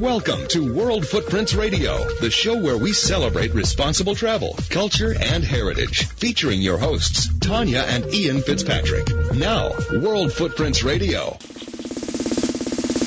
Welcome 0.00 0.48
to 0.48 0.72
World 0.72 1.06
Footprints 1.06 1.52
Radio, 1.52 2.08
the 2.22 2.30
show 2.30 2.58
where 2.58 2.78
we 2.78 2.94
celebrate 2.94 3.52
responsible 3.52 4.14
travel, 4.14 4.56
culture, 4.70 5.14
and 5.20 5.44
heritage. 5.44 6.06
Featuring 6.06 6.62
your 6.62 6.78
hosts, 6.78 7.28
Tanya 7.40 7.80
and 7.86 8.06
Ian 8.06 8.40
Fitzpatrick. 8.40 9.06
Now, 9.34 9.72
World 9.92 10.32
Footprints 10.32 10.82
Radio. 10.82 11.36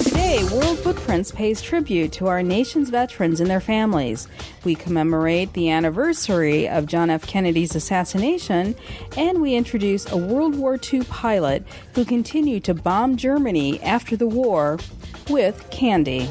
Today, 0.03 0.47
World 0.51 0.77
Footprints 0.77 1.31
pays 1.31 1.63
tribute 1.63 2.11
to 2.11 2.27
our 2.27 2.43
nation's 2.43 2.91
veterans 2.91 3.39
and 3.39 3.49
their 3.49 3.59
families. 3.59 4.27
We 4.63 4.75
commemorate 4.75 5.53
the 5.53 5.71
anniversary 5.71 6.69
of 6.69 6.85
John 6.85 7.09
F. 7.09 7.25
Kennedy's 7.25 7.73
assassination, 7.73 8.75
and 9.17 9.41
we 9.41 9.55
introduce 9.55 10.11
a 10.11 10.17
World 10.17 10.55
War 10.55 10.77
II 10.93 11.05
pilot 11.05 11.65
who 11.95 12.05
continued 12.05 12.63
to 12.65 12.75
bomb 12.75 13.17
Germany 13.17 13.81
after 13.81 14.15
the 14.15 14.27
war 14.27 14.77
with 15.27 15.67
candy. 15.71 16.29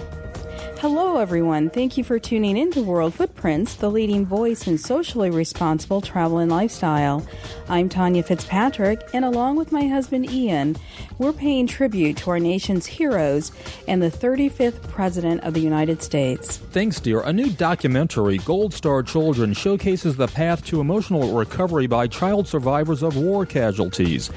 Hello, 0.82 1.18
everyone. 1.18 1.70
Thank 1.70 1.96
you 1.96 2.02
for 2.02 2.18
tuning 2.18 2.56
in 2.56 2.72
to 2.72 2.82
World 2.82 3.14
Footprints, 3.14 3.76
the 3.76 3.88
leading 3.88 4.26
voice 4.26 4.66
in 4.66 4.78
socially 4.78 5.30
responsible 5.30 6.00
travel 6.00 6.38
and 6.38 6.50
lifestyle. 6.50 7.24
I'm 7.68 7.88
Tanya 7.88 8.24
Fitzpatrick, 8.24 9.00
and 9.14 9.24
along 9.24 9.54
with 9.54 9.70
my 9.70 9.86
husband 9.86 10.28
Ian, 10.28 10.74
we're 11.18 11.32
paying 11.32 11.68
tribute 11.68 12.16
to 12.16 12.30
our 12.30 12.40
nation's 12.40 12.86
heroes 12.86 13.52
and 13.86 14.02
the 14.02 14.10
35th 14.10 14.82
President 14.88 15.44
of 15.44 15.54
the 15.54 15.60
United 15.60 16.02
States. 16.02 16.56
Thanks, 16.56 16.98
dear. 16.98 17.20
A 17.20 17.32
new 17.32 17.50
documentary, 17.50 18.38
Gold 18.38 18.74
Star 18.74 19.04
Children, 19.04 19.52
showcases 19.52 20.16
the 20.16 20.26
path 20.26 20.64
to 20.66 20.80
emotional 20.80 21.32
recovery 21.32 21.86
by 21.86 22.08
child 22.08 22.48
survivors 22.48 23.04
of 23.04 23.16
war 23.16 23.46
casualties. 23.46 24.32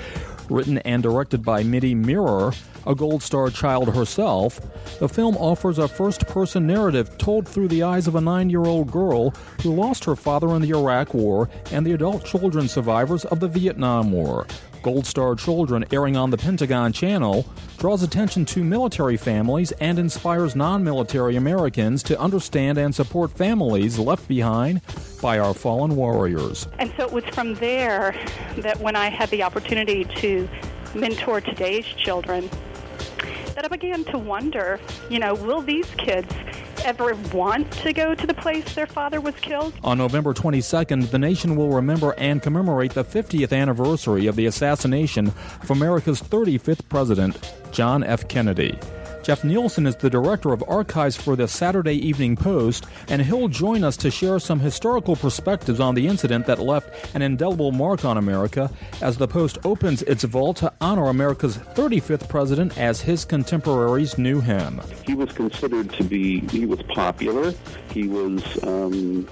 Written 0.51 0.77
and 0.77 1.01
directed 1.01 1.43
by 1.43 1.63
Mitty 1.63 1.95
Mirror, 1.95 2.51
a 2.85 2.95
Gold 2.95 3.23
Star 3.23 3.49
child 3.49 3.95
herself, 3.95 4.59
the 4.99 5.09
film 5.09 5.35
offers 5.37 5.77
a 5.77 5.87
first 5.87 6.27
person 6.27 6.67
narrative 6.67 7.17
told 7.17 7.47
through 7.47 7.67
the 7.67 7.83
eyes 7.83 8.07
of 8.07 8.15
a 8.15 8.21
nine 8.21 8.49
year 8.49 8.65
old 8.65 8.91
girl 8.91 9.31
who 9.61 9.73
lost 9.73 10.05
her 10.05 10.15
father 10.15 10.55
in 10.55 10.61
the 10.61 10.71
Iraq 10.71 11.13
War 11.13 11.49
and 11.71 11.85
the 11.85 11.93
adult 11.93 12.25
children 12.25 12.67
survivors 12.67 13.25
of 13.25 13.39
the 13.39 13.47
Vietnam 13.47 14.11
War. 14.11 14.45
Gold 14.85 15.07
Star 15.07 15.33
Children, 15.33 15.83
airing 15.91 16.15
on 16.15 16.29
the 16.29 16.37
Pentagon 16.37 16.93
Channel, 16.93 17.43
draws 17.79 18.03
attention 18.03 18.45
to 18.45 18.63
military 18.63 19.17
families 19.17 19.71
and 19.73 19.97
inspires 19.97 20.55
non 20.55 20.83
military 20.83 21.35
Americans 21.35 22.03
to 22.03 22.19
understand 22.19 22.77
and 22.77 22.93
support 22.93 23.31
families 23.31 23.97
left 23.97 24.27
behind 24.27 24.81
by 25.23 25.39
our 25.39 25.55
fallen 25.55 25.95
warriors. 25.95 26.67
And 26.77 26.93
so 26.97 27.03
it 27.05 27.11
was 27.11 27.23
from 27.25 27.55
there 27.55 28.15
that 28.57 28.79
when 28.79 28.95
I 28.95 29.09
had 29.09 29.31
the 29.31 29.41
opportunity 29.41 30.05
to 30.17 30.47
mentor 30.93 31.41
today's 31.41 31.85
children, 31.85 32.47
that 33.55 33.65
I 33.65 33.67
began 33.67 34.03
to 34.05 34.17
wonder, 34.17 34.79
you 35.09 35.19
know, 35.19 35.33
will 35.33 35.61
these 35.61 35.89
kids 35.97 36.31
ever 36.83 37.15
want 37.33 37.71
to 37.71 37.93
go 37.93 38.13
to 38.13 38.27
the 38.27 38.33
place 38.33 38.75
their 38.75 38.85
father 38.85 39.19
was 39.19 39.35
killed? 39.35 39.73
On 39.83 39.97
November 39.97 40.33
22nd, 40.33 41.09
the 41.09 41.19
nation 41.19 41.55
will 41.55 41.69
remember 41.69 42.13
and 42.17 42.41
commemorate 42.41 42.93
the 42.93 43.03
50th 43.03 43.55
anniversary 43.55 44.27
of 44.27 44.35
the 44.35 44.45
assassination 44.45 45.27
of 45.61 45.71
America's 45.71 46.21
35th 46.21 46.87
president, 46.89 47.53
John 47.71 48.03
F. 48.03 48.27
Kennedy. 48.27 48.77
Jeff 49.25 49.43
Nilsson 49.43 49.87
is 49.87 49.95
the 49.95 50.09
director 50.11 50.53
of 50.53 50.63
archives 50.67 51.15
for 51.15 51.35
the 51.35 51.47
Saturday 51.47 51.95
Evening 51.95 52.35
Post, 52.35 52.85
and 53.07 53.23
he'll 53.23 53.47
join 53.47 53.83
us 53.83 53.97
to 53.97 54.11
share 54.11 54.37
some 54.37 54.59
historical 54.59 55.15
perspectives 55.15 55.79
on 55.79 55.95
the 55.95 56.05
incident 56.05 56.45
that 56.45 56.59
left 56.59 57.15
an 57.15 57.23
indelible 57.23 57.71
mark 57.71 58.05
on 58.05 58.17
America 58.17 58.69
as 59.01 59.17
the 59.17 59.27
Post 59.27 59.57
opens 59.65 60.03
its 60.03 60.23
vault 60.25 60.57
to 60.57 60.71
honor 60.79 61.07
America's 61.07 61.57
35th 61.57 62.29
president 62.29 62.77
as 62.77 63.01
his 63.01 63.25
contemporaries 63.25 64.19
knew 64.19 64.41
him. 64.41 64.79
He 65.07 65.15
was 65.15 65.31
considered 65.31 65.91
to 65.93 66.03
be, 66.03 66.41
he 66.51 66.67
was 66.67 66.83
popular, 66.83 67.51
he 67.89 68.07
was 68.07 68.63
um, 68.63 69.27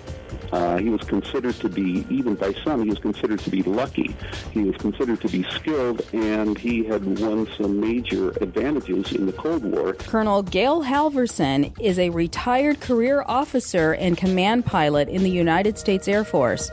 uh, 0.51 0.77
he 0.77 0.89
was 0.89 1.01
considered 1.01 1.55
to 1.55 1.69
be, 1.69 2.05
even 2.09 2.35
by 2.35 2.53
some, 2.63 2.83
he 2.83 2.89
was 2.89 2.99
considered 2.99 3.39
to 3.39 3.49
be 3.49 3.63
lucky. 3.63 4.15
He 4.51 4.63
was 4.63 4.75
considered 4.77 5.21
to 5.21 5.29
be 5.29 5.43
skilled, 5.43 6.01
and 6.13 6.57
he 6.57 6.83
had 6.83 7.05
won 7.19 7.47
some 7.57 7.79
major 7.79 8.31
advantages 8.41 9.11
in 9.11 9.25
the 9.25 9.33
Cold 9.33 9.63
War. 9.63 9.93
Colonel 9.93 10.43
Gail 10.43 10.83
Halvorsen 10.83 11.73
is 11.79 11.99
a 11.99 12.09
retired 12.09 12.79
career 12.81 13.23
officer 13.27 13.93
and 13.93 14.17
command 14.17 14.65
pilot 14.65 15.09
in 15.09 15.23
the 15.23 15.31
United 15.31 15.77
States 15.77 16.07
Air 16.07 16.23
Force. 16.23 16.71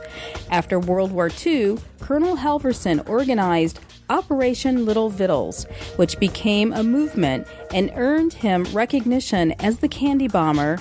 After 0.49 0.79
World 0.79 1.11
War 1.11 1.29
II, 1.45 1.77
Colonel 1.99 2.37
Halverson 2.37 3.07
organized 3.07 3.79
Operation 4.09 4.85
Little 4.85 5.09
Vittles, 5.09 5.65
which 5.95 6.19
became 6.19 6.73
a 6.73 6.83
movement 6.83 7.47
and 7.73 7.91
earned 7.95 8.33
him 8.33 8.65
recognition 8.73 9.53
as 9.53 9.79
the 9.79 9.87
candy 9.87 10.27
bomber 10.27 10.77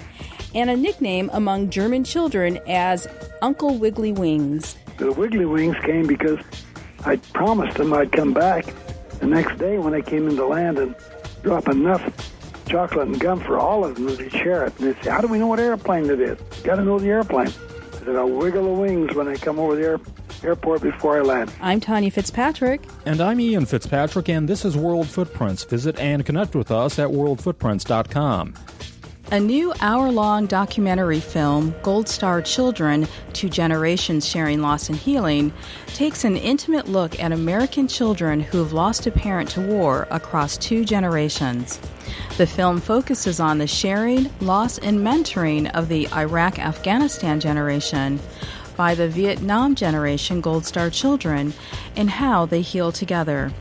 and 0.54 0.70
a 0.70 0.76
nickname 0.76 1.30
among 1.32 1.70
German 1.70 2.04
children 2.04 2.58
as 2.66 3.06
Uncle 3.42 3.78
Wiggly 3.78 4.12
Wings. 4.12 4.76
The 4.98 5.12
Wiggly 5.12 5.44
Wings 5.46 5.76
came 5.84 6.06
because 6.06 6.38
I 7.04 7.16
promised 7.16 7.76
them 7.76 7.92
I'd 7.92 8.12
come 8.12 8.32
back 8.34 8.66
the 9.20 9.26
next 9.26 9.58
day 9.58 9.78
when 9.78 9.94
I 9.94 10.00
came 10.00 10.28
into 10.28 10.46
land 10.46 10.78
and 10.78 10.94
drop 11.42 11.68
enough 11.68 12.02
chocolate 12.66 13.08
and 13.08 13.18
gum 13.18 13.40
for 13.40 13.58
all 13.58 13.84
of 13.84 13.94
them 13.96 14.16
to 14.16 14.30
share 14.30 14.66
it. 14.66 14.78
And 14.78 14.88
they 14.94 15.02
said, 15.02 15.12
How 15.12 15.20
do 15.20 15.28
we 15.28 15.38
know 15.38 15.46
what 15.48 15.60
airplane 15.60 16.08
it 16.10 16.20
is? 16.20 16.38
Got 16.62 16.76
to 16.76 16.84
know 16.84 16.98
the 16.98 17.08
airplane. 17.08 17.48
I 17.48 18.04
said, 18.04 18.16
I'll 18.16 18.28
wiggle 18.28 18.64
the 18.64 18.80
wings 18.80 19.14
when 19.14 19.28
I 19.28 19.36
come 19.36 19.58
over 19.58 19.74
the 19.76 19.82
air- 19.82 20.00
airport 20.42 20.82
before 20.82 21.18
I 21.18 21.20
land. 21.22 21.52
I'm 21.60 21.80
Tanya 21.80 22.10
Fitzpatrick. 22.10 22.82
And 23.04 23.20
I'm 23.20 23.40
Ian 23.40 23.66
Fitzpatrick, 23.66 24.28
and 24.28 24.48
this 24.48 24.64
is 24.64 24.76
World 24.76 25.08
Footprints. 25.08 25.64
Visit 25.64 25.98
and 25.98 26.24
connect 26.24 26.54
with 26.54 26.70
us 26.70 26.98
at 26.98 27.08
worldfootprints.com. 27.08 28.54
A 29.32 29.38
new 29.38 29.72
hour 29.80 30.10
long 30.10 30.46
documentary 30.46 31.20
film, 31.20 31.72
Gold 31.84 32.08
Star 32.08 32.42
Children 32.42 33.06
Two 33.32 33.48
Generations 33.48 34.26
Sharing 34.28 34.60
Loss 34.60 34.88
and 34.88 34.98
Healing, 34.98 35.52
takes 35.86 36.24
an 36.24 36.36
intimate 36.36 36.88
look 36.88 37.20
at 37.20 37.30
American 37.30 37.86
children 37.86 38.40
who 38.40 38.58
have 38.58 38.72
lost 38.72 39.06
a 39.06 39.12
parent 39.12 39.48
to 39.50 39.60
war 39.60 40.08
across 40.10 40.56
two 40.56 40.84
generations. 40.84 41.78
The 42.38 42.46
film 42.48 42.80
focuses 42.80 43.38
on 43.38 43.58
the 43.58 43.68
sharing, 43.68 44.28
loss, 44.40 44.78
and 44.78 44.98
mentoring 44.98 45.70
of 45.74 45.86
the 45.86 46.08
Iraq 46.12 46.58
Afghanistan 46.58 47.38
generation 47.38 48.18
by 48.76 48.96
the 48.96 49.08
Vietnam 49.08 49.76
generation 49.76 50.40
Gold 50.40 50.66
Star 50.66 50.90
children 50.90 51.54
and 51.94 52.10
how 52.10 52.46
they 52.46 52.62
heal 52.62 52.90
together. 52.90 53.52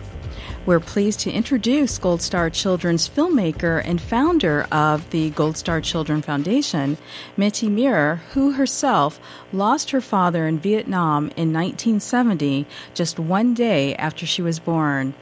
We're 0.70 0.80
pleased 0.80 1.22
to 1.22 1.32
introduce 1.32 1.98
Gold 1.98 2.22
Star 2.22 2.52
Children's 2.52 3.10
filmmaker 3.10 3.82
and 3.84 4.00
founder 4.00 4.68
of 4.72 5.10
the 5.10 5.32
Gold 5.32 5.58
Star 5.58 5.82
Children 5.82 6.22
Foundation, 6.22 7.00
Mitty 7.36 7.68
Mirror, 7.68 8.22
who 8.34 8.52
herself 8.52 9.20
lost 9.52 9.90
her 9.90 10.00
father 10.00 10.46
in 10.46 10.60
Vietnam 10.60 11.32
in 11.36 11.52
1970, 11.52 12.68
just 12.94 13.18
one 13.18 13.56
day 13.56 13.96
after 13.96 14.28
she 14.28 14.44
was 14.44 14.60
born. 14.60 15.16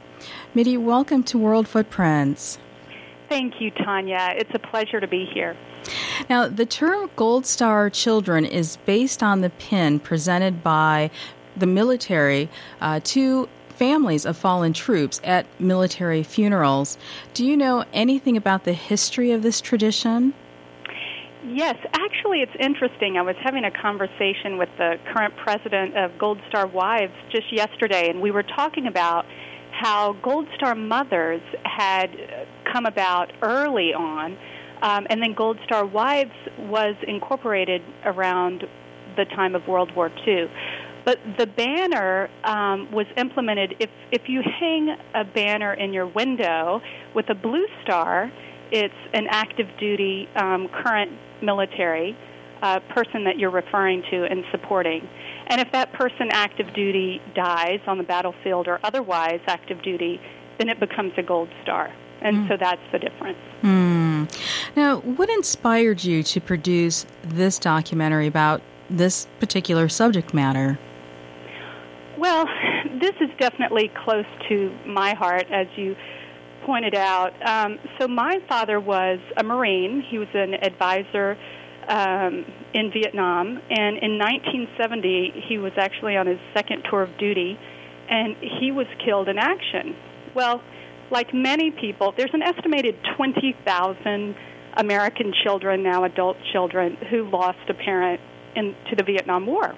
Mitty, 0.52 0.76
welcome 0.76 1.22
to 1.22 1.38
World 1.38 1.66
Footprints. 1.66 2.58
Thank 3.30 3.58
you, 3.58 3.70
Tanya. 3.70 4.34
It's 4.36 4.52
a 4.52 4.58
pleasure 4.58 5.00
to 5.00 5.08
be 5.08 5.24
here. 5.24 5.56
Now, 6.28 6.46
the 6.46 6.66
term 6.66 7.08
Gold 7.16 7.46
Star 7.46 7.88
Children 7.88 8.44
is 8.44 8.76
based 8.84 9.22
on 9.22 9.40
the 9.40 9.48
pin 9.48 9.98
presented 9.98 10.62
by 10.62 11.10
the 11.56 11.66
military 11.66 12.50
uh, 12.82 13.00
to 13.04 13.48
families 13.78 14.26
of 14.26 14.36
fallen 14.36 14.72
troops 14.72 15.20
at 15.22 15.46
military 15.60 16.24
funerals. 16.24 16.98
Do 17.32 17.46
you 17.46 17.56
know 17.56 17.84
anything 17.92 18.36
about 18.36 18.64
the 18.64 18.72
history 18.72 19.30
of 19.30 19.42
this 19.42 19.60
tradition? 19.60 20.34
Yes, 21.46 21.76
actually, 21.92 22.40
it's 22.40 22.56
interesting. 22.58 23.16
I 23.16 23.22
was 23.22 23.36
having 23.42 23.64
a 23.64 23.70
conversation 23.70 24.58
with 24.58 24.68
the 24.76 24.96
current 25.14 25.34
president 25.36 25.96
of 25.96 26.18
Gold 26.18 26.38
Star 26.48 26.66
Wives 26.66 27.14
just 27.30 27.52
yesterday, 27.52 28.10
and 28.10 28.20
we 28.20 28.32
were 28.32 28.42
talking 28.42 28.86
about 28.88 29.24
how 29.70 30.14
Gold 30.22 30.48
Star 30.56 30.74
Mothers 30.74 31.40
had 31.62 32.10
come 32.72 32.84
about 32.84 33.32
early 33.42 33.94
on, 33.94 34.36
um, 34.82 35.06
and 35.08 35.22
then 35.22 35.34
Gold 35.34 35.58
Star 35.64 35.86
Wives 35.86 36.34
was 36.58 36.96
incorporated 37.06 37.82
around 38.04 38.64
the 39.16 39.24
time 39.24 39.54
of 39.54 39.66
World 39.68 39.94
War 39.94 40.10
II. 40.26 40.48
But 41.04 41.18
the 41.38 41.46
banner 41.46 42.28
um, 42.44 42.90
was 42.92 43.06
implemented. 43.16 43.76
If 43.80 43.90
if 44.12 44.28
you 44.28 44.42
hang 44.42 44.96
a 45.14 45.24
banner 45.24 45.72
in 45.72 45.92
your 45.92 46.06
window 46.06 46.80
with 47.14 47.30
a 47.30 47.34
blue 47.34 47.66
star, 47.82 48.30
it's 48.70 48.94
an 49.14 49.26
active 49.30 49.66
duty 49.78 50.28
um, 50.36 50.68
current 50.68 51.12
military 51.42 52.16
uh, 52.62 52.80
person 52.94 53.24
that 53.24 53.38
you're 53.38 53.50
referring 53.50 54.02
to 54.10 54.24
and 54.24 54.44
supporting. 54.50 55.08
And 55.46 55.60
if 55.60 55.72
that 55.72 55.92
person 55.92 56.28
active 56.30 56.74
duty 56.74 57.22
dies 57.34 57.80
on 57.86 57.98
the 57.98 58.04
battlefield 58.04 58.68
or 58.68 58.80
otherwise 58.82 59.40
active 59.46 59.82
duty, 59.82 60.20
then 60.58 60.68
it 60.68 60.80
becomes 60.80 61.12
a 61.16 61.22
gold 61.22 61.48
star. 61.62 61.92
And 62.20 62.36
mm. 62.36 62.48
so 62.48 62.56
that's 62.58 62.82
the 62.92 62.98
difference. 62.98 63.38
Mm. 63.62 64.28
Now, 64.76 64.98
what 64.98 65.30
inspired 65.30 66.04
you 66.04 66.22
to 66.24 66.40
produce 66.40 67.06
this 67.22 67.58
documentary 67.58 68.26
about 68.26 68.60
this 68.90 69.26
particular 69.38 69.88
subject 69.88 70.34
matter? 70.34 70.78
Well, 72.18 72.46
this 73.00 73.14
is 73.20 73.30
definitely 73.38 73.92
close 74.04 74.26
to 74.48 74.76
my 74.84 75.14
heart, 75.14 75.46
as 75.52 75.68
you 75.76 75.94
pointed 76.66 76.96
out, 76.96 77.32
um, 77.46 77.78
so 77.98 78.08
my 78.08 78.40
father 78.48 78.80
was 78.80 79.20
a 79.36 79.44
Marine. 79.44 80.02
He 80.10 80.18
was 80.18 80.26
an 80.34 80.54
advisor 80.54 81.38
um, 81.86 82.44
in 82.74 82.90
Vietnam, 82.92 83.60
and 83.70 83.98
in 84.02 84.18
1970, 84.18 85.44
he 85.48 85.58
was 85.58 85.70
actually 85.78 86.16
on 86.16 86.26
his 86.26 86.40
second 86.54 86.82
tour 86.90 87.02
of 87.02 87.16
duty, 87.18 87.56
and 88.10 88.34
he 88.60 88.72
was 88.72 88.86
killed 89.04 89.28
in 89.28 89.38
action. 89.38 89.94
Well, 90.34 90.60
like 91.12 91.32
many 91.32 91.70
people, 91.70 92.14
there's 92.16 92.34
an 92.34 92.42
estimated 92.42 92.96
20,000 93.16 94.34
American 94.76 95.32
children, 95.44 95.84
now 95.84 96.02
adult 96.02 96.36
children, 96.52 96.96
who 97.10 97.30
lost 97.30 97.58
a 97.68 97.74
parent 97.74 98.20
in, 98.56 98.74
to 98.90 98.96
the 98.96 99.04
Vietnam 99.04 99.46
War. 99.46 99.76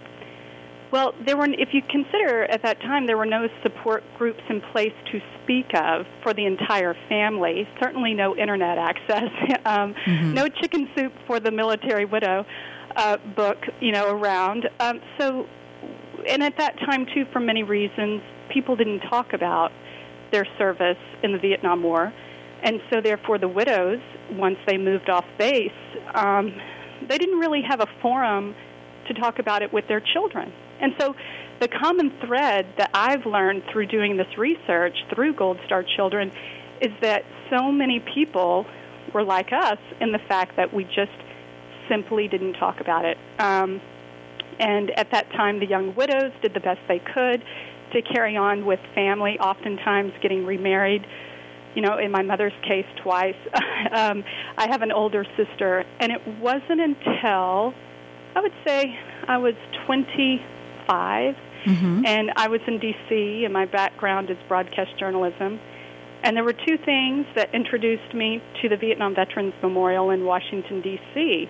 Well, 0.93 1.15
there 1.25 1.37
were, 1.37 1.47
if 1.47 1.69
you 1.73 1.83
consider 1.89 2.45
at 2.45 2.63
that 2.65 2.81
time, 2.81 3.07
there 3.07 3.17
were 3.17 3.27
no 3.27 3.47
support 3.63 4.03
groups 4.19 4.41
in 4.49 4.61
place 4.73 4.93
to 5.13 5.21
speak 5.43 5.67
of 5.75 6.05
for 6.23 6.35
the 6.35 6.47
entire 6.47 6.97
family. 7.09 7.69
Certainly, 7.81 8.15
no 8.15 8.37
internet 8.37 8.77
access, 8.77 9.31
um, 9.65 9.95
mm-hmm. 9.95 10.35
no 10.35 10.49
chicken 10.49 10.89
soup 10.97 11.13
for 11.27 11.39
the 11.39 11.53
military 11.53 12.05
widow 12.05 12.45
uh, 12.97 13.19
book, 13.37 13.59
you 13.81 13.93
know, 13.93 14.11
around. 14.11 14.69
Um, 14.81 15.01
so, 15.19 15.47
and 16.29 16.43
at 16.43 16.57
that 16.59 16.77
time 16.81 17.07
too, 17.15 17.25
for 17.33 17.39
many 17.39 17.63
reasons, 17.63 18.23
people 18.53 18.75
didn't 18.75 19.01
talk 19.01 19.33
about 19.33 19.71
their 20.33 20.47
service 20.59 20.99
in 21.23 21.33
the 21.33 21.39
Vietnam 21.39 21.85
War, 21.85 22.13
and 22.63 22.81
so 22.93 23.01
therefore 23.01 23.39
the 23.39 23.49
widows, 23.49 24.01
once 24.33 24.59
they 24.67 24.77
moved 24.77 25.09
off 25.09 25.25
base, 25.39 25.71
um, 26.15 26.53
they 27.09 27.17
didn't 27.17 27.39
really 27.39 27.63
have 27.63 27.81
a 27.81 27.87
forum 28.03 28.55
to 29.07 29.15
talk 29.15 29.39
about 29.39 29.63
it 29.63 29.73
with 29.73 29.87
their 29.89 30.01
children. 30.01 30.53
And 30.81 30.95
so 30.99 31.15
the 31.61 31.69
common 31.69 32.11
thread 32.25 32.67
that 32.79 32.91
I've 32.95 33.27
learned 33.27 33.65
through 33.71 33.87
doing 33.87 34.17
this 34.17 34.39
research 34.39 34.97
through 35.15 35.35
Gold 35.35 35.59
Star 35.67 35.85
Children 35.97 36.33
is 36.81 36.93
that 37.03 37.25
so 37.51 37.71
many 37.71 38.01
people 38.01 38.67
were 39.13 39.23
like 39.23 39.53
us 39.53 39.79
in 40.01 40.13
the 40.13 40.19
fact 40.19 40.57
that 40.57 40.73
we 40.73 40.85
just 40.85 41.13
simply 41.89 42.29
didn't 42.29 42.55
talk 42.55 42.81
about 42.81 43.05
it. 43.05 43.19
Um, 43.39 43.81
and 44.59 44.91
at 44.91 45.11
that 45.13 45.31
time, 45.33 45.59
the 45.59 45.67
young 45.67 45.95
widows 45.95 46.33
did 46.43 46.55
the 46.55 46.61
best 46.61 46.81
they 46.89 46.99
could 46.99 47.43
to 47.93 48.03
carry 48.03 48.37
on 48.37 48.65
with 48.65 48.79
family, 48.95 49.39
oftentimes 49.39 50.13
getting 50.23 50.47
remarried. 50.47 51.07
You 51.75 51.83
know, 51.83 51.99
in 51.99 52.11
my 52.11 52.23
mother's 52.23 52.53
case, 52.67 52.87
twice. 53.03 53.37
um, 53.93 54.25
I 54.57 54.69
have 54.69 54.83
an 54.83 54.93
older 54.93 55.25
sister, 55.37 55.85
and 56.01 56.13
it 56.13 56.21
wasn't 56.41 56.81
until 56.81 57.75
I 58.35 58.41
would 58.41 58.55
say 58.67 58.99
I 59.29 59.39
was 59.39 59.55
20 59.87 60.43
5. 60.91 61.35
Mm-hmm. 61.67 62.07
And 62.07 62.33
I 62.37 62.49
was 62.49 62.61
in 62.67 62.79
D.C., 62.79 63.45
and 63.45 63.53
my 63.53 63.67
background 63.67 64.31
is 64.31 64.37
broadcast 64.49 64.99
journalism. 64.99 65.61
And 66.23 66.37
there 66.37 66.45
were 66.45 66.53
two 66.53 66.77
things 66.85 67.27
that 67.37 67.55
introduced 67.55 68.13
me 68.13 68.43
to 68.61 68.69
the 68.69 68.77
Vietnam 68.77 69.15
Veterans 69.15 69.55
Memorial 69.63 70.11
in 70.11 70.25
Washington, 70.25 70.83
D.C. 70.83 71.49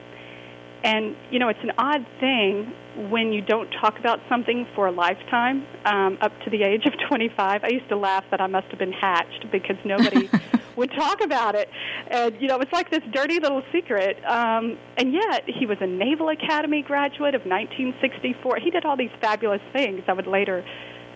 And, 0.85 1.17
you 1.31 1.39
know, 1.39 1.49
it's 1.49 1.63
an 1.63 1.73
odd 1.77 2.07
thing 2.21 2.73
when 3.11 3.33
you 3.33 3.41
don't 3.41 3.69
talk 3.81 3.99
about 3.99 4.21
something 4.29 4.67
for 4.75 4.87
a 4.87 4.93
lifetime 4.93 5.67
um, 5.85 6.19
up 6.21 6.33
to 6.45 6.51
the 6.51 6.63
age 6.63 6.87
of 6.87 6.95
25. 7.09 7.65
I 7.65 7.69
used 7.69 7.89
to 7.89 7.97
laugh 7.97 8.25
that 8.31 8.41
I 8.41 8.47
must 8.47 8.69
have 8.69 8.79
been 8.79 8.93
hatched 8.93 9.47
because 9.51 9.77
nobody 9.85 10.29
would 10.77 10.91
talk 10.93 11.21
about 11.21 11.55
it. 11.55 11.69
And, 12.09 12.41
you 12.41 12.49
know, 12.49 12.55
it 12.55 12.61
was 12.61 12.73
like 12.73 12.91
this 12.91 13.03
dirty 13.13 13.41
little 13.41 13.63
secret. 13.73 14.19
Um, 14.25 14.79
and 14.97 15.13
yet, 15.13 15.45
he 15.47 15.67
was 15.67 15.79
a 15.81 15.87
Naval 15.87 16.29
Academy 16.29 16.83
graduate 16.83 17.35
of 17.35 17.43
1964. 17.43 18.57
He 18.57 18.71
did 18.71 18.85
all 18.85 18.97
these 18.97 19.11
fabulous 19.21 19.63
things 19.73 20.03
I 20.09 20.13
would 20.13 20.27
later 20.27 20.65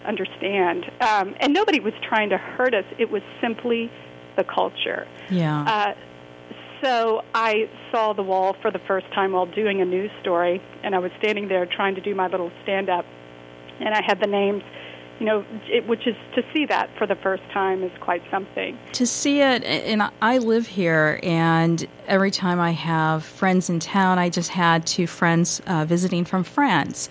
understand. 0.05 0.85
Um, 1.01 1.35
and 1.41 1.53
nobody 1.53 1.81
was 1.81 1.95
trying 2.07 2.31
to 2.31 2.39
hurt 2.39 2.75
us, 2.75 2.85
it 2.99 3.11
was 3.11 3.23
simply 3.41 3.91
the 4.37 4.45
culture. 4.45 5.07
Yeah. 5.31 5.63
Uh, 5.63 5.95
so 6.83 7.23
I 7.35 7.71
saw 7.91 8.13
the 8.13 8.23
wall 8.23 8.57
for 8.61 8.71
the 8.71 8.81
first 8.81 9.07
time 9.15 9.33
while 9.33 9.47
doing 9.47 9.81
a 9.81 9.85
news 9.85 10.11
story, 10.21 10.61
and 10.83 10.95
I 10.95 10.99
was 10.99 11.11
standing 11.19 11.49
there 11.49 11.65
trying 11.67 11.95
to 11.95 12.03
do 12.03 12.15
my 12.15 12.27
little 12.27 12.51
stand 12.63 12.91
up, 12.91 13.07
and 13.81 13.95
I 13.95 14.03
had 14.07 14.21
the 14.21 14.27
names 14.27 14.63
you 15.21 15.27
know, 15.27 15.45
it, 15.67 15.87
which 15.87 16.07
is 16.07 16.17
to 16.35 16.43
see 16.53 16.67
that 16.67 16.91
for 16.99 17.07
the 17.07 17.15
first 17.15 17.43
time 17.53 17.83
is 17.83 17.93
quite 18.01 18.23
something. 18.31 18.79
To 18.93 19.07
see 19.07 19.41
it, 19.41 19.63
and 19.65 20.03
I 20.21 20.39
live 20.39 20.67
here, 20.67 21.21
and 21.23 21.87
every 22.07 22.31
time 22.31 22.61
I 22.61 22.73
have 22.73 23.25
friends 23.25 23.71
in 23.71 23.81
town, 23.81 24.19
I 24.19 24.29
just 24.29 24.51
had 24.51 24.87
two 24.87 25.07
friends 25.07 25.61
uh, 25.67 25.85
visiting 25.85 26.25
from 26.25 26.45
France, 26.45 27.09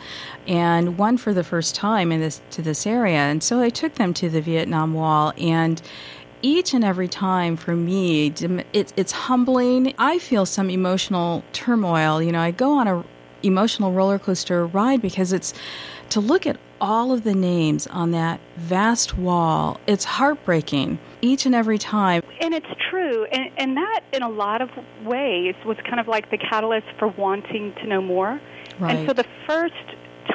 and 0.48 0.98
one 0.98 1.18
for 1.18 1.34
the 1.34 1.44
first 1.44 1.76
time 1.76 2.12
in 2.12 2.20
this 2.20 2.42
to 2.52 2.62
this 2.62 2.86
area, 2.86 3.18
and 3.18 3.42
so 3.42 3.62
I 3.62 3.70
took 3.70 3.96
them 3.96 4.14
to 4.16 4.30
the 4.30 4.42
Vietnam 4.42 4.94
Wall, 4.94 5.34
and 5.38 5.82
each 6.42 6.74
and 6.74 6.84
every 6.84 7.08
time 7.08 7.56
for 7.56 7.74
me, 7.74 8.34
it's, 8.74 8.94
it's 8.98 9.12
humbling. 9.14 9.94
I 9.98 10.20
feel 10.20 10.46
some 10.46 10.70
emotional 10.70 11.42
turmoil. 11.54 12.22
You 12.22 12.34
know, 12.34 12.42
I 12.42 12.52
go 12.52 12.74
on 12.74 12.88
a 12.88 13.06
emotional 13.44 13.92
roller 13.92 14.20
coaster 14.20 14.66
ride 14.66 15.02
because 15.02 15.34
it's 15.34 15.54
to 16.10 16.20
look 16.20 16.46
at 16.48 16.58
all 16.84 17.14
of 17.14 17.24
the 17.24 17.34
names 17.34 17.88
on 17.88 18.12
that 18.12 18.42
vast 18.58 19.18
wall, 19.18 19.80
it's 19.88 20.04
heartbreaking 20.04 21.00
each 21.22 21.46
and 21.46 21.56
every 21.56 21.78
time. 21.78 22.22
And 22.42 22.54
it's 22.54 22.68
true. 22.90 23.24
And, 23.32 23.50
and 23.58 23.78
that, 23.78 24.02
in 24.12 24.22
a 24.22 24.28
lot 24.28 24.62
of 24.62 24.70
ways, 25.06 25.56
was 25.66 25.78
kind 25.86 26.02
of 26.02 26.10
like 26.10 26.30
the 26.30 26.38
catalyst 26.38 26.88
for 27.00 27.08
wanting 27.08 27.74
to 27.76 27.88
know 27.88 28.02
more. 28.02 28.40
Right. 28.80 28.98
And 28.98 29.08
so 29.08 29.14
the 29.14 29.26
first 29.48 29.74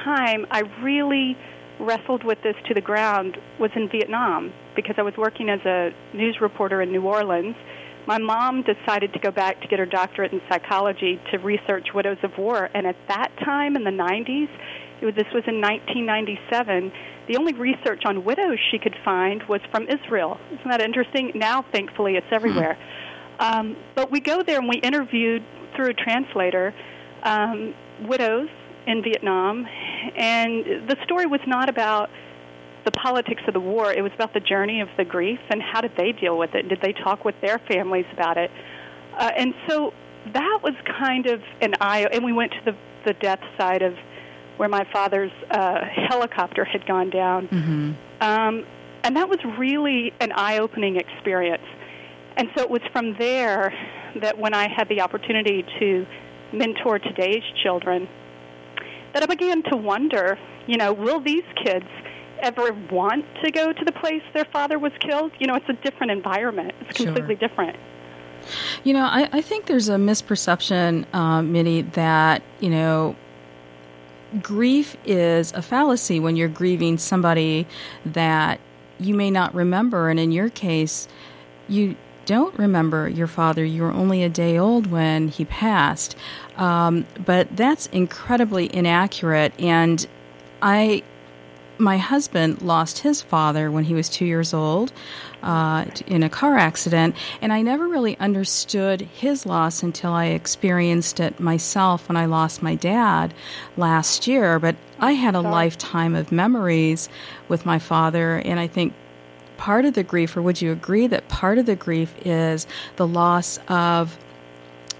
time 0.02 0.46
I 0.50 0.60
really 0.82 1.36
wrestled 1.78 2.24
with 2.24 2.38
this 2.42 2.56
to 2.66 2.74
the 2.74 2.80
ground 2.80 3.36
was 3.60 3.70
in 3.76 3.90
Vietnam 3.90 4.50
because 4.74 4.94
I 4.96 5.02
was 5.02 5.14
working 5.18 5.50
as 5.50 5.60
a 5.66 5.90
news 6.14 6.38
reporter 6.40 6.80
in 6.80 6.90
New 6.90 7.02
Orleans. 7.02 7.56
My 8.06 8.16
mom 8.16 8.62
decided 8.62 9.12
to 9.12 9.18
go 9.18 9.30
back 9.30 9.60
to 9.60 9.68
get 9.68 9.78
her 9.78 9.86
doctorate 9.86 10.32
in 10.32 10.40
psychology 10.48 11.20
to 11.30 11.36
research 11.38 11.88
widows 11.94 12.16
of 12.22 12.30
war. 12.38 12.70
And 12.72 12.86
at 12.86 12.96
that 13.08 13.36
time 13.44 13.76
in 13.76 13.84
the 13.84 13.90
90s, 13.90 14.48
was, 15.06 15.14
this 15.14 15.26
was 15.34 15.44
in 15.46 15.60
1997. 15.60 16.92
The 17.28 17.36
only 17.36 17.52
research 17.54 18.02
on 18.04 18.24
widows 18.24 18.58
she 18.70 18.78
could 18.78 18.96
find 19.04 19.42
was 19.48 19.60
from 19.70 19.86
Israel. 19.88 20.38
Isn't 20.52 20.68
that 20.68 20.80
interesting? 20.80 21.32
Now, 21.34 21.64
thankfully, 21.72 22.16
it's 22.16 22.26
everywhere. 22.32 22.74
Hmm. 22.74 23.58
Um, 23.58 23.76
but 23.94 24.10
we 24.10 24.20
go 24.20 24.42
there 24.42 24.58
and 24.58 24.68
we 24.68 24.76
interviewed 24.76 25.44
through 25.76 25.90
a 25.90 25.94
translator 25.94 26.74
um, 27.22 27.74
widows 28.02 28.48
in 28.86 29.02
Vietnam, 29.02 29.66
and 30.16 30.88
the 30.88 30.96
story 31.04 31.26
was 31.26 31.40
not 31.46 31.68
about 31.68 32.10
the 32.84 32.90
politics 32.92 33.42
of 33.46 33.54
the 33.54 33.60
war. 33.60 33.92
It 33.92 34.02
was 34.02 34.12
about 34.14 34.32
the 34.32 34.40
journey 34.40 34.80
of 34.80 34.88
the 34.96 35.04
grief 35.04 35.38
and 35.50 35.60
how 35.60 35.82
did 35.82 35.92
they 35.96 36.12
deal 36.12 36.38
with 36.38 36.54
it? 36.54 36.68
Did 36.68 36.80
they 36.80 36.92
talk 36.92 37.24
with 37.24 37.34
their 37.42 37.58
families 37.68 38.06
about 38.12 38.38
it? 38.38 38.50
Uh, 39.16 39.30
and 39.36 39.52
so 39.68 39.92
that 40.32 40.60
was 40.62 40.72
kind 40.98 41.26
of 41.26 41.42
an 41.60 41.74
eye. 41.80 42.06
And 42.10 42.24
we 42.24 42.32
went 42.32 42.52
to 42.52 42.72
the 42.72 42.76
the 43.04 43.14
death 43.14 43.40
side 43.58 43.82
of 43.82 43.94
where 44.58 44.68
my 44.68 44.86
father's 44.92 45.32
uh, 45.50 45.80
helicopter 46.08 46.64
had 46.64 46.86
gone 46.86 47.10
down. 47.10 47.48
Mm-hmm. 47.48 47.92
Um, 48.20 48.66
and 49.04 49.16
that 49.16 49.28
was 49.28 49.38
really 49.58 50.12
an 50.20 50.32
eye 50.32 50.58
opening 50.58 50.96
experience. 50.96 51.64
And 52.36 52.48
so 52.56 52.62
it 52.62 52.70
was 52.70 52.82
from 52.92 53.16
there 53.18 53.72
that 54.20 54.38
when 54.38 54.54
I 54.54 54.68
had 54.68 54.88
the 54.88 55.00
opportunity 55.00 55.64
to 55.78 56.06
mentor 56.52 56.98
today's 56.98 57.42
children, 57.62 58.08
that 59.14 59.22
I 59.22 59.26
began 59.26 59.62
to 59.64 59.76
wonder, 59.76 60.38
you 60.66 60.76
know, 60.76 60.92
will 60.92 61.20
these 61.20 61.44
kids 61.64 61.86
ever 62.40 62.72
want 62.90 63.24
to 63.44 63.50
go 63.50 63.72
to 63.72 63.84
the 63.84 63.92
place 63.92 64.22
their 64.34 64.44
father 64.46 64.78
was 64.78 64.92
killed? 65.00 65.32
You 65.38 65.46
know, 65.46 65.54
it's 65.54 65.68
a 65.68 65.72
different 65.84 66.12
environment. 66.12 66.72
It's 66.82 66.98
completely 66.98 67.36
sure. 67.36 67.48
different. 67.48 67.76
You 68.84 68.94
know, 68.94 69.04
I, 69.04 69.28
I, 69.32 69.40
think 69.40 69.66
there's 69.66 69.88
a 69.88 69.96
misperception, 69.96 71.12
um, 71.12 71.52
Mitty, 71.52 71.82
that, 71.82 72.42
you 72.60 72.70
know, 72.70 73.16
grief 74.42 74.96
is 75.04 75.52
a 75.52 75.62
fallacy 75.62 76.20
when 76.20 76.36
you're 76.36 76.48
grieving 76.48 76.98
somebody 76.98 77.66
that 78.04 78.60
you 78.98 79.14
may 79.14 79.30
not 79.30 79.54
remember. 79.54 80.08
And 80.08 80.18
in 80.18 80.32
your 80.32 80.50
case, 80.50 81.08
you 81.68 81.96
don't 82.26 82.56
remember 82.58 83.08
your 83.08 83.26
father. 83.26 83.64
You 83.64 83.82
were 83.82 83.92
only 83.92 84.22
a 84.22 84.28
day 84.28 84.58
old 84.58 84.88
when 84.88 85.28
he 85.28 85.44
passed. 85.44 86.14
Um, 86.56 87.06
but 87.24 87.56
that's 87.56 87.86
incredibly 87.86 88.74
inaccurate. 88.74 89.58
And 89.58 90.06
I 90.60 91.02
my 91.78 91.98
husband 91.98 92.62
lost 92.62 93.00
his 93.00 93.22
father 93.22 93.70
when 93.70 93.84
he 93.84 93.94
was 93.94 94.08
two 94.08 94.24
years 94.24 94.52
old 94.52 94.92
uh, 95.42 95.84
in 96.06 96.22
a 96.22 96.28
car 96.28 96.56
accident, 96.56 97.14
and 97.40 97.52
I 97.52 97.62
never 97.62 97.86
really 97.86 98.18
understood 98.18 99.02
his 99.02 99.46
loss 99.46 99.82
until 99.82 100.12
I 100.12 100.26
experienced 100.26 101.20
it 101.20 101.38
myself 101.38 102.08
when 102.08 102.16
I 102.16 102.26
lost 102.26 102.62
my 102.62 102.74
dad 102.74 103.32
last 103.76 104.26
year. 104.26 104.58
But 104.58 104.76
I 104.98 105.12
had 105.12 105.34
a 105.34 105.40
lifetime 105.40 106.14
of 106.14 106.32
memories 106.32 107.08
with 107.48 107.64
my 107.64 107.78
father, 107.78 108.36
and 108.38 108.58
I 108.58 108.66
think 108.66 108.94
part 109.56 109.84
of 109.84 109.94
the 109.94 110.02
grief, 110.02 110.36
or 110.36 110.42
would 110.42 110.60
you 110.60 110.72
agree 110.72 111.06
that 111.06 111.28
part 111.28 111.58
of 111.58 111.66
the 111.66 111.76
grief 111.76 112.14
is 112.24 112.66
the 112.96 113.06
loss 113.06 113.58
of 113.68 114.18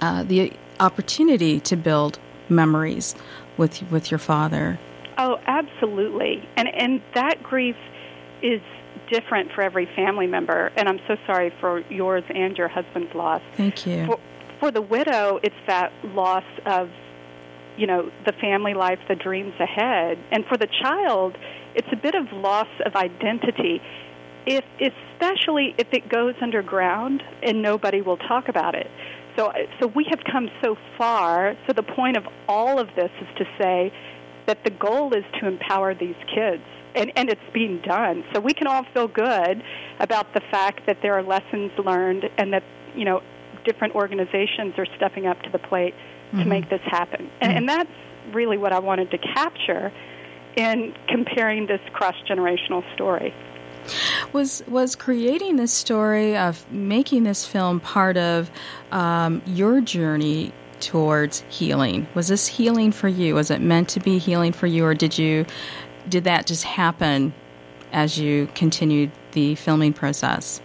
uh, 0.01 0.23
the 0.23 0.53
opportunity 0.79 1.59
to 1.61 1.77
build 1.77 2.19
memories 2.49 3.15
with 3.57 3.83
with 3.91 4.11
your 4.11 4.19
father? 4.19 4.79
Oh, 5.19 5.37
absolutely. 5.47 6.49
And 6.57 6.69
and 6.69 7.03
that 7.15 7.43
grief 7.43 7.77
is 8.41 8.61
different 9.11 9.51
for 9.53 9.63
every 9.63 9.87
family 9.97 10.27
member. 10.27 10.71
And 10.77 10.89
I'm 10.89 11.01
so 11.09 11.17
sorry 11.27 11.53
for 11.61 11.81
yours 11.91 12.25
and 12.29 12.57
your 12.57 12.69
husband's 12.69 13.15
loss. 13.15 13.43
Thank 13.57 13.87
you. 13.87 14.07
For, 14.07 14.21
for 14.61 14.71
the 14.71 14.83
widow, 14.83 15.41
it's 15.43 15.57
that 15.67 15.93
loss 16.05 16.45
of, 16.67 16.91
you 17.77 17.87
know, 17.87 18.11
the 18.27 18.33
family 18.33 18.75
life, 18.75 18.99
the 19.09 19.15
dreams 19.15 19.55
ahead. 19.59 20.19
And 20.31 20.45
for 20.47 20.57
the 20.57 20.69
child, 20.83 21.37
it's 21.75 21.89
a 21.93 21.97
bit 21.97 22.15
of 22.15 22.33
loss 22.33 22.69
of 22.85 22.95
identity. 22.97 23.81
If, 24.47 24.65
especially 24.81 25.75
if 25.79 25.89
it 25.93 26.09
goes 26.09 26.35
underground 26.41 27.23
and 27.43 27.63
nobody 27.63 28.01
will 28.01 28.17
talk 28.17 28.49
about 28.49 28.75
it. 28.75 28.89
So, 29.37 29.53
so 29.81 29.87
we 29.87 30.07
have 30.11 30.21
come 30.31 30.49
so 30.63 30.77
far. 30.97 31.55
So 31.67 31.73
the 31.73 31.83
point 31.83 32.17
of 32.17 32.25
all 32.49 32.79
of 32.81 32.89
this 32.97 33.11
is 33.21 33.29
to 33.37 33.45
say 33.61 33.93
that 34.49 34.65
the 34.65 34.71
goal 34.71 35.15
is 35.15 35.25
to 35.39 35.47
empower 35.47 35.95
these 35.95 36.17
kids 36.35 36.63
and, 36.97 37.13
and 37.15 37.29
it's 37.29 37.41
being 37.53 37.81
done. 37.83 38.25
So 38.33 38.41
we 38.41 38.55
can 38.55 38.67
all 38.67 38.85
feel 38.93 39.07
good 39.07 39.63
about 40.01 40.35
the 40.35 40.41
fact 40.51 40.87
that 40.87 40.99
there 41.03 41.15
are 41.15 41.23
lessons 41.23 41.71
learned 41.79 42.25
and 42.39 42.53
that, 42.53 42.65
you 42.97 43.05
know, 43.05 43.23
different 43.65 43.95
organizations 43.95 44.75
are 44.79 44.87
stepping 44.97 45.27
up 45.27 45.41
to 45.43 45.51
the 45.51 45.59
plate 45.59 45.95
mm-hmm. 45.95 46.43
to 46.43 46.45
make 46.47 46.71
this 46.71 46.81
happen. 46.85 47.31
And, 47.41 47.51
mm-hmm. 47.51 47.59
and 47.59 47.69
that's 47.69 47.91
really 48.33 48.57
what 48.57 48.73
I 48.73 48.79
wanted 48.79 49.11
to 49.11 49.19
capture 49.19 49.93
in 50.57 50.95
comparing 51.09 51.67
this 51.67 51.81
cross 51.93 52.17
generational 52.29 52.83
story. 52.95 53.35
Was 54.33 54.63
was 54.67 54.97
creating 54.97 55.57
this 55.57 55.73
story 55.73 56.37
of 56.37 56.71
making 56.71 57.23
this 57.23 57.47
film 57.47 57.81
part 57.81 58.19
of 58.19 58.51
um, 58.93 59.41
your 59.47 59.81
journey 59.81 60.53
towards 60.81 61.45
healing? 61.49 62.07
Was 62.15 62.29
this 62.29 62.47
healing 62.47 62.93
for 62.93 63.09
you? 63.09 63.35
Was 63.35 63.51
it 63.51 63.61
meant 63.61 63.89
to 63.91 64.01
be 64.01 64.19
healing 64.19 64.53
for 64.53 64.67
you, 64.67 64.85
or 64.85 64.95
did 64.95 65.19
you 65.19 65.47
did 66.09 66.25
that 66.25 66.47
just 66.47 66.65
happen 66.65 67.35
as 67.93 68.19
you 68.19 68.49
continued 68.55 69.11
the 69.33 69.55
filming 69.55 69.93
process? 69.93 70.61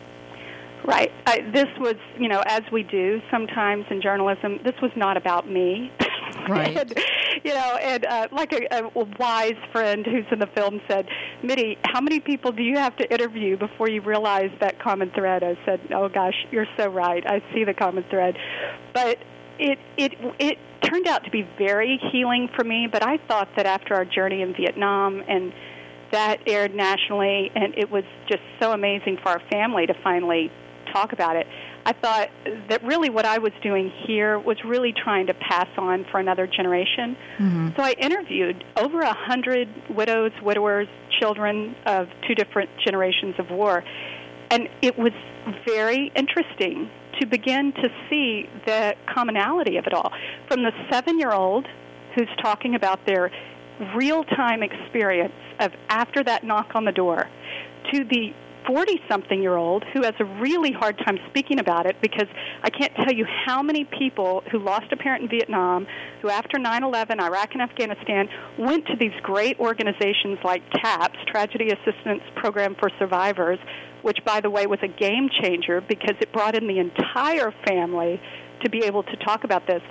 Right. 0.85 1.11
I, 1.25 1.39
this 1.53 1.67
was, 1.79 1.95
you 2.19 2.27
know, 2.27 2.43
as 2.45 2.61
we 2.71 2.83
do 2.83 3.21
sometimes 3.31 3.85
in 3.89 4.01
journalism, 4.01 4.59
this 4.63 4.75
was 4.81 4.91
not 4.95 5.17
about 5.17 5.49
me. 5.49 5.91
Right. 6.49 6.75
and, 6.75 6.99
you 7.43 7.53
know, 7.53 7.77
and 7.81 8.05
uh, 8.05 8.27
like 8.31 8.51
a, 8.51 8.67
a 8.73 9.05
wise 9.19 9.55
friend 9.71 10.05
who's 10.05 10.25
in 10.31 10.39
the 10.39 10.47
film 10.47 10.81
said, 10.89 11.07
Mitty, 11.41 11.77
how 11.85 12.01
many 12.01 12.19
people 12.19 12.51
do 12.51 12.63
you 12.63 12.77
have 12.77 12.97
to 12.97 13.13
interview 13.13 13.55
before 13.55 13.87
you 13.87 14.01
realize 14.01 14.49
that 14.59 14.77
common 14.79 15.11
thread? 15.11 15.43
I 15.43 15.57
said, 15.63 15.79
oh 15.93 16.09
gosh, 16.09 16.33
you're 16.51 16.67
so 16.75 16.89
right. 16.89 17.23
I 17.25 17.41
see 17.53 17.63
the 17.63 17.73
common 17.73 18.03
thread. 18.09 18.35
But 18.93 19.19
it, 19.59 19.79
it, 19.97 20.13
it 20.39 20.57
turned 20.83 21.07
out 21.07 21.23
to 21.25 21.31
be 21.31 21.47
very 21.57 21.99
healing 22.11 22.49
for 22.55 22.63
me, 22.63 22.87
but 22.91 23.03
I 23.03 23.17
thought 23.27 23.49
that 23.55 23.65
after 23.65 23.93
our 23.93 24.05
journey 24.05 24.41
in 24.41 24.53
Vietnam 24.53 25.23
and 25.27 25.53
that 26.11 26.41
aired 26.47 26.75
nationally, 26.75 27.51
and 27.55 27.73
it 27.77 27.89
was 27.89 28.03
just 28.29 28.43
so 28.61 28.71
amazing 28.71 29.17
for 29.23 29.29
our 29.29 29.41
family 29.51 29.87
to 29.87 29.93
finally 30.03 30.51
talk 30.93 31.11
about 31.11 31.35
it. 31.35 31.47
I 31.85 31.93
thought 31.93 32.29
that 32.69 32.83
really 32.83 33.09
what 33.09 33.25
I 33.25 33.39
was 33.39 33.51
doing 33.61 33.91
here 34.05 34.39
was 34.39 34.57
really 34.63 34.93
trying 34.93 35.27
to 35.27 35.33
pass 35.33 35.67
on 35.77 36.05
for 36.11 36.19
another 36.19 36.47
generation. 36.47 37.17
Mm-hmm. 37.39 37.69
So 37.75 37.83
I 37.83 37.93
interviewed 37.99 38.63
over 38.77 39.01
a 39.01 39.13
hundred 39.13 39.67
widows, 39.89 40.31
widowers, 40.41 40.87
children 41.19 41.75
of 41.85 42.07
two 42.27 42.35
different 42.35 42.69
generations 42.85 43.35
of 43.39 43.49
war, 43.49 43.83
and 44.49 44.69
it 44.81 44.97
was 44.97 45.11
very 45.65 46.11
interesting 46.15 46.89
to 47.19 47.25
begin 47.25 47.73
to 47.73 47.89
see 48.09 48.49
the 48.65 48.95
commonality 49.13 49.77
of 49.77 49.85
it 49.87 49.93
all. 49.93 50.11
From 50.47 50.63
the 50.63 50.71
seven 50.91 51.19
year 51.19 51.31
old 51.31 51.67
who's 52.15 52.29
talking 52.41 52.75
about 52.75 53.05
their 53.05 53.31
real 53.95 54.23
time 54.23 54.63
experience 54.63 55.33
of 55.59 55.71
after 55.89 56.23
that 56.23 56.43
knock 56.43 56.71
on 56.75 56.85
the 56.85 56.91
door 56.91 57.27
to 57.91 58.03
the 58.03 58.33
40 58.65 59.01
something 59.09 59.41
year 59.41 59.55
old 59.55 59.83
who 59.93 60.03
has 60.03 60.13
a 60.19 60.25
really 60.25 60.71
hard 60.71 60.97
time 60.99 61.17
speaking 61.29 61.59
about 61.59 61.85
it 61.85 61.95
because 62.01 62.27
I 62.61 62.69
can't 62.69 62.93
tell 62.95 63.13
you 63.13 63.25
how 63.45 63.61
many 63.61 63.85
people 63.85 64.43
who 64.51 64.59
lost 64.59 64.85
a 64.91 64.97
parent 64.97 65.23
in 65.23 65.29
Vietnam, 65.29 65.87
who 66.21 66.29
after 66.29 66.57
9 66.59 66.83
11, 66.83 67.19
Iraq 67.19 67.53
and 67.53 67.61
Afghanistan, 67.61 68.27
went 68.57 68.85
to 68.87 68.95
these 68.99 69.13
great 69.21 69.59
organizations 69.59 70.39
like 70.43 70.61
TAPS, 70.71 71.17
Tragedy 71.27 71.69
Assistance 71.69 72.23
Program 72.35 72.75
for 72.79 72.89
Survivors, 72.99 73.59
which, 74.01 74.19
by 74.25 74.39
the 74.41 74.49
way, 74.49 74.67
was 74.67 74.79
a 74.83 74.87
game 74.87 75.29
changer 75.41 75.81
because 75.81 76.15
it 76.19 76.31
brought 76.33 76.55
in 76.55 76.67
the 76.67 76.79
entire 76.79 77.53
family 77.67 78.21
to 78.63 78.69
be 78.69 78.83
able 78.85 79.03
to 79.03 79.15
talk 79.17 79.43
about 79.43 79.67
this. 79.67 79.81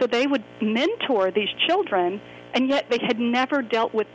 So 0.00 0.06
they 0.06 0.26
would 0.26 0.44
mentor 0.60 1.30
these 1.30 1.48
children, 1.66 2.20
and 2.54 2.68
yet 2.68 2.90
they 2.90 2.98
had 2.98 3.18
never 3.18 3.62
dealt 3.62 3.94
with 3.94 4.06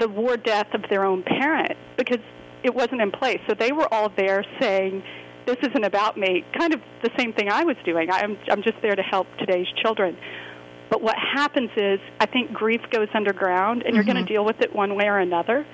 the 0.00 0.08
war 0.08 0.36
death 0.36 0.74
of 0.74 0.82
their 0.90 1.04
own 1.04 1.22
parent 1.22 1.72
because 1.96 2.18
it 2.62 2.74
wasn't 2.74 3.00
in 3.00 3.10
place. 3.10 3.40
So 3.48 3.54
they 3.58 3.72
were 3.72 3.92
all 3.92 4.10
there 4.16 4.44
saying, 4.60 5.02
"This 5.46 5.56
isn't 5.62 5.84
about 5.84 6.16
me." 6.16 6.44
Kind 6.58 6.74
of 6.74 6.80
the 7.02 7.10
same 7.18 7.32
thing 7.32 7.48
I 7.50 7.64
was 7.64 7.76
doing. 7.84 8.10
I'm 8.10 8.36
I'm 8.50 8.62
just 8.62 8.80
there 8.82 8.96
to 8.96 9.02
help 9.02 9.26
today's 9.38 9.66
children. 9.82 10.16
But 10.88 11.02
what 11.02 11.16
happens 11.18 11.70
is, 11.76 11.98
I 12.20 12.26
think 12.26 12.52
grief 12.52 12.80
goes 12.90 13.08
underground, 13.14 13.82
and 13.82 13.88
mm-hmm. 13.88 13.94
you're 13.96 14.04
going 14.04 14.24
to 14.24 14.32
deal 14.32 14.44
with 14.44 14.60
it 14.60 14.74
one 14.74 14.94
way 14.96 15.06
or 15.06 15.18
another. 15.18 15.66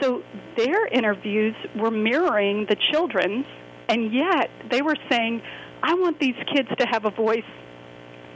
So 0.00 0.22
their 0.56 0.86
interviews 0.86 1.54
were 1.74 1.90
mirroring 1.90 2.66
the 2.68 2.76
children's, 2.92 3.46
and 3.88 4.12
yet 4.12 4.50
they 4.70 4.82
were 4.82 4.96
saying, 5.10 5.42
I 5.82 5.94
want 5.94 6.18
these 6.20 6.34
kids 6.54 6.68
to 6.78 6.86
have 6.86 7.04
a 7.04 7.10
voice 7.10 7.44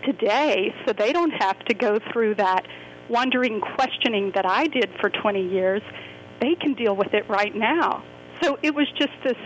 today 0.04 0.74
so 0.86 0.92
they 0.92 1.12
don't 1.12 1.32
have 1.40 1.58
to 1.66 1.74
go 1.74 1.98
through 2.12 2.36
that 2.36 2.66
wondering 3.08 3.60
questioning 3.60 4.32
that 4.34 4.46
I 4.46 4.66
did 4.66 4.90
for 5.00 5.10
20 5.10 5.48
years. 5.48 5.82
They 6.40 6.54
can 6.54 6.74
deal 6.74 6.96
with 6.96 7.14
it 7.14 7.28
right 7.28 7.54
now. 7.54 8.02
So 8.42 8.58
it 8.62 8.74
was 8.74 8.88
just 8.98 9.12
this 9.22 9.36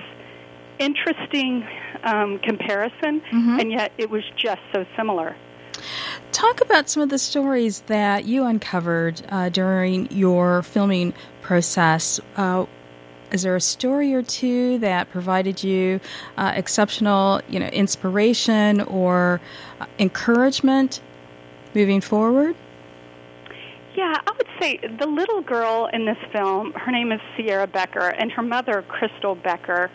interesting 0.79 1.67
um, 2.03 2.39
comparison, 2.39 3.21
mm-hmm. 3.21 3.61
and 3.61 3.73
yet 3.73 3.93
it 3.99 4.11
was 4.11 4.23
just 4.37 4.61
so 4.73 4.85
similar. 4.97 5.37
Talk 6.33 6.61
about 6.61 6.89
some 6.89 7.03
of 7.03 7.09
the 7.09 7.19
stories 7.19 7.81
that 7.83 8.25
you 8.25 8.45
uncovered 8.45 9.23
uh, 9.29 9.49
during 9.49 10.11
your 10.11 10.63
filming 10.63 11.15
process. 11.43 12.21
Uh, 12.37 12.67
is 13.33 13.43
there 13.43 13.57
a 13.57 13.61
story 13.61 14.15
or 14.15 14.23
two 14.23 14.79
that 14.79 15.11
provided 15.11 15.65
you 15.65 16.01
uh, 16.37 16.53
exceptional, 16.55 17.41
you 17.49 17.59
know, 17.59 17.67
inspiration 17.67 18.81
or 18.83 19.41
uh, 19.81 19.87
encouragement 19.99 21.01
moving 21.75 22.01
forward? 22.01 22.55
Yeah, 23.97 24.21
I 24.27 24.33
would 24.37 24.44
say 24.61 24.79
the 24.79 25.07
little 25.07 25.43
girl 25.43 25.89
in 25.93 26.07
this 26.07 26.19
film, 26.33 26.73
her 26.73 26.91
name 26.91 27.13
is 27.13 27.21
Sierra 27.37 27.67
Becker, 27.67 28.09
and 28.09 28.31
her 28.33 28.43
mother, 28.43 28.85
Crystal 28.89 29.35
Becker, 29.35 29.91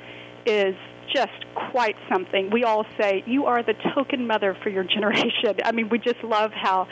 is 0.45 0.75
just 1.13 1.45
quite 1.71 1.95
something. 2.11 2.49
We 2.51 2.63
all 2.63 2.85
say, 2.99 3.23
You 3.25 3.45
are 3.45 3.63
the 3.63 3.73
token 3.95 4.27
mother 4.27 4.55
for 4.61 4.69
your 4.69 4.83
generation. 4.83 5.55
I 5.65 5.71
mean, 5.71 5.89
we 5.89 5.99
just 5.99 6.23
love 6.23 6.51
how 6.53 6.87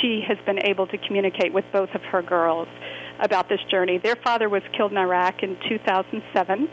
she 0.00 0.22
has 0.26 0.38
been 0.44 0.64
able 0.66 0.86
to 0.88 0.98
communicate 0.98 1.52
with 1.52 1.64
both 1.72 1.90
of 1.94 2.02
her 2.02 2.22
girls 2.22 2.68
about 3.20 3.48
this 3.48 3.60
journey. 3.70 3.98
Their 3.98 4.16
father 4.16 4.48
was 4.48 4.62
killed 4.76 4.92
in 4.92 4.98
Iraq 4.98 5.42
in 5.42 5.56
2007. 5.68 6.68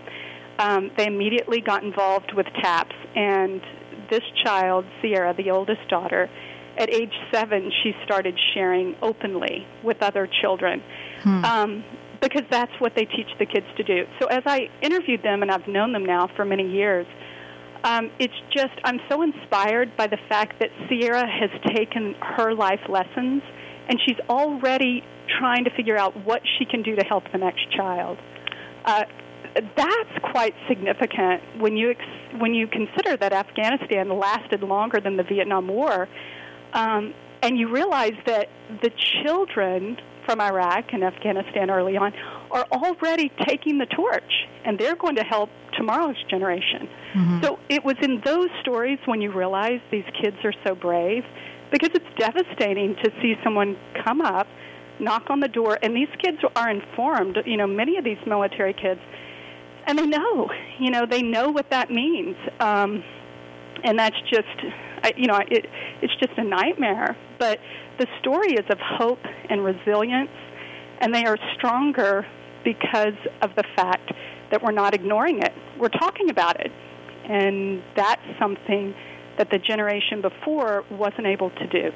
Um, 0.60 0.92
they 0.98 1.08
immediately 1.08 1.62
got 1.62 1.84
involved 1.84 2.34
with 2.36 2.46
TAPS, 2.62 2.96
and 3.16 3.62
this 4.10 4.24
child, 4.44 4.86
Sierra, 5.02 5.34
the 5.34 5.52
oldest 5.52 5.88
daughter, 5.90 6.30
at 6.80 6.90
age 6.90 7.14
seven, 7.32 7.72
she 7.84 7.94
started 8.06 8.40
sharing 8.54 8.96
openly 9.02 9.68
with 9.84 10.02
other 10.02 10.28
children. 10.42 10.82
Hmm. 11.22 11.46
Um, 11.46 11.84
because 12.22 12.44
that's 12.52 12.72
what 12.80 12.94
they 12.96 13.06
teach 13.06 13.30
the 13.40 13.46
kids 13.46 13.66
to 13.78 13.84
do. 13.84 14.04
So 14.20 14.28
as 14.28 14.44
I 14.46 14.70
interviewed 14.82 15.24
them, 15.24 15.42
and 15.42 15.50
I've 15.50 15.68
known 15.70 15.94
them 15.94 16.06
now 16.06 16.30
for 16.36 16.44
many 16.44 16.70
years, 16.70 17.08
um, 17.84 18.12
it's 18.20 18.34
just 18.52 18.74
I'm 18.84 19.00
so 19.10 19.22
inspired 19.22 19.96
by 19.96 20.08
the 20.08 20.18
fact 20.28 20.60
that 20.60 20.70
Sierra 20.90 21.26
has 21.26 21.50
taken 21.74 22.14
her 22.20 22.54
life 22.54 22.82
lessons 22.90 23.42
and 23.88 24.00
she's 24.06 24.18
already 24.30 25.04
trying 25.40 25.64
to 25.64 25.72
figure 25.72 25.98
out 25.98 26.26
what 26.26 26.42
she 26.58 26.66
can 26.66 26.84
do 26.84 26.96
to 26.96 27.04
help 27.06 27.24
the 27.32 27.38
next 27.38 27.72
child. 27.76 28.18
Uh, 28.86 29.04
that's 29.76 30.32
quite 30.32 30.54
significant 30.68 31.42
when 31.60 31.76
you 31.76 31.92
ex- 31.92 32.40
when 32.40 32.54
you 32.54 32.68
consider 32.68 33.18
that 33.18 33.34
Afghanistan 33.34 34.10
lasted 34.10 34.62
longer 34.62 35.00
than 35.02 35.18
the 35.18 35.24
Vietnam 35.24 35.68
War, 35.68 36.08
um, 36.74 37.14
and 37.42 37.58
you 37.58 37.70
realize 37.72 38.16
that 38.26 38.50
the 38.82 38.92
children 39.24 39.98
from 40.26 40.42
Iraq 40.42 40.94
and 40.94 41.04
Afghanistan 41.04 41.72
early 41.72 41.98
on 41.98 42.14
are 42.52 42.66
already 42.72 43.32
taking 43.48 43.78
the 43.80 43.88
torch, 43.88 44.48
and 44.66 44.78
they're 44.78 44.96
going 44.96 45.16
to 45.16 45.24
help 45.24 45.50
tomorrow's 45.78 46.22
generation. 46.30 46.88
Mm-hmm. 47.14 47.44
So 47.44 47.60
it 47.70 47.84
was 47.84 47.96
in 48.02 48.22
those 48.24 48.50
stories 48.62 49.00
when 49.06 49.22
you 49.22 49.32
realize 49.32 49.80
these 49.90 50.06
kids 50.22 50.38
are 50.44 50.54
so 50.66 50.76
brave, 50.76 51.24
because 51.72 51.90
it's 51.94 52.20
devastating 52.20 52.96
to 53.04 53.12
see 53.22 53.36
someone 53.44 53.78
come 54.04 54.22
up, 54.22 54.48
knock 55.00 55.30
on 55.30 55.40
the 55.40 55.48
door, 55.48 55.80
and 55.82 55.96
these 55.96 56.10
kids 56.22 56.38
are 56.56 56.70
informed. 56.70 57.38
You 57.46 57.58
know, 57.58 57.68
many 57.68 57.98
of 57.98 58.04
these 58.04 58.18
military 58.28 58.74
kids, 58.74 59.00
and 59.88 59.98
they 59.98 60.06
know. 60.06 60.50
You 60.80 60.92
know, 60.92 61.06
they 61.06 61.22
know 61.22 61.50
what 61.50 61.70
that 61.72 61.90
means, 61.90 62.36
um, 62.60 63.04
and 63.84 63.98
that's 63.98 64.20
just, 64.30 64.48
you 65.16 65.28
know, 65.28 65.40
it, 65.50 65.66
it's 66.02 66.16
just 66.16 66.38
a 66.38 66.44
nightmare. 66.44 67.16
But 67.38 67.60
the 67.98 68.08
story 68.20 68.54
is 68.54 68.66
of 68.70 68.80
hope 68.80 69.24
and 69.50 69.64
resilience, 69.64 70.32
and 71.00 71.14
they 71.14 71.26
are 71.26 71.38
stronger 71.56 72.26
because 72.64 73.16
of 73.42 73.56
the 73.56 73.64
fact 73.76 74.12
that 74.52 74.62
we're 74.64 74.72
not 74.72 74.94
ignoring 74.94 75.40
it. 75.40 75.54
We're 75.78 75.90
talking 75.90 76.30
about 76.30 76.60
it. 76.60 76.72
And 77.26 77.84
that's 77.96 78.22
something 78.40 78.96
that 79.38 79.50
the 79.52 79.60
generation 79.60 80.22
before 80.22 80.84
wasn't 80.90 81.28
able 81.28 81.52
to 81.52 81.68
do. 81.68 81.92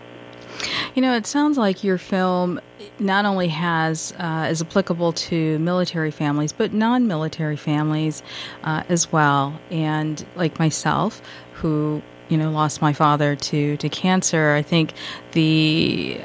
You 0.94 1.02
know, 1.02 1.16
it 1.16 1.26
sounds 1.26 1.58
like 1.58 1.84
your 1.84 1.98
film 1.98 2.60
not 3.00 3.26
only 3.26 3.48
has 3.48 4.14
uh, 4.20 4.48
is 4.50 4.62
applicable 4.62 5.14
to 5.14 5.58
military 5.60 6.12
families, 6.12 6.54
but 6.54 6.74
non-military 6.74 7.56
families 7.56 8.22
uh, 8.64 8.84
as 8.90 9.12
well. 9.12 9.60
And 9.72 10.24
like 10.36 10.60
myself, 10.60 11.22
who 11.54 12.04
you 12.30 12.38
know 12.38 12.52
lost 12.52 12.82
my 12.82 12.94
father 12.94 13.36
to 13.36 13.78
to 13.78 13.90
cancer, 13.90 14.54
I 14.54 14.62
think 14.62 14.94
the 15.32 16.20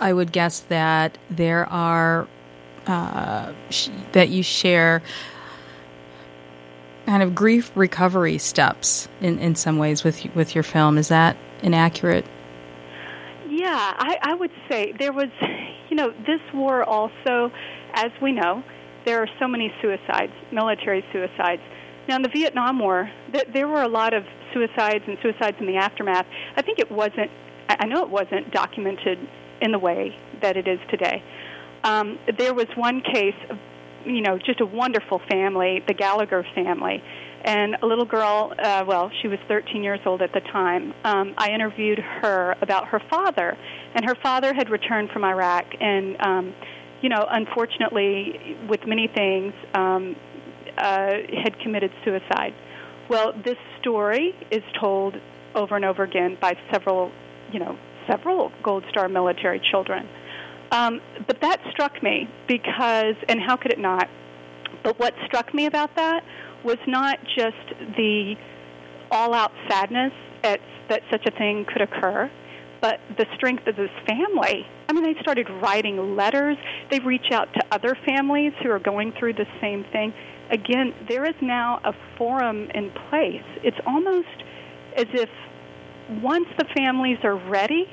I 0.00 0.12
would 0.12 0.32
guess 0.32 0.60
that 0.60 1.18
there 1.30 1.66
are 1.66 2.26
uh, 2.86 3.52
sh- 3.68 3.90
that 4.12 4.30
you 4.30 4.42
share 4.42 5.02
kind 7.06 7.22
of 7.22 7.34
grief 7.34 7.72
recovery 7.74 8.38
steps 8.38 9.08
in, 9.20 9.38
in 9.38 9.54
some 9.54 9.78
ways 9.78 10.04
with 10.04 10.24
with 10.34 10.54
your 10.54 10.64
film. 10.64 10.96
Is 10.96 11.08
that 11.08 11.36
inaccurate? 11.62 12.24
Yeah, 13.48 13.94
I, 13.98 14.16
I 14.22 14.34
would 14.34 14.52
say 14.70 14.94
there 14.98 15.12
was, 15.12 15.28
you 15.90 15.96
know, 15.96 16.12
this 16.26 16.40
war 16.54 16.82
also, 16.84 17.52
as 17.94 18.10
we 18.22 18.32
know, 18.32 18.62
there 19.04 19.20
are 19.20 19.28
so 19.38 19.48
many 19.48 19.72
suicides, 19.82 20.32
military 20.52 21.04
suicides. 21.12 21.62
Now, 22.10 22.16
in 22.16 22.22
the 22.22 22.28
Vietnam 22.28 22.80
War, 22.80 23.08
th- 23.32 23.46
there 23.52 23.68
were 23.68 23.82
a 23.82 23.88
lot 23.88 24.14
of 24.14 24.24
suicides 24.52 25.04
and 25.06 25.16
suicides 25.22 25.56
in 25.60 25.66
the 25.66 25.76
aftermath. 25.76 26.26
I 26.56 26.60
think 26.60 26.80
it 26.80 26.90
wasn't, 26.90 27.30
I 27.68 27.86
know 27.86 28.02
it 28.02 28.10
wasn't 28.10 28.50
documented 28.50 29.16
in 29.62 29.70
the 29.70 29.78
way 29.78 30.18
that 30.42 30.56
it 30.56 30.66
is 30.66 30.80
today. 30.90 31.22
Um, 31.84 32.18
there 32.36 32.52
was 32.52 32.66
one 32.74 33.00
case, 33.00 33.36
you 34.04 34.22
know, 34.22 34.38
just 34.38 34.60
a 34.60 34.66
wonderful 34.66 35.22
family, 35.30 35.84
the 35.86 35.94
Gallagher 35.94 36.44
family, 36.52 37.00
and 37.44 37.76
a 37.80 37.86
little 37.86 38.06
girl, 38.06 38.54
uh, 38.58 38.84
well, 38.84 39.12
she 39.22 39.28
was 39.28 39.38
13 39.46 39.84
years 39.84 40.00
old 40.04 40.20
at 40.20 40.32
the 40.32 40.40
time. 40.40 40.92
Um, 41.04 41.34
I 41.38 41.50
interviewed 41.50 42.00
her 42.00 42.56
about 42.60 42.88
her 42.88 43.00
father, 43.08 43.56
and 43.94 44.04
her 44.04 44.16
father 44.16 44.52
had 44.52 44.68
returned 44.68 45.10
from 45.10 45.22
Iraq, 45.22 45.64
and 45.80 46.20
um, 46.20 46.54
you 47.02 47.08
know, 47.08 47.24
unfortunately, 47.30 48.58
with 48.68 48.86
many 48.86 49.06
things, 49.06 49.54
um, 49.74 50.16
uh, 50.80 51.12
had 51.42 51.58
committed 51.60 51.90
suicide. 52.04 52.54
Well, 53.08 53.32
this 53.44 53.56
story 53.80 54.34
is 54.50 54.62
told 54.80 55.14
over 55.54 55.76
and 55.76 55.84
over 55.84 56.04
again 56.04 56.38
by 56.40 56.54
several, 56.72 57.10
you 57.52 57.58
know, 57.58 57.76
several 58.08 58.52
Gold 58.62 58.84
Star 58.90 59.08
military 59.08 59.60
children. 59.70 60.08
Um, 60.72 61.00
but 61.26 61.40
that 61.40 61.60
struck 61.72 62.02
me 62.02 62.28
because, 62.46 63.16
and 63.28 63.40
how 63.40 63.56
could 63.56 63.72
it 63.72 63.78
not? 63.78 64.08
But 64.84 64.98
what 64.98 65.14
struck 65.26 65.52
me 65.52 65.66
about 65.66 65.96
that 65.96 66.22
was 66.64 66.78
not 66.86 67.18
just 67.36 67.96
the 67.96 68.34
all 69.10 69.34
out 69.34 69.52
sadness 69.68 70.12
at, 70.44 70.60
that 70.88 71.02
such 71.10 71.26
a 71.26 71.30
thing 71.32 71.66
could 71.72 71.82
occur, 71.82 72.30
but 72.80 73.00
the 73.18 73.26
strength 73.34 73.66
of 73.66 73.76
this 73.76 73.90
family. 74.06 74.66
I 74.88 74.92
mean, 74.92 75.04
they 75.04 75.20
started 75.20 75.48
writing 75.62 76.16
letters. 76.16 76.56
They 76.90 77.00
reach 77.00 77.32
out 77.32 77.52
to 77.54 77.60
other 77.72 77.96
families 78.06 78.52
who 78.62 78.70
are 78.70 78.78
going 78.78 79.12
through 79.18 79.34
the 79.34 79.46
same 79.60 79.84
thing. 79.92 80.12
Again, 80.50 80.94
there 81.08 81.24
is 81.24 81.34
now 81.40 81.80
a 81.84 81.92
forum 82.16 82.68
in 82.74 82.90
place. 83.08 83.44
It's 83.62 83.76
almost 83.86 84.28
as 84.96 85.06
if 85.12 85.28
once 86.22 86.48
the 86.58 86.64
families 86.76 87.18
are 87.22 87.36
ready, 87.36 87.88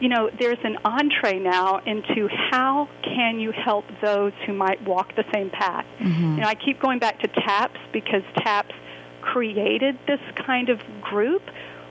you 0.00 0.08
know, 0.08 0.28
there's 0.38 0.58
an 0.64 0.76
entree 0.84 1.38
now 1.38 1.78
into 1.86 2.28
how 2.50 2.88
can 3.02 3.38
you 3.38 3.52
help 3.52 3.84
those 4.02 4.32
who 4.46 4.52
might 4.52 4.82
walk 4.86 5.14
the 5.16 5.24
same 5.32 5.50
path. 5.50 5.86
Mm-hmm. 5.98 6.34
You 6.34 6.40
know, 6.42 6.46
I 6.46 6.54
keep 6.54 6.80
going 6.80 6.98
back 6.98 7.20
to 7.20 7.28
TAPS 7.28 7.78
because 7.92 8.22
TAPS 8.36 8.74
created 9.22 9.98
this 10.06 10.20
kind 10.46 10.68
of 10.68 10.80
group 11.00 11.42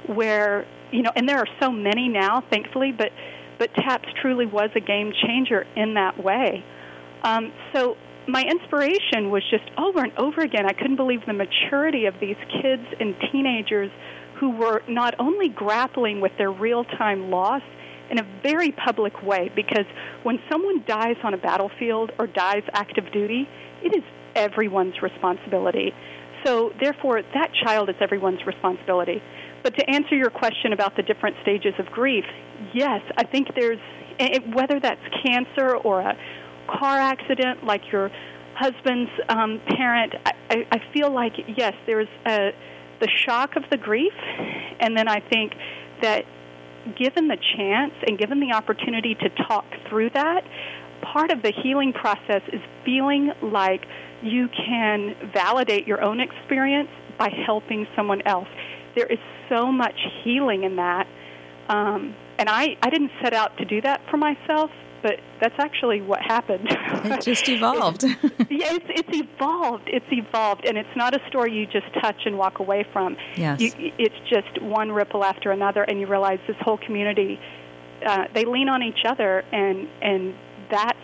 where, 0.05 0.67
you 0.91 1.01
know, 1.01 1.11
and 1.15 1.27
there 1.27 1.39
are 1.39 1.47
so 1.59 1.71
many 1.71 2.07
now, 2.07 2.43
thankfully, 2.51 2.91
but 2.91 3.11
but 3.57 3.73
TAPS 3.75 4.09
truly 4.21 4.45
was 4.45 4.69
a 4.75 4.79
game 4.79 5.13
changer 5.25 5.65
in 5.75 5.93
that 5.93 6.21
way. 6.21 6.63
Um, 7.23 7.53
so 7.73 7.95
my 8.27 8.43
inspiration 8.43 9.29
was 9.31 9.43
just 9.49 9.69
over 9.77 10.03
and 10.03 10.17
over 10.17 10.41
again. 10.41 10.65
I 10.65 10.73
couldn't 10.73 10.95
believe 10.95 11.25
the 11.25 11.33
maturity 11.33 12.05
of 12.05 12.15
these 12.19 12.37
kids 12.61 12.83
and 12.99 13.15
teenagers 13.31 13.91
who 14.39 14.51
were 14.51 14.81
not 14.87 15.15
only 15.19 15.49
grappling 15.49 16.21
with 16.21 16.31
their 16.37 16.51
real 16.51 16.83
time 16.83 17.29
loss 17.29 17.61
in 18.09 18.19
a 18.19 18.27
very 18.41 18.71
public 18.71 19.23
way 19.23 19.51
because 19.55 19.85
when 20.23 20.39
someone 20.51 20.83
dies 20.87 21.15
on 21.23 21.33
a 21.33 21.37
battlefield 21.37 22.11
or 22.19 22.27
dies 22.27 22.63
active 22.73 23.11
duty, 23.11 23.47
it 23.83 23.95
is 23.95 24.03
everyone's 24.35 25.01
responsibility. 25.01 25.93
So, 26.45 26.71
therefore, 26.81 27.21
that 27.21 27.51
child 27.65 27.89
is 27.89 27.95
everyone's 28.01 28.45
responsibility. 28.45 29.21
But 29.63 29.77
to 29.77 29.89
answer 29.89 30.15
your 30.15 30.29
question 30.29 30.73
about 30.73 30.95
the 30.97 31.03
different 31.03 31.37
stages 31.41 31.73
of 31.79 31.85
grief, 31.87 32.25
yes, 32.73 33.01
I 33.17 33.23
think 33.23 33.47
there's, 33.55 33.79
eh, 34.19 34.27
eh, 34.33 34.39
whether 34.53 34.79
that's 34.79 35.01
cancer 35.25 35.77
or 35.77 36.01
a 36.01 36.17
car 36.67 36.97
accident 36.97 37.63
like 37.63 37.81
your 37.91 38.11
husband's 38.55 39.11
um, 39.29 39.61
parent, 39.67 40.13
I, 40.25 40.65
I 40.71 40.77
feel 40.93 41.13
like, 41.13 41.33
yes, 41.57 41.73
there's 41.85 42.07
a, 42.27 42.51
the 42.99 43.09
shock 43.25 43.55
of 43.55 43.63
the 43.71 43.77
grief, 43.77 44.13
and 44.79 44.95
then 44.95 45.07
I 45.07 45.19
think 45.19 45.53
that 46.01 46.25
given 46.97 47.27
the 47.27 47.37
chance 47.57 47.93
and 48.05 48.17
given 48.17 48.39
the 48.39 48.53
opportunity 48.53 49.15
to 49.15 49.29
talk 49.47 49.65
through 49.89 50.11
that, 50.11 50.43
part 51.01 51.31
of 51.31 51.41
the 51.41 51.51
healing 51.63 51.93
process 51.93 52.41
is 52.51 52.61
feeling 52.85 53.31
like 53.41 53.85
you 54.21 54.47
can 54.49 55.15
validate 55.33 55.87
your 55.87 56.01
own 56.01 56.19
experience 56.19 56.89
by 57.17 57.29
helping 57.45 57.87
someone 57.95 58.21
else. 58.25 58.47
There 58.95 59.07
is 59.07 59.19
so 59.49 59.71
much 59.71 59.99
healing 60.23 60.63
in 60.63 60.77
that. 60.77 61.07
Um, 61.69 62.15
and 62.37 62.49
I, 62.49 62.77
I 62.81 62.89
didn't 62.89 63.11
set 63.21 63.33
out 63.33 63.57
to 63.57 63.65
do 63.65 63.81
that 63.81 64.01
for 64.09 64.17
myself, 64.17 64.69
but 65.03 65.19
that's 65.39 65.59
actually 65.59 66.01
what 66.01 66.21
happened. 66.21 66.75
It 67.03 67.21
just 67.21 67.49
evolved. 67.49 68.03
yeah, 68.03 68.75
it's, 68.75 68.85
it's 68.87 69.09
evolved. 69.11 69.83
It's 69.87 70.05
evolved, 70.09 70.65
and 70.65 70.77
it's 70.77 70.95
not 70.95 71.13
a 71.13 71.19
story 71.27 71.53
you 71.53 71.65
just 71.65 71.93
touch 72.01 72.21
and 72.25 72.37
walk 72.37 72.59
away 72.59 72.85
from. 72.93 73.17
Yes. 73.35 73.59
You, 73.59 73.71
it's 73.97 74.15
just 74.29 74.61
one 74.61 74.89
ripple 74.89 75.21
after 75.23 75.51
another, 75.51 75.83
and 75.83 75.99
you 75.99 76.07
realize 76.07 76.39
this 76.47 76.55
whole 76.61 76.77
community, 76.77 77.39
uh, 78.05 78.25
they 78.33 78.45
lean 78.45 78.69
on 78.69 78.81
each 78.81 79.03
other, 79.05 79.43
and 79.51 79.89
and 80.01 80.33
that's 80.71 80.97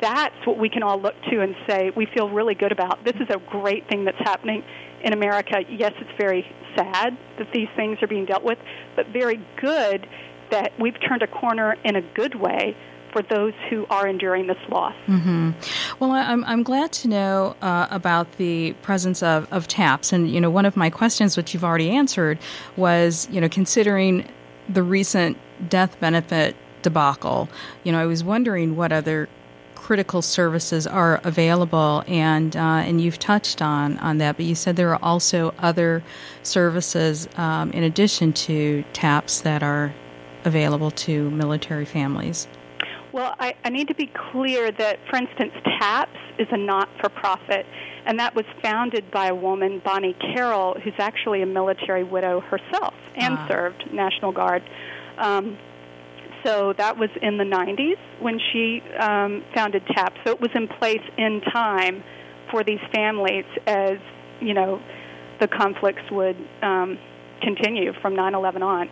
that's 0.00 0.46
what 0.46 0.56
we 0.56 0.68
can 0.68 0.84
all 0.84 1.00
look 1.00 1.14
to 1.30 1.40
and 1.40 1.56
say 1.68 1.90
we 1.96 2.06
feel 2.14 2.30
really 2.30 2.54
good 2.54 2.70
about. 2.70 3.04
This 3.04 3.16
is 3.16 3.28
a 3.30 3.38
great 3.50 3.88
thing 3.88 4.04
that's 4.04 4.20
happening 4.20 4.62
in 5.02 5.12
America. 5.12 5.56
Yes, 5.68 5.92
it's 5.98 6.16
very 6.16 6.46
sad 6.76 7.18
that 7.38 7.48
these 7.52 7.68
things 7.74 7.98
are 8.02 8.06
being 8.06 8.24
dealt 8.24 8.44
with, 8.44 8.58
but 8.94 9.08
very 9.08 9.40
good 9.60 10.06
that 10.52 10.72
we've 10.78 10.96
turned 11.06 11.22
a 11.22 11.26
corner 11.26 11.76
in 11.84 11.96
a 11.96 12.02
good 12.14 12.34
way 12.36 12.76
for 13.12 13.22
those 13.22 13.54
who 13.70 13.86
are 13.90 14.06
enduring 14.06 14.46
this 14.46 14.58
loss. 14.68 14.94
Mm-hmm. 15.06 15.52
Well, 15.98 16.12
I'm, 16.12 16.44
I'm 16.44 16.62
glad 16.62 16.92
to 16.92 17.08
know 17.08 17.56
uh, 17.62 17.86
about 17.90 18.36
the 18.36 18.72
presence 18.82 19.22
of, 19.22 19.50
of 19.52 19.66
TAPS. 19.66 20.12
And, 20.12 20.30
you 20.30 20.40
know, 20.40 20.50
one 20.50 20.66
of 20.66 20.76
my 20.76 20.90
questions, 20.90 21.36
which 21.36 21.54
you've 21.54 21.64
already 21.64 21.90
answered, 21.90 22.38
was, 22.76 23.28
you 23.30 23.40
know, 23.40 23.48
considering 23.48 24.28
the 24.68 24.82
recent 24.82 25.38
death 25.68 25.98
benefit 26.00 26.56
debacle, 26.82 27.48
you 27.84 27.92
know, 27.92 28.00
I 28.00 28.06
was 28.06 28.22
wondering 28.22 28.76
what 28.76 28.92
other 28.92 29.28
critical 29.74 30.20
services 30.20 30.86
are 30.86 31.18
available, 31.24 32.04
and 32.06 32.54
uh, 32.54 32.60
and 32.60 33.00
you've 33.00 33.18
touched 33.18 33.62
on 33.62 33.96
on 33.98 34.18
that. 34.18 34.36
But 34.36 34.44
you 34.44 34.54
said 34.54 34.76
there 34.76 34.92
are 34.92 35.02
also 35.02 35.54
other 35.58 36.02
services 36.42 37.26
um, 37.38 37.70
in 37.70 37.82
addition 37.84 38.34
to 38.34 38.84
TAPS 38.92 39.40
that 39.40 39.62
are 39.62 39.94
available 40.44 40.90
to 40.90 41.30
military 41.30 41.86
families. 41.86 42.46
Well, 43.18 43.34
I, 43.40 43.56
I 43.64 43.70
need 43.70 43.88
to 43.88 43.96
be 43.96 44.08
clear 44.30 44.70
that, 44.70 45.00
for 45.10 45.16
instance, 45.16 45.50
TAPS 45.80 46.16
is 46.38 46.46
a 46.52 46.56
not 46.56 46.88
for 47.00 47.08
profit, 47.08 47.66
and 48.06 48.16
that 48.20 48.36
was 48.36 48.44
founded 48.62 49.10
by 49.10 49.26
a 49.26 49.34
woman, 49.34 49.82
Bonnie 49.84 50.14
Carroll, 50.20 50.76
who's 50.80 50.94
actually 51.00 51.42
a 51.42 51.46
military 51.46 52.04
widow 52.04 52.38
herself 52.42 52.94
and 53.16 53.34
Ah. 53.36 53.48
served 53.48 53.92
National 53.92 54.30
Guard. 54.30 54.62
Um, 55.18 55.58
so 56.44 56.72
that 56.74 56.96
was 56.96 57.10
in 57.20 57.38
the 57.38 57.44
90s 57.44 57.98
when 58.20 58.38
she 58.52 58.82
um, 59.00 59.42
founded 59.52 59.82
TAPS. 59.88 60.14
So 60.24 60.30
it 60.30 60.40
was 60.40 60.52
in 60.54 60.68
place 60.68 61.02
in 61.16 61.40
time 61.52 62.04
for 62.52 62.62
these 62.62 62.78
families 62.94 63.46
as, 63.66 63.98
you 64.40 64.54
know, 64.54 64.80
the 65.40 65.48
conflicts 65.48 66.08
would 66.12 66.36
um, 66.62 66.96
continue 67.42 67.92
from 68.00 68.14
9 68.14 68.34
11 68.34 68.62
on. 68.62 68.88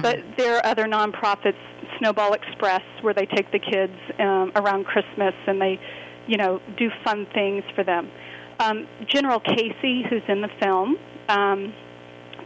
But 0.00 0.20
there 0.38 0.56
are 0.56 0.64
other 0.64 0.84
nonprofits, 0.84 1.60
Snowball 1.98 2.34
Express, 2.34 2.82
where 3.02 3.14
they 3.14 3.26
take 3.26 3.50
the 3.52 3.58
kids 3.58 3.94
um, 4.18 4.52
around 4.56 4.84
Christmas 4.84 5.34
and 5.46 5.60
they, 5.60 5.78
you 6.26 6.36
know, 6.36 6.60
do 6.78 6.90
fun 7.04 7.26
things 7.34 7.62
for 7.74 7.84
them. 7.84 8.10
Um, 8.58 8.86
General 9.12 9.40
Casey, 9.40 10.02
who's 10.08 10.22
in 10.28 10.40
the 10.40 10.48
film, 10.62 10.96
um, 11.28 11.74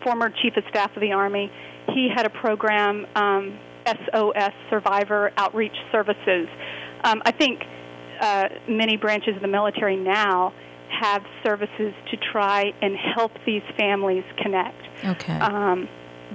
former 0.05 0.31
Chief 0.31 0.57
of 0.57 0.65
Staff 0.71 0.97
of 0.97 1.01
the 1.01 1.13
Army, 1.13 1.51
he 1.95 2.09
had 2.15 2.27
a 2.27 2.31
program, 2.31 3.07
um, 3.15 3.59
SOS 3.87 4.53
Survivor 4.69 5.33
Outreach 5.37 5.77
Services. 5.93 6.49
Um, 7.05 7.23
I 7.25 7.33
think 7.33 7.61
uh, 8.21 8.49
many 8.69 8.97
branches 8.97 9.37
of 9.37 9.43
the 9.43 9.49
military 9.49 9.97
now 9.97 10.53
have 11.01 11.23
services 11.45 11.95
to 12.11 12.17
try 12.33 12.73
and 12.83 12.97
help 13.17 13.33
these 13.47 13.63
families 13.79 14.25
connect. 14.43 14.77
Okay. 15.05 15.39
Um, 15.39 15.89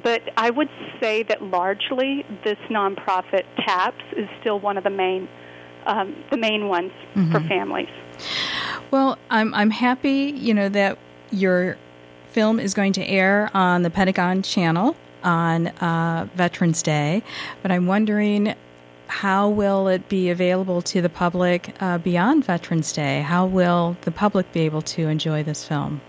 but 0.06 0.22
I 0.38 0.52
would 0.52 0.70
say 1.02 1.24
that 1.24 1.42
largely 1.42 2.24
this 2.44 2.60
nonprofit 2.70 3.44
TAPS 3.58 4.04
is 4.16 4.30
still 4.40 4.60
one 4.60 4.78
of 4.78 4.84
the 4.84 4.92
main 4.92 5.28
um, 5.88 6.16
the 6.32 6.38
main 6.38 6.68
ones 6.68 6.92
mm-hmm. 7.14 7.32
for 7.32 7.40
families. 7.42 7.90
Well, 8.92 9.18
I'm 9.30 9.54
I'm 9.54 9.72
happy, 9.72 10.32
you 10.36 10.54
know, 10.54 10.70
that 10.70 11.00
your 11.32 11.78
film 12.30 12.60
is 12.60 12.74
going 12.74 12.94
to 12.94 13.04
air 13.04 13.50
on 13.54 13.82
the 13.82 13.90
Pentagon 13.90 14.44
Channel 14.44 14.96
on 15.24 15.68
uh, 15.68 16.28
Veterans 16.36 16.84
Day, 16.84 17.24
but 17.64 17.72
I'm 17.72 17.88
wondering 17.88 18.54
how 19.08 19.50
will 19.50 19.88
it 19.88 20.08
be 20.08 20.30
available 20.30 20.84
to 20.84 21.02
the 21.02 21.10
public 21.10 21.76
uh, 21.80 21.98
beyond 21.98 22.46
Veterans 22.46 22.94
Day? 22.94 23.22
How 23.22 23.46
will 23.46 23.98
the 24.02 24.12
public 24.12 24.52
be 24.52 24.62
able 24.62 24.84
to 24.84 25.08
enjoy 25.08 25.42
this 25.42 25.68
film? 25.68 26.02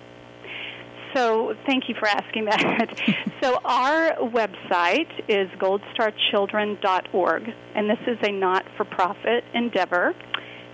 So, 1.17 1.55
thank 1.65 1.89
you 1.89 1.95
for 1.99 2.07
asking 2.07 2.45
that. 2.45 2.89
so, 3.43 3.59
our 3.65 4.17
website 4.17 5.09
is 5.29 5.49
goldstarchildren.org, 5.59 7.43
and 7.75 7.89
this 7.89 7.99
is 8.07 8.19
a 8.23 8.31
not 8.31 8.67
for 8.77 8.85
profit 8.85 9.43
endeavor. 9.55 10.15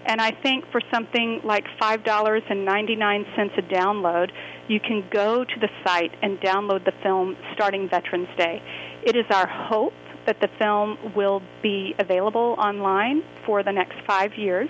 And 0.05 0.21
I 0.21 0.33
think 0.33 0.65
for 0.73 0.81
something 0.93 1.43
like 1.45 1.65
$5.99 1.81 3.59
a 3.59 3.63
download, 3.63 4.33
you 4.67 4.81
can 4.81 5.05
go 5.13 5.45
to 5.45 5.61
the 5.61 5.69
site 5.85 6.11
and 6.23 6.41
download 6.41 6.85
the 6.85 6.93
film 7.05 7.37
starting 7.55 7.89
Veterans 7.89 8.29
Day. 8.37 8.61
It 9.05 9.15
is 9.15 9.27
our 9.31 9.47
hope 9.47 9.93
that 10.27 10.41
the 10.41 10.49
film 10.59 10.99
will 11.15 11.41
be 11.63 11.95
available 12.01 12.57
online 12.59 13.23
for 13.47 13.63
the 13.63 13.71
next 13.71 13.95
five 14.09 14.35
years. 14.35 14.69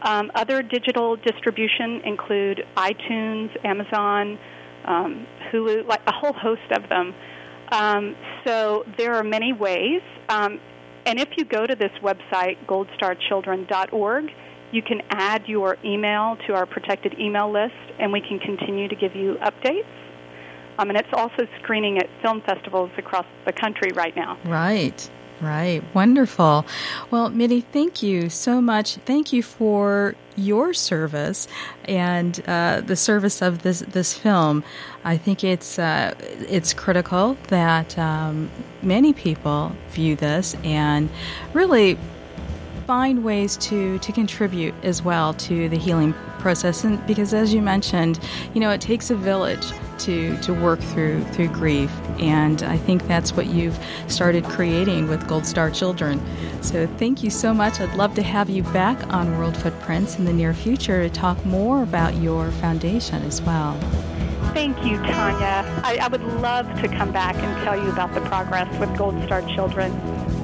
Um, 0.00 0.32
other 0.34 0.62
digital 0.62 1.16
distribution 1.16 2.00
include 2.06 2.64
iTunes, 2.76 3.50
Amazon, 3.62 4.38
um, 4.84 5.26
Hulu, 5.50 5.86
like 5.86 6.02
a 6.06 6.12
whole 6.12 6.32
host 6.32 6.70
of 6.72 6.88
them. 6.88 7.14
Um, 7.70 8.16
so 8.46 8.84
there 8.98 9.14
are 9.14 9.24
many 9.24 9.52
ways. 9.52 10.02
Um, 10.28 10.60
and 11.06 11.18
if 11.18 11.30
you 11.36 11.44
go 11.44 11.66
to 11.66 11.74
this 11.74 11.92
website, 12.02 12.64
goldstarchildren.org, 12.66 14.30
you 14.72 14.82
can 14.82 15.02
add 15.10 15.46
your 15.46 15.76
email 15.84 16.36
to 16.46 16.54
our 16.54 16.66
protected 16.66 17.18
email 17.18 17.50
list, 17.50 17.74
and 17.98 18.12
we 18.12 18.20
can 18.20 18.38
continue 18.38 18.88
to 18.88 18.96
give 18.96 19.14
you 19.14 19.36
updates. 19.42 19.84
Um, 20.78 20.88
and 20.88 20.98
it's 20.98 21.12
also 21.12 21.46
screening 21.62 21.98
at 21.98 22.08
film 22.22 22.40
festivals 22.42 22.90
across 22.96 23.26
the 23.44 23.52
country 23.52 23.90
right 23.94 24.16
now. 24.16 24.38
Right. 24.44 25.08
Right. 25.42 25.82
Wonderful. 25.92 26.64
Well, 27.10 27.28
Mitty, 27.28 27.62
thank 27.62 28.00
you 28.00 28.30
so 28.30 28.60
much. 28.60 28.94
Thank 28.94 29.32
you 29.32 29.42
for 29.42 30.14
your 30.36 30.72
service 30.72 31.48
and 31.84 32.40
uh, 32.46 32.80
the 32.80 32.94
service 32.94 33.42
of 33.42 33.62
this 33.62 33.80
this 33.80 34.14
film. 34.14 34.62
I 35.04 35.16
think 35.16 35.42
it's 35.42 35.80
uh, 35.80 36.14
it's 36.20 36.72
critical 36.72 37.36
that 37.48 37.98
um, 37.98 38.50
many 38.82 39.12
people 39.12 39.72
view 39.90 40.14
this 40.14 40.54
and 40.62 41.10
really 41.54 41.98
find 42.86 43.24
ways 43.24 43.56
to 43.58 43.98
to 43.98 44.12
contribute 44.12 44.74
as 44.82 45.02
well 45.02 45.34
to 45.34 45.68
the 45.68 45.78
healing 45.78 46.14
process. 46.38 46.84
And 46.84 47.04
because 47.06 47.32
as 47.32 47.54
you 47.54 47.62
mentioned 47.62 48.18
you 48.54 48.60
know 48.60 48.70
it 48.70 48.80
takes 48.80 49.10
a 49.10 49.14
village 49.14 49.66
to 50.00 50.36
to 50.38 50.52
work 50.52 50.80
through 50.80 51.24
through 51.26 51.48
grief. 51.48 51.90
And 52.18 52.62
I 52.62 52.76
think 52.76 53.06
that's 53.06 53.32
what 53.32 53.46
you've 53.46 53.78
started 54.08 54.44
creating 54.44 55.08
with 55.08 55.26
Gold 55.28 55.46
Star 55.46 55.70
Children. 55.70 56.20
So 56.62 56.86
thank 56.98 57.22
you 57.22 57.30
so 57.30 57.54
much. 57.54 57.80
I'd 57.80 57.94
love 57.94 58.14
to 58.16 58.22
have 58.22 58.50
you 58.50 58.62
back 58.64 59.12
on 59.12 59.38
World 59.38 59.56
Footprints 59.56 60.18
in 60.18 60.24
the 60.24 60.32
near 60.32 60.54
future 60.54 61.02
to 61.02 61.10
talk 61.10 61.44
more 61.46 61.82
about 61.82 62.14
your 62.16 62.50
foundation 62.52 63.22
as 63.22 63.40
well. 63.42 63.78
Thank 64.54 64.84
you, 64.84 64.98
Tanya. 64.98 65.64
I, 65.82 65.98
I, 66.02 66.08
would 66.08 66.22
love 66.42 66.66
to 66.82 66.88
come 66.88 67.10
back 67.10 67.36
and 67.36 67.64
tell 67.64 67.82
you 67.82 67.90
about 67.90 68.12
the 68.12 68.20
progress 68.22 68.68
with 68.78 68.94
Gold 68.98 69.22
Star 69.24 69.40
Children. 69.54 69.92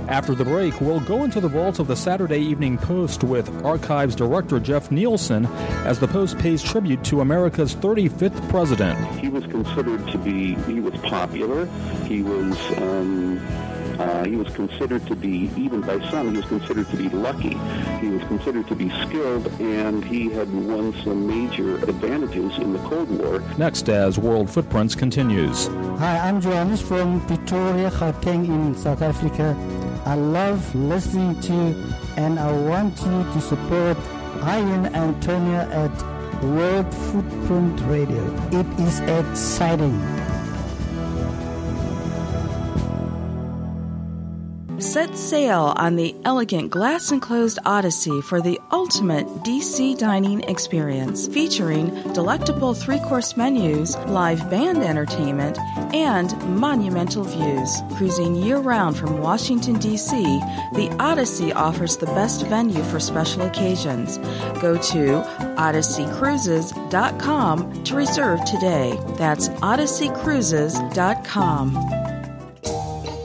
After 0.09 0.35
the 0.35 0.45
break, 0.45 0.81
we'll 0.81 1.01
go 1.01 1.23
into 1.23 1.39
the 1.39 1.49
vaults 1.49 1.79
of 1.79 1.87
the 1.87 1.95
Saturday 1.95 2.39
Evening 2.39 2.79
Post 2.79 3.25
with 3.25 3.63
Archives 3.63 4.17
Director 4.17 4.59
Jeff 4.59 4.91
Nilsson 4.91 5.45
as 5.85 6.01
the 6.01 6.09
Post 6.09 6.39
pays 6.39 6.63
tribute 6.63 7.05
to 7.05 7.21
America's 7.21 7.75
35th 7.75 8.49
president. 8.49 8.99
He 9.19 9.29
was 9.29 9.45
considered 9.45 10.07
to 10.09 10.17
be, 10.17 10.55
he 10.55 10.81
was 10.81 10.99
popular. 11.03 11.67
He 12.07 12.23
was, 12.23 12.57
um, 12.79 13.47
uh, 14.01 14.25
he 14.25 14.37
was 14.37 14.49
considered 14.55 15.07
to 15.09 15.15
be, 15.15 15.51
even 15.59 15.83
by 15.83 15.99
some, 16.09 16.31
he 16.31 16.39
was 16.39 16.47
considered 16.47 16.89
to 16.89 16.97
be 16.97 17.11
lucky. 17.11 17.59
He 18.01 18.09
was 18.09 18.23
considered 18.29 18.67
to 18.69 18.75
be 18.75 18.89
skilled, 19.03 19.47
and 19.61 20.03
he 20.03 20.31
had 20.31 20.51
won 20.51 20.95
some 21.05 21.27
major 21.27 21.77
advantages 21.85 22.57
in 22.57 22.73
the 22.73 22.79
Cold 22.79 23.11
War. 23.11 23.41
Next, 23.59 23.91
as 23.91 24.19
World 24.19 24.49
Footprints 24.49 24.95
continues. 24.95 25.67
Hi, 25.99 26.17
I'm 26.27 26.41
Johannes 26.41 26.81
from 26.81 27.21
Pretoria, 27.27 27.91
Gauteng 27.91 28.47
in 28.47 28.75
South 28.75 29.03
Africa. 29.03 29.55
I 30.09 30.15
love 30.15 30.75
listening 30.75 31.39
to 31.43 31.53
and 32.17 32.39
I 32.39 32.51
want 32.51 32.99
you 33.03 33.25
to 33.35 33.41
support 33.43 33.99
Ian 34.41 34.87
Antonio 34.95 35.61
at 35.69 36.43
World 36.43 36.95
Footprint 36.95 37.79
Radio. 37.83 38.25
It 38.51 38.67
is 38.81 39.01
exciting. 39.01 40.18
Set 44.99 45.15
sail 45.17 45.73
on 45.77 45.95
the 45.95 46.13
elegant 46.25 46.73
glass 46.73 47.13
enclosed 47.13 47.61
Odyssey 47.65 48.21
for 48.23 48.41
the 48.41 48.59
ultimate 48.73 49.29
DC 49.45 49.97
dining 49.97 50.41
experience, 50.51 51.29
featuring 51.29 51.91
delectable 52.15 52.75
three 52.75 52.99
course 52.99 53.37
menus, 53.37 53.97
live 54.09 54.51
band 54.51 54.79
entertainment, 54.79 55.57
and 55.95 56.37
monumental 56.49 57.23
views. 57.23 57.81
Cruising 57.97 58.35
year 58.35 58.59
round 58.59 58.97
from 58.97 59.21
Washington, 59.21 59.79
D.C., 59.79 60.21
the 60.73 60.93
Odyssey 60.99 61.53
offers 61.53 61.97
the 61.97 62.07
best 62.07 62.45
venue 62.49 62.83
for 62.83 62.99
special 62.99 63.43
occasions. 63.43 64.19
Go 64.61 64.77
to 64.79 65.23
odysseycruises.com 65.59 67.85
to 67.85 67.95
reserve 67.95 68.45
today. 68.47 68.99
That's 69.17 69.49
odysseycruises.com. 69.49 72.08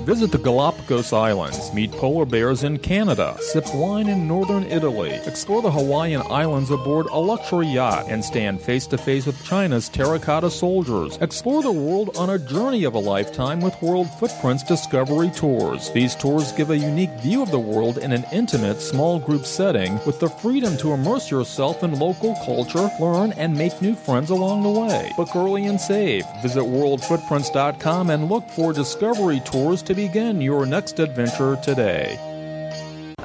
Visit 0.04 0.34
the 0.34 0.38
Galapagos 0.38 1.13
Islands, 1.13 1.74
meet 1.74 1.89
polar 1.94 2.26
bears 2.26 2.66
in 2.66 2.78
Canada, 2.78 3.38
sip 3.39 3.63
wine 3.74 4.10
in 4.10 4.28
northern 4.28 4.66
Italy, 4.66 5.12
explore 5.26 5.62
the 5.62 5.72
Hawaiian 5.72 6.24
Islands 6.30 6.72
aboard 6.72 7.06
a 7.06 7.18
luxury 7.18 7.68
yacht, 7.68 8.08
and 8.10 8.24
stand 8.24 8.60
face 8.60 8.86
to 8.88 8.98
face 8.98 9.26
with 9.26 9.42
China's 9.46 9.88
terracotta 9.88 10.52
soldiers. 10.52 11.18
Explore 11.22 11.63
the 11.63 11.72
world 11.72 12.18
on 12.18 12.32
a 12.32 12.38
journey 12.38 12.84
of 12.84 12.96
a 12.96 13.00
lifetime 13.00 13.62
with 13.62 13.82
World 13.82 14.10
Footprints 14.20 14.63
Discovery 14.63 15.30
Tours. 15.30 15.89
These 15.92 16.16
tours 16.16 16.52
give 16.52 16.70
a 16.70 16.78
unique 16.78 17.18
view 17.22 17.42
of 17.42 17.52
the 17.52 17.60
world 17.60 17.98
in 17.98 18.12
an 18.12 18.26
intimate, 18.34 18.82
small 18.82 19.20
group 19.20 19.46
setting 19.46 20.02
with 20.06 20.20
the 20.20 20.28
freedom 20.28 20.76
to 20.78 20.92
immerse 20.92 21.32
yourself 21.32 21.82
in 21.82 21.98
local 21.98 22.36
culture, 22.46 22.92
learn, 23.00 23.32
and 23.34 23.58
make 23.58 23.82
new 23.82 23.96
friends 23.96 24.32
along 24.32 24.63
the 24.63 24.82
way. 24.82 25.13
Book 25.16 25.34
early 25.34 25.68
and 25.68 25.80
save. 25.80 26.26
Visit 26.42 26.63
worldfootprints.com 26.63 28.10
and 28.10 28.28
look 28.28 28.50
for 28.50 28.74
discovery 28.74 29.42
tours 29.46 29.82
to 29.84 29.93
begin 29.94 30.42
your 30.42 30.66
next 30.66 31.00
adventure 31.00 31.56
today. 31.58 32.18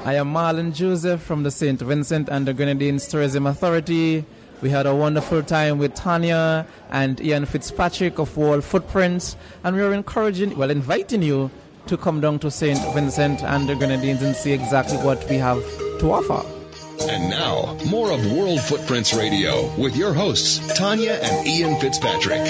I 0.05 0.15
am 0.15 0.33
Marlon 0.33 0.73
Joseph 0.73 1.21
from 1.21 1.43
the 1.43 1.51
St. 1.51 1.79
Vincent 1.79 2.29
and 2.29 2.47
the 2.47 2.53
Grenadines 2.53 3.07
Tourism 3.07 3.47
Authority. 3.47 4.25
We 4.61 4.69
had 4.69 4.85
a 4.85 4.95
wonderful 4.95 5.41
time 5.43 5.77
with 5.77 5.93
Tanya 5.93 6.65
and 6.91 7.19
Ian 7.21 7.45
Fitzpatrick 7.45 8.19
of 8.19 8.35
World 8.37 8.63
Footprints, 8.63 9.35
and 9.63 9.75
we 9.75 9.81
are 9.81 9.93
encouraging, 9.93 10.57
well, 10.57 10.69
inviting 10.69 11.21
you 11.21 11.49
to 11.87 11.97
come 11.97 12.21
down 12.21 12.39
to 12.39 12.51
St. 12.51 12.79
Vincent 12.93 13.43
and 13.43 13.67
the 13.67 13.75
Grenadines 13.75 14.21
and 14.21 14.35
see 14.35 14.51
exactly 14.51 14.97
what 14.97 15.27
we 15.29 15.37
have 15.37 15.63
to 15.99 16.11
offer. 16.11 16.58
And 17.01 17.29
now, 17.29 17.77
more 17.89 18.11
of 18.11 18.31
World 18.31 18.59
Footprints 18.59 19.13
Radio 19.13 19.73
with 19.75 19.95
your 19.95 20.13
hosts, 20.13 20.59
Tanya 20.75 21.13
and 21.13 21.47
Ian 21.47 21.79
Fitzpatrick. 21.79 22.41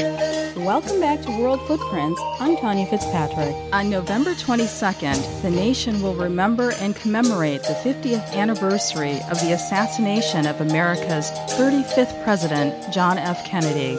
Welcome 0.56 1.00
back 1.00 1.22
to 1.22 1.30
World 1.40 1.62
Footprints. 1.68 2.20
I'm 2.40 2.58
Tanya 2.58 2.88
Fitzpatrick. 2.88 3.56
On 3.74 3.90
November 3.90 4.34
22nd, 4.34 5.42
the 5.44 5.52
nation 5.52 6.02
will 6.02 6.16
remember 6.16 6.72
and 6.80 6.96
commemorate 6.96 7.62
the 7.64 7.80
50th 7.84 8.34
anniversary 8.34 9.20
of 9.30 9.40
the 9.42 9.54
assassination 9.54 10.48
of 10.48 10.62
America's 10.62 11.30
35th 11.52 12.24
President, 12.24 12.94
John 12.94 13.18
F. 13.18 13.46
Kennedy. 13.46 13.96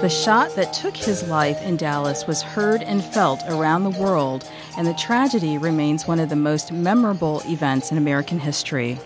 The 0.00 0.08
shot 0.08 0.54
that 0.56 0.72
took 0.72 0.96
his 0.96 1.26
life 1.28 1.60
in 1.62 1.76
Dallas 1.76 2.26
was 2.26 2.42
heard 2.42 2.82
and 2.82 3.04
felt 3.04 3.42
around 3.48 3.84
the 3.84 3.98
world, 4.00 4.48
and 4.76 4.86
the 4.86 4.94
tragedy 4.94 5.58
remains 5.58 6.06
one 6.06 6.20
of 6.20 6.28
the 6.28 6.36
most 6.36 6.72
memorable 6.72 7.42
events 7.46 7.90
in 7.90 7.98
American 7.98 8.38
history. 8.38 8.98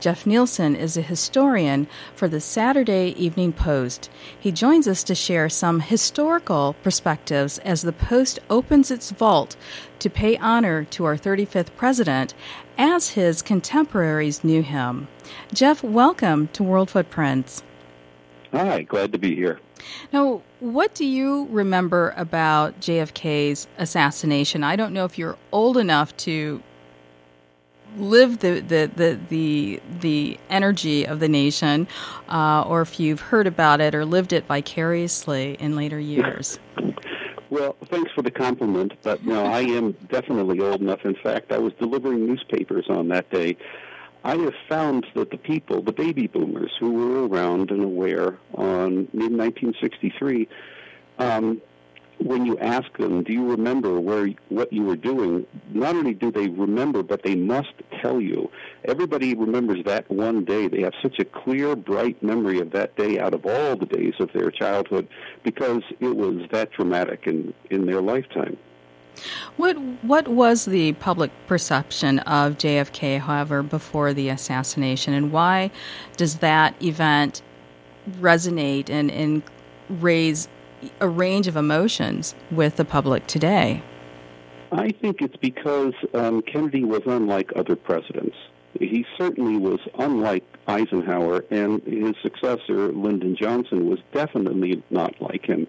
Jeff 0.00 0.26
Nilsson 0.26 0.74
is 0.74 0.96
a 0.96 1.02
historian 1.02 1.86
for 2.14 2.28
the 2.28 2.40
Saturday 2.40 3.14
Evening 3.16 3.52
Post. 3.52 4.10
He 4.38 4.52
joins 4.52 4.88
us 4.88 5.02
to 5.04 5.14
share 5.14 5.48
some 5.48 5.80
historical 5.80 6.76
perspectives 6.82 7.58
as 7.58 7.82
the 7.82 7.92
Post 7.92 8.38
opens 8.48 8.90
its 8.90 9.10
vault 9.10 9.56
to 9.98 10.10
pay 10.10 10.36
honor 10.38 10.84
to 10.84 11.04
our 11.04 11.16
35th 11.16 11.74
president 11.76 12.34
as 12.78 13.10
his 13.10 13.42
contemporaries 13.42 14.42
knew 14.42 14.62
him. 14.62 15.08
Jeff, 15.52 15.82
welcome 15.82 16.48
to 16.48 16.62
World 16.62 16.90
Footprints. 16.90 17.62
Hi, 18.52 18.82
glad 18.82 19.12
to 19.12 19.18
be 19.18 19.36
here. 19.36 19.60
Now, 20.12 20.42
what 20.58 20.94
do 20.94 21.06
you 21.06 21.46
remember 21.50 22.12
about 22.16 22.80
JFK's 22.80 23.68
assassination? 23.78 24.64
I 24.64 24.76
don't 24.76 24.92
know 24.92 25.04
if 25.04 25.18
you're 25.18 25.38
old 25.52 25.76
enough 25.76 26.16
to 26.18 26.62
live 27.96 28.40
the 28.40 28.60
the 28.60 28.90
the 28.94 29.18
the, 29.28 29.82
the 30.00 30.38
energy 30.48 31.06
of 31.06 31.20
the 31.20 31.28
nation, 31.28 31.88
uh, 32.28 32.62
or 32.62 32.82
if 32.82 33.00
you've 33.00 33.20
heard 33.20 33.46
about 33.46 33.80
it 33.80 33.94
or 33.94 34.04
lived 34.04 34.32
it 34.32 34.46
vicariously 34.46 35.56
in 35.60 35.76
later 35.76 35.98
years. 35.98 36.58
Well, 37.50 37.74
thanks 37.86 38.12
for 38.12 38.22
the 38.22 38.30
compliment, 38.30 38.92
but 39.02 39.26
no, 39.26 39.44
I 39.44 39.62
am 39.62 39.90
definitely 40.08 40.60
old 40.60 40.80
enough. 40.80 41.04
In 41.04 41.16
fact, 41.16 41.50
I 41.50 41.58
was 41.58 41.72
delivering 41.80 42.24
newspapers 42.24 42.86
on 42.88 43.08
that 43.08 43.28
day. 43.30 43.56
I 44.22 44.36
have 44.36 44.54
found 44.68 45.04
that 45.16 45.30
the 45.30 45.36
people, 45.36 45.82
the 45.82 45.92
baby 45.92 46.28
boomers 46.28 46.70
who 46.78 46.92
were 46.92 47.26
around 47.26 47.72
and 47.72 47.82
aware 47.82 48.38
on 48.54 49.08
mid 49.12 49.32
1963, 49.32 50.46
um, 51.18 51.60
when 52.22 52.44
you 52.44 52.58
ask 52.58 52.96
them, 52.98 53.22
do 53.22 53.32
you 53.32 53.48
remember 53.50 53.98
where 53.98 54.28
what 54.48 54.72
you 54.72 54.82
were 54.82 54.96
doing? 54.96 55.46
Not 55.72 55.96
only 55.96 56.14
do 56.14 56.30
they 56.30 56.48
remember, 56.48 57.02
but 57.02 57.22
they 57.22 57.34
must 57.34 57.72
tell 58.00 58.20
you. 58.20 58.50
Everybody 58.84 59.34
remembers 59.34 59.84
that 59.84 60.10
one 60.10 60.44
day. 60.44 60.68
They 60.68 60.82
have 60.82 60.92
such 61.02 61.18
a 61.18 61.24
clear, 61.24 61.74
bright 61.76 62.22
memory 62.22 62.60
of 62.60 62.72
that 62.72 62.96
day 62.96 63.18
out 63.18 63.34
of 63.34 63.46
all 63.46 63.76
the 63.76 63.86
days 63.86 64.14
of 64.20 64.30
their 64.32 64.50
childhood 64.50 65.08
because 65.42 65.82
it 66.00 66.16
was 66.16 66.46
that 66.52 66.70
dramatic 66.72 67.26
in 67.26 67.54
in 67.70 67.86
their 67.86 68.02
lifetime. 68.02 68.56
What 69.56 69.78
what 70.02 70.28
was 70.28 70.64
the 70.64 70.92
public 70.94 71.30
perception 71.46 72.20
of 72.20 72.58
JFK, 72.58 73.20
however, 73.20 73.62
before 73.62 74.12
the 74.12 74.28
assassination, 74.28 75.14
and 75.14 75.32
why 75.32 75.70
does 76.16 76.38
that 76.38 76.80
event 76.82 77.42
resonate 78.20 78.88
and, 78.88 79.10
and 79.10 79.42
raise 79.88 80.48
a 81.00 81.08
range 81.08 81.46
of 81.46 81.56
emotions 81.56 82.34
with 82.50 82.76
the 82.76 82.84
public 82.84 83.26
today? 83.26 83.82
I 84.72 84.90
think 84.90 85.20
it's 85.20 85.36
because 85.36 85.94
um, 86.14 86.42
Kennedy 86.42 86.84
was 86.84 87.02
unlike 87.06 87.50
other 87.56 87.76
presidents. 87.76 88.36
He 88.78 89.04
certainly 89.18 89.56
was 89.56 89.80
unlike 89.98 90.44
Eisenhower, 90.68 91.44
and 91.50 91.82
his 91.82 92.14
successor, 92.22 92.92
Lyndon 92.92 93.36
Johnson, 93.36 93.88
was 93.88 93.98
definitely 94.12 94.82
not 94.90 95.20
like 95.20 95.44
him. 95.44 95.66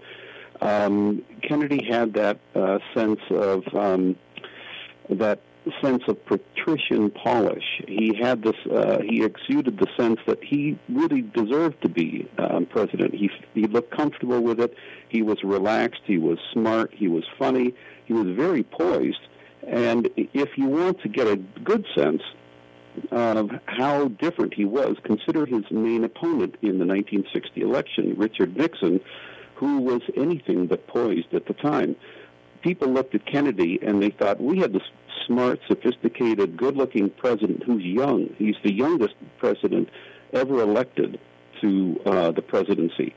Um, 0.61 1.23
Kennedy 1.41 1.83
had 1.83 2.13
that 2.13 2.39
uh, 2.53 2.77
sense 2.93 3.19
of 3.31 3.63
um, 3.73 4.15
that 5.09 5.41
sense 5.81 6.03
of 6.07 6.17
patrician 6.25 7.11
polish. 7.11 7.81
He 7.87 8.15
had 8.19 8.43
this. 8.43 8.55
Uh, 8.69 8.99
he 9.01 9.23
exuded 9.23 9.77
the 9.77 9.87
sense 9.97 10.19
that 10.25 10.43
he 10.43 10.77
really 10.89 11.21
deserved 11.21 11.81
to 11.83 11.89
be 11.89 12.27
um, 12.37 12.65
president. 12.65 13.13
He 13.13 13.29
he 13.53 13.67
looked 13.67 13.95
comfortable 13.95 14.41
with 14.41 14.59
it. 14.59 14.73
He 15.09 15.21
was 15.21 15.43
relaxed. 15.43 16.01
He 16.05 16.17
was 16.17 16.39
smart. 16.51 16.91
He 16.93 17.07
was 17.07 17.23
funny. 17.37 17.73
He 18.05 18.13
was 18.13 18.35
very 18.35 18.63
poised. 18.63 19.21
And 19.67 20.09
if 20.15 20.57
you 20.57 20.65
want 20.65 21.01
to 21.01 21.09
get 21.09 21.27
a 21.27 21.35
good 21.35 21.85
sense 21.95 22.23
of 23.11 23.51
how 23.67 24.07
different 24.07 24.55
he 24.55 24.65
was, 24.65 24.97
consider 25.03 25.45
his 25.45 25.63
main 25.69 26.03
opponent 26.03 26.55
in 26.61 26.79
the 26.79 26.85
1960 26.85 27.61
election, 27.61 28.15
Richard 28.17 28.57
Nixon, 28.57 28.99
who 29.55 29.79
was 29.81 30.01
anything 30.17 30.65
but 30.65 30.87
poised 30.87 31.33
at 31.33 31.45
the 31.45 31.53
time 31.53 31.95
people 32.61 32.89
looked 32.89 33.15
at 33.15 33.25
Kennedy 33.25 33.79
and 33.81 34.01
they 34.01 34.09
thought 34.09 34.41
we 34.41 34.59
had 34.59 34.73
this 34.73 34.83
smart, 35.25 35.59
sophisticated, 35.67 36.57
good-looking 36.57 37.09
president 37.11 37.63
who's 37.63 37.83
young. 37.83 38.33
He's 38.37 38.55
the 38.63 38.73
youngest 38.73 39.15
president 39.37 39.89
ever 40.33 40.61
elected 40.61 41.19
to 41.61 41.99
uh, 42.05 42.31
the 42.31 42.41
presidency, 42.41 43.13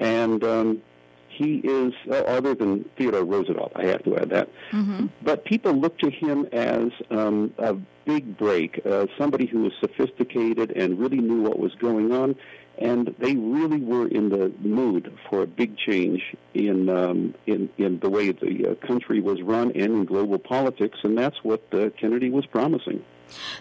and 0.00 0.42
um, 0.44 0.82
he 1.28 1.56
is 1.58 1.92
uh, 2.10 2.16
other 2.22 2.54
than 2.54 2.88
Theodore 2.96 3.24
Roosevelt. 3.24 3.72
I 3.74 3.86
have 3.86 4.02
to 4.04 4.16
add 4.16 4.30
that. 4.30 4.48
Mm-hmm. 4.72 5.06
But 5.22 5.44
people 5.44 5.72
look 5.72 5.98
to 5.98 6.10
him 6.10 6.46
as 6.52 6.88
um, 7.10 7.52
a 7.58 7.74
big 8.04 8.36
break, 8.38 8.80
uh, 8.86 9.06
somebody 9.18 9.46
who 9.46 9.62
was 9.62 9.72
sophisticated 9.80 10.72
and 10.72 10.98
really 10.98 11.18
knew 11.18 11.42
what 11.42 11.58
was 11.58 11.74
going 11.74 12.12
on, 12.12 12.36
and 12.78 13.14
they 13.18 13.34
really 13.36 13.80
were 13.80 14.06
in 14.08 14.28
the 14.28 14.52
mood 14.60 15.12
for 15.28 15.42
a 15.42 15.46
big 15.46 15.76
change 15.76 16.22
in 16.54 16.88
um, 16.88 17.34
in 17.46 17.68
in 17.78 17.98
the 18.00 18.10
way 18.10 18.32
the 18.32 18.70
uh, 18.70 18.86
country 18.86 19.20
was 19.20 19.40
run 19.42 19.72
and 19.72 19.92
in 19.92 20.04
global 20.04 20.38
politics, 20.38 20.98
and 21.02 21.16
that's 21.16 21.42
what 21.42 21.62
uh, 21.72 21.90
Kennedy 21.98 22.30
was 22.30 22.46
promising. 22.46 23.02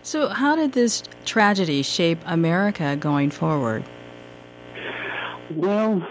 So, 0.01 0.29
how 0.29 0.55
did 0.55 0.73
this 0.73 1.03
tragedy 1.23 1.81
shape 1.81 2.19
America 2.25 2.95
going 2.95 3.31
forward? 3.31 3.83
Well, 5.55 6.05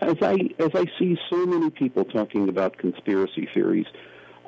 as 0.00 0.16
I 0.22 0.36
as 0.58 0.70
I 0.74 0.86
see 0.98 1.18
so 1.28 1.44
many 1.44 1.70
people 1.70 2.04
talking 2.04 2.48
about 2.48 2.78
conspiracy 2.78 3.48
theories, 3.52 3.86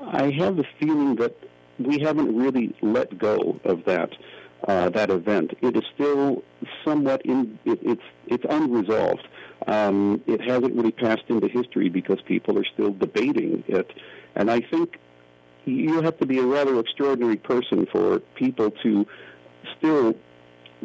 I 0.00 0.30
have 0.30 0.56
the 0.56 0.64
feeling 0.78 1.16
that 1.16 1.36
we 1.78 1.98
haven't 1.98 2.36
really 2.36 2.74
let 2.82 3.18
go 3.18 3.58
of 3.64 3.84
that 3.86 4.10
uh, 4.66 4.88
that 4.90 5.10
event. 5.10 5.52
It 5.60 5.76
is 5.76 5.82
still 5.94 6.42
somewhat 6.84 7.22
in 7.24 7.58
it, 7.64 7.78
it's 7.82 8.02
it's 8.26 8.44
unresolved. 8.48 9.26
Um, 9.66 10.22
it 10.26 10.40
hasn't 10.40 10.74
really 10.74 10.92
passed 10.92 11.24
into 11.28 11.48
history 11.48 11.88
because 11.88 12.20
people 12.22 12.58
are 12.58 12.64
still 12.72 12.92
debating 12.92 13.64
it, 13.68 13.90
and 14.34 14.50
I 14.50 14.60
think 14.60 14.98
you 15.64 16.00
have 16.02 16.18
to 16.18 16.26
be 16.26 16.38
a 16.38 16.44
rather 16.44 16.78
extraordinary 16.78 17.36
person 17.36 17.86
for 17.92 18.20
people 18.34 18.70
to 18.82 19.06
still 19.76 20.14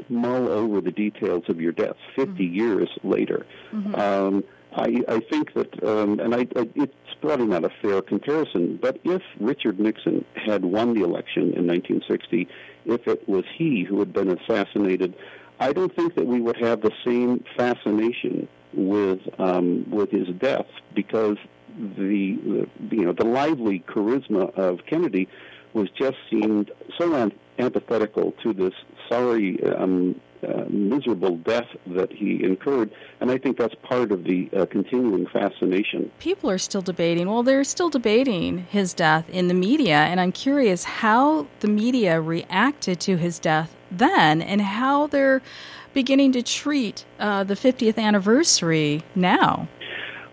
mull 0.10 0.50
over 0.50 0.82
the 0.82 0.92
details 0.92 1.44
of 1.48 1.62
your 1.62 1.72
death 1.72 1.96
50 2.16 2.32
mm-hmm. 2.32 2.54
years 2.54 2.90
later. 3.04 3.46
Mm-hmm. 3.72 3.96
Um, 3.96 4.44
I, 4.74 5.04
I 5.08 5.20
think 5.22 5.54
that, 5.54 5.84
um, 5.84 6.20
and 6.20 6.36
I, 6.36 6.40
I, 6.56 6.70
it's 6.76 6.94
probably 7.21 7.47
not 7.47 7.63
a 7.63 7.71
fair 7.82 8.01
comparison, 8.01 8.78
but 8.82 8.99
if 9.04 9.21
Richard 9.39 9.80
Nixon 9.80 10.25
had 10.36 10.65
won 10.65 10.93
the 10.93 11.04
election 11.04 11.54
in 11.54 11.67
1960, 11.67 12.47
if 12.86 13.08
it 13.08 13.28
was 13.28 13.43
he 13.58 13.84
who 13.84 13.99
had 13.99 14.13
been 14.13 14.30
assassinated, 14.30 15.15
I 15.60 15.73
don't 15.73 15.95
think 15.95 16.15
that 16.15 16.25
we 16.25 16.41
would 16.41 16.58
have 16.58 16.82
the 16.82 16.91
same 17.06 17.43
fascination 17.58 18.47
with 18.73 19.19
um, 19.39 19.89
with 19.89 20.12
his 20.12 20.28
death. 20.39 20.67
Because 20.93 21.38
the, 21.78 22.67
the 22.89 22.95
you 22.95 23.06
know 23.06 23.13
the 23.13 23.25
lively 23.25 23.84
charisma 23.88 24.54
of 24.58 24.80
Kennedy 24.86 25.28
was 25.73 25.89
just 25.97 26.17
seemed 26.30 26.71
so 26.97 27.32
antithetical 27.60 28.34
to 28.43 28.54
this 28.54 28.73
sorry 29.10 29.62
um, 29.63 30.19
uh, 30.43 30.65
miserable 30.69 31.38
death 31.38 31.67
that 31.88 32.12
he 32.12 32.43
incurred, 32.43 32.91
and 33.19 33.32
I 33.32 33.38
think 33.38 33.58
that's 33.58 33.76
part 33.84 34.12
of 34.12 34.24
the 34.24 34.50
uh, 34.56 34.65
continuing 34.65 35.28
fascination. 35.28 36.12
People 36.19 36.50
are 36.50 36.58
still 36.58 36.82
debating. 36.82 37.30
Well, 37.30 37.43
they're 37.43 37.63
still 37.63 37.89
debating 37.89 38.60
his 38.69 38.93
death 38.93 39.30
in 39.30 39.48
the 39.48 39.54
media, 39.54 39.95
and 39.95 40.19
I'm 40.19 40.32
curious 40.32 40.84
how 40.84 41.48
the 41.60 41.67
media 41.67 42.21
reacted 42.21 43.00
to 43.02 43.17
his 43.17 43.39
death 43.39 43.76
then, 43.91 44.41
and 44.41 44.62
how 44.62 45.08
they're 45.08 45.41
beginning 45.93 46.34
to 46.34 46.43
treat 46.43 47.06
uh, 47.19 47.43
the 47.43 47.56
50th 47.56 47.98
anniversary 47.98 49.04
now. 49.15 49.67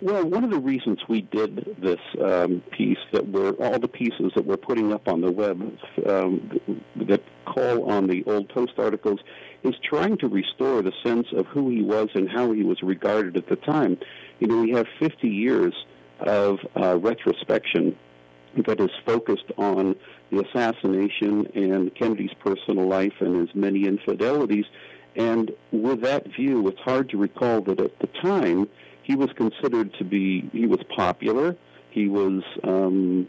Well, 0.03 0.29
one 0.29 0.43
of 0.43 0.51
the 0.51 0.59
reasons 0.59 0.99
we 1.09 1.21
did 1.21 1.77
this 1.81 2.01
um, 2.21 2.61
piece 2.73 2.99
that 3.13 3.29
we're 3.29 3.53
all 3.53 3.79
the 3.79 3.87
pieces 3.87 4.33
that 4.35 4.45
we're 4.45 4.57
putting 4.57 4.93
up 4.93 5.07
on 5.07 5.21
the 5.21 5.31
web 5.31 5.79
um, 6.09 6.61
that 6.97 7.23
call 7.45 7.89
on 7.89 8.09
the 8.09 8.25
old 8.25 8.49
Post 8.49 8.73
articles 8.79 9.21
is 9.65 9.75
trying 9.89 10.17
to 10.19 10.29
restore 10.29 10.83
the 10.83 10.93
sense 11.05 11.27
of 11.33 11.47
who 11.47 11.71
he 11.71 11.83
was 11.83 12.09
and 12.15 12.29
how 12.29 12.53
he 12.53 12.63
was 12.63 12.83
regarded 12.83 13.37
at 13.37 13.49
the 13.49 13.57
time. 13.57 13.97
You 14.41 14.49
know, 14.49 14.63
we 14.63 14.71
have 14.73 14.87
50 14.99 15.29
years 15.29 15.75
of 16.21 16.59
uh, 16.77 16.99
retrospection 16.99 17.97
that 18.67 18.81
is 18.81 18.91
focused 19.07 19.51
on 19.57 19.97
the 20.31 20.45
assassination 20.45 21.47
and 21.55 21.95
Kennedy's 21.95 22.35
personal 22.41 22.87
life 22.87 23.15
and 23.21 23.37
his 23.37 23.55
many 23.55 23.87
infidelities. 23.87 24.65
And 25.17 25.51
with 25.71 26.03
that 26.03 26.27
view, 26.35 26.67
it's 26.69 26.81
hard 26.81 27.11
to 27.11 27.17
recall 27.17 27.61
that 27.63 27.81
at 27.81 27.99
the 27.99 28.09
time 28.23 28.69
he 29.03 29.15
was 29.15 29.31
considered 29.37 29.93
to 29.99 30.05
be 30.05 30.49
he 30.53 30.67
was 30.67 30.81
popular. 30.95 31.57
He 31.91 32.09
was 32.09 32.43
um, 32.65 33.29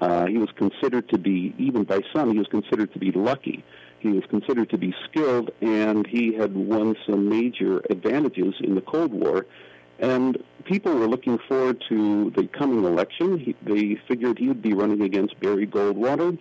uh, 0.00 0.26
he 0.26 0.38
was 0.38 0.48
considered 0.56 1.08
to 1.10 1.18
be 1.18 1.54
even 1.58 1.84
by 1.84 2.00
some 2.14 2.32
he 2.32 2.38
was 2.38 2.48
considered 2.48 2.92
to 2.92 2.98
be 2.98 3.12
lucky. 3.12 3.64
He 4.00 4.10
was 4.10 4.24
considered 4.30 4.70
to 4.70 4.78
be 4.78 4.94
skilled, 5.04 5.50
and 5.60 6.06
he 6.06 6.34
had 6.34 6.54
won 6.54 6.96
some 7.06 7.28
major 7.28 7.82
advantages 7.90 8.54
in 8.60 8.74
the 8.74 8.80
Cold 8.80 9.12
War. 9.12 9.46
And 9.98 10.42
people 10.64 10.94
were 10.94 11.08
looking 11.08 11.38
forward 11.48 11.82
to 11.88 12.30
the 12.36 12.46
coming 12.46 12.84
election. 12.84 13.38
He, 13.38 13.56
they 13.62 14.00
figured 14.06 14.38
he 14.38 14.48
would 14.48 14.62
be 14.62 14.72
running 14.72 15.02
against 15.02 15.38
Barry 15.40 15.66
Goldwater. 15.66 16.38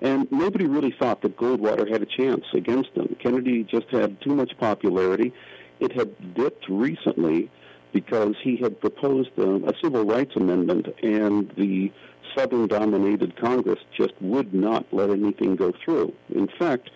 And 0.00 0.30
nobody 0.30 0.66
really 0.66 0.94
thought 0.98 1.22
that 1.22 1.36
Goldwater 1.36 1.90
had 1.90 2.02
a 2.02 2.06
chance 2.06 2.44
against 2.52 2.90
him. 2.90 3.16
Kennedy 3.22 3.62
just 3.64 3.88
had 3.90 4.20
too 4.20 4.34
much 4.34 4.52
popularity. 4.58 5.32
It 5.78 5.92
had 5.92 6.34
dipped 6.34 6.68
recently 6.68 7.50
because 7.92 8.34
he 8.42 8.56
had 8.56 8.80
proposed 8.80 9.30
a, 9.38 9.56
a 9.68 9.72
civil 9.82 10.04
rights 10.04 10.36
amendment, 10.36 10.86
and 11.02 11.50
the 11.56 11.90
Southern 12.36 12.66
dominated 12.66 13.36
Congress 13.36 13.78
just 13.96 14.12
would 14.20 14.52
not 14.52 14.86
let 14.92 15.10
anything 15.10 15.56
go 15.56 15.72
through. 15.84 16.12
In 16.34 16.48
fact, 16.58 16.90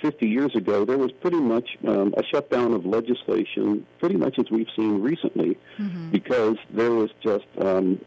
50 0.00 0.28
years 0.28 0.54
ago, 0.54 0.84
there 0.84 0.98
was 0.98 1.10
pretty 1.12 1.40
much 1.40 1.76
um, 1.88 2.14
a 2.16 2.22
shutdown 2.24 2.74
of 2.74 2.84
legislation, 2.84 3.86
pretty 3.98 4.16
much 4.16 4.38
as 4.38 4.50
we've 4.50 4.68
seen 4.76 5.00
recently, 5.00 5.56
mm-hmm. 5.78 6.10
because 6.10 6.56
there 6.70 6.90
was 6.90 7.10
just 7.22 7.46
um, 7.60 7.98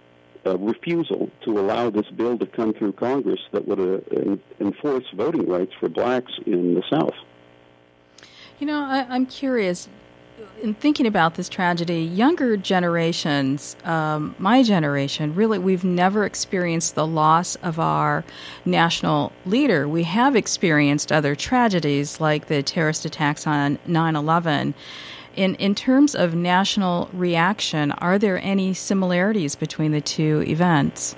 a 0.45 0.55
refusal 0.57 1.29
to 1.43 1.59
allow 1.59 1.89
this 1.89 2.05
bill 2.15 2.37
to 2.37 2.45
come 2.45 2.73
through 2.73 2.93
Congress 2.93 3.39
that 3.51 3.67
would 3.67 3.79
uh, 3.79 4.37
enforce 4.59 5.05
voting 5.15 5.47
rights 5.47 5.73
for 5.79 5.89
blacks 5.89 6.31
in 6.45 6.75
the 6.75 6.83
South. 6.89 7.15
You 8.59 8.67
know, 8.67 8.79
I, 8.79 9.05
I'm 9.09 9.25
curious 9.25 9.89
in 10.61 10.73
thinking 10.73 11.05
about 11.05 11.35
this 11.35 11.49
tragedy, 11.49 12.01
younger 12.01 12.57
generations, 12.57 13.75
um, 13.83 14.35
my 14.39 14.63
generation, 14.63 15.35
really, 15.35 15.59
we've 15.59 15.83
never 15.83 16.25
experienced 16.25 16.95
the 16.95 17.05
loss 17.05 17.55
of 17.57 17.79
our 17.79 18.23
national 18.65 19.31
leader. 19.45 19.87
We 19.87 20.03
have 20.03 20.35
experienced 20.35 21.11
other 21.11 21.35
tragedies 21.35 22.19
like 22.19 22.47
the 22.47 22.63
terrorist 22.63 23.05
attacks 23.05 23.45
on 23.45 23.79
9 23.85 24.15
11. 24.15 24.73
In, 25.35 25.53
in 25.55 25.75
terms 25.75 26.15
of 26.15 26.33
national 26.33 27.09
reaction, 27.13 27.91
are 27.91 28.17
there 28.17 28.39
any 28.39 28.73
similarities 28.73 29.55
between 29.55 29.91
the 29.91 30.01
two 30.01 30.43
events? 30.47 31.15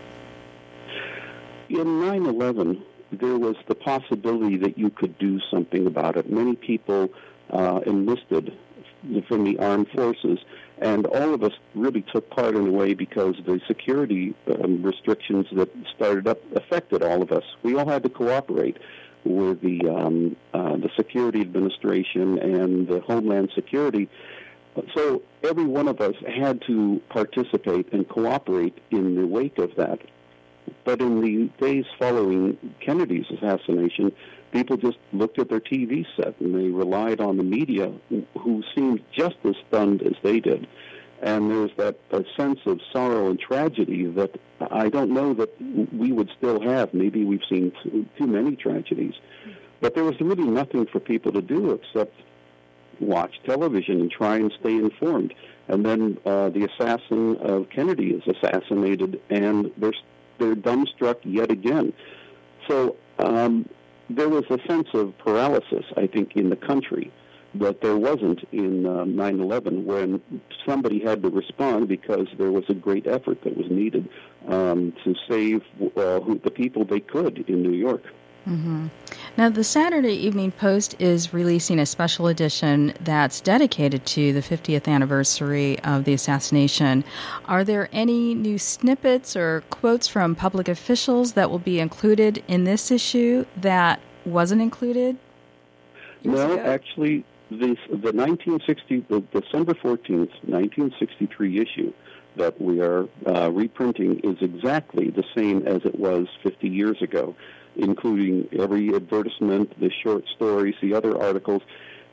In 1.70 2.02
9 2.02 2.26
11, 2.26 2.84
there 3.14 3.38
was 3.38 3.56
the 3.68 3.76
possibility 3.76 4.58
that 4.58 4.78
you 4.78 4.90
could 4.90 5.18
do 5.18 5.40
something 5.50 5.88
about 5.88 6.18
it. 6.18 6.30
Many 6.30 6.56
people 6.56 7.10
uh, 7.52 7.80
enlisted 7.86 8.58
from 9.28 9.44
the 9.44 9.58
armed 9.60 9.88
forces. 9.96 10.40
And 10.80 11.06
all 11.08 11.34
of 11.34 11.44
us 11.44 11.52
really 11.76 12.04
took 12.14 12.30
part 12.30 12.56
in 12.56 12.68
a 12.68 12.72
way 12.72 12.94
because 12.94 13.36
the 13.46 13.60
security 13.68 14.34
um, 14.64 14.82
restrictions 14.82 15.46
that 15.54 15.70
started 15.96 16.28
up 16.28 16.40
affected 16.56 17.04
all 17.04 17.22
of 17.22 17.32
us. 17.32 17.44
We 17.64 17.76
all 17.76 17.88
had 17.88 18.04
to 18.04 18.10
cooperate 18.10 18.78
with 19.26 19.62
the 19.62 19.90
um, 19.90 20.36
uh, 20.54 20.78
the 20.78 20.90
security 20.96 21.42
administration 21.42 22.40
and 22.40 22.88
the 22.88 23.02
Homeland 23.02 23.52
Security. 23.54 24.10
So 24.96 25.24
every 25.44 25.66
one 25.66 25.88
of 25.88 26.00
us 26.00 26.16
had 26.26 26.62
to 26.68 27.02
participate 27.10 27.92
and 27.92 28.08
cooperate 28.08 28.78
in 28.92 29.16
the 29.16 29.28
wake 29.28 29.58
of 29.58 29.76
that. 29.76 30.00
But 30.86 31.02
in 31.02 31.22
the 31.22 31.50
days 31.60 31.86
following 31.98 32.58
Kennedy's 32.80 33.26
assassination, 33.32 34.14
people 34.52 34.78
just 34.78 34.98
looked 35.14 35.40
at 35.40 35.50
their 35.50 35.60
TV 35.60 36.06
set 36.16 36.40
and 36.40 36.56
they 36.56 36.70
relied 36.70 37.22
on 37.22 37.38
the 37.38 37.44
media 37.44 37.92
who 38.40 38.64
seemed 38.76 39.02
just 39.12 39.36
as 39.46 39.56
stunned 39.68 40.02
as 40.02 40.14
they 40.24 40.40
did. 40.40 40.68
And 41.22 41.52
there's 41.52 41.72
that 41.78 41.98
sense 42.38 42.60
of 42.66 42.80
sorrow 42.94 43.30
and 43.30 43.40
tragedy 43.40 44.06
that 44.06 44.40
I 44.72 44.88
don't 44.90 45.12
know 45.12 45.34
that 45.34 45.50
we 45.92 46.12
would 46.12 46.30
still 46.38 46.62
have. 46.62 46.94
Maybe 46.94 47.26
we've 47.26 47.44
seen 47.50 47.74
too, 47.84 48.06
too 48.18 48.28
many 48.28 48.56
tragedies. 48.56 49.14
But 49.82 49.96
there 49.96 50.04
was 50.04 50.20
really 50.22 50.46
nothing 50.46 50.86
for 50.86 51.00
people 51.00 51.32
to 51.34 51.42
do 51.42 51.72
except 51.72 52.14
watch 53.00 53.34
television 53.46 54.02
and 54.02 54.12
try 54.12 54.38
and 54.38 54.54
stay 54.60 54.76
informed. 54.76 55.34
And 55.68 55.86
then 55.86 56.18
uh, 56.26 56.50
the 56.50 56.68
assassin 56.72 57.38
of 57.38 57.70
Kennedy 57.70 58.12
is 58.12 58.24
assassinated, 58.26 59.22
and 59.30 59.72
they're 59.78 59.94
they're 60.40 60.56
dumbstruck 60.56 61.18
yet 61.24 61.52
again. 61.52 61.94
So 62.68 62.96
um, 63.20 63.70
there 64.10 64.30
was 64.30 64.44
a 64.50 64.58
sense 64.68 64.88
of 64.94 65.18
paralysis, 65.20 65.86
I 65.96 66.08
think, 66.08 66.36
in 66.36 66.50
the 66.50 66.56
country 66.56 67.12
that 67.56 67.82
there 67.82 67.98
wasn't 67.98 68.44
in 68.52 68.86
uh, 68.86 69.06
9/11 69.06 69.84
when 69.84 70.22
somebody 70.68 71.00
had 71.00 71.24
to 71.24 71.30
respond 71.30 71.88
because 71.88 72.28
there 72.38 72.52
was 72.52 72.64
a 72.70 72.74
great 72.74 73.08
effort 73.08 73.42
that 73.44 73.58
was 73.58 73.70
needed 73.72 74.08
um, 74.48 74.94
to 75.04 75.16
save 75.28 75.62
uh, 75.98 76.20
the 76.44 76.52
people 76.54 76.86
they 76.86 77.00
could 77.00 77.46
in 77.50 77.64
New 77.64 77.74
York. 77.74 78.04
Mm-hmm. 78.48 78.88
Now, 79.38 79.50
the 79.50 79.64
Saturday 79.64 80.14
Evening 80.14 80.52
Post 80.52 80.96
is 81.00 81.34
releasing 81.34 81.80
a 81.80 81.86
special 81.86 82.28
edition 82.28 82.94
that's 83.00 83.42
dedicated 83.42 84.06
to 84.08 84.34
the 84.34 84.42
50th 84.42 84.88
anniversary 84.88 85.80
of 85.80 86.06
the 86.06 86.14
assassination. 86.14 87.04
Are 87.46 87.64
there 87.64 87.90
any 87.92 88.34
new 88.34 88.58
snippets 88.58 89.36
or 89.36 89.64
quotes 89.70 90.08
from 90.08 90.36
public 90.36 90.68
officials 90.68 91.34
that 91.34 91.50
will 91.50 91.60
be 91.60 91.80
included 91.80 92.44
in 92.48 92.64
this 92.64 92.92
issue 92.92 93.46
that 93.58 94.00
wasn't 94.26 94.62
included? 94.62 95.18
No, 96.24 96.54
ago? 96.54 96.60
actually, 96.60 97.26
the, 97.50 97.78
the 97.90 98.14
1960, 98.14 99.06
the 99.10 99.22
December 99.32 99.74
14th, 99.74 100.32
1963 100.48 101.62
issue 101.62 101.94
that 102.36 102.60
we 102.62 102.80
are 102.80 103.08
uh, 103.28 103.52
reprinting 103.52 104.20
is 104.20 104.38
exactly 104.42 105.10
the 105.10 105.24
same 105.36 105.68
as 105.68 105.82
it 105.84 106.00
was 106.00 106.28
50 106.44 106.68
years 106.68 107.02
ago 107.02 107.36
including 107.80 108.48
every 108.58 108.94
advertisement, 108.94 109.80
the 109.80 109.90
short 110.04 110.24
stories, 110.36 110.76
the 110.82 110.94
other 110.94 111.22
articles, 111.22 111.62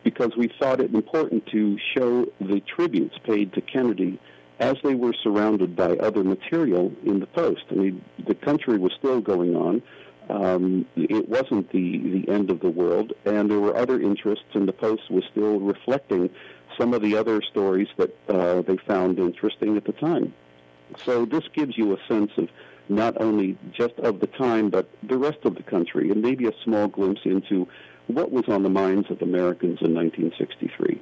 because 0.05 0.31
we 0.37 0.49
thought 0.59 0.81
it 0.81 0.95
important 0.95 1.47
to 1.47 1.77
show 1.97 2.27
the 2.41 2.61
tributes 2.61 3.17
paid 3.25 3.53
to 3.53 3.61
Kennedy 3.61 4.19
as 4.59 4.77
they 4.83 4.95
were 4.95 5.13
surrounded 5.23 5.77
by 5.77 5.91
other 5.97 6.25
material 6.25 6.93
in 7.05 7.21
the 7.21 7.27
Post. 7.27 7.65
I 7.71 7.75
mean, 7.75 8.05
the 8.27 8.35
country 8.35 8.79
was 8.79 8.93
still 8.99 9.21
going 9.21 9.55
on. 9.55 9.83
Um, 10.29 10.87
it 10.97 11.29
wasn't 11.29 11.71
the, 11.73 11.99
the 11.99 12.33
end 12.33 12.51
of 12.51 12.61
the 12.61 12.71
world, 12.71 13.13
and 13.25 13.51
there 13.51 13.61
were 13.61 13.77
other 13.77 14.01
interests, 14.01 14.45
and 14.55 14.67
the 14.67 14.73
Post 14.73 15.11
was 15.11 15.25
still 15.31 15.61
reflecting 15.61 16.31
some 16.79 16.95
of 16.95 17.03
the 17.03 17.17
other 17.17 17.43
stories 17.43 17.89
that 17.97 18.17
uh, 18.29 18.63
they 18.63 18.77
found 18.89 19.19
interesting 19.19 19.77
at 19.77 19.85
the 19.85 19.93
time. 19.93 20.35
So 21.05 21.25
this 21.27 21.45
gives 21.53 21.77
you 21.77 21.95
a 21.95 21.99
sense 22.09 22.33
of 22.39 22.49
not 22.89 23.21
only 23.21 23.59
just 23.73 23.95
of 23.99 24.21
the 24.21 24.27
time, 24.27 24.71
but 24.71 24.89
the 25.03 25.17
rest 25.17 25.39
of 25.45 25.55
the 25.55 25.63
country, 25.63 26.11
and 26.11 26.23
maybe 26.23 26.47
a 26.47 26.53
small 26.65 26.89
glimpse 26.89 27.21
into 27.25 27.67
what 28.07 28.31
was 28.31 28.45
on 28.49 28.63
the 28.63 28.69
minds 28.69 29.11
of 29.11 29.21
Americans 29.23 29.79
in 29.81 29.95
1963. 29.95 31.01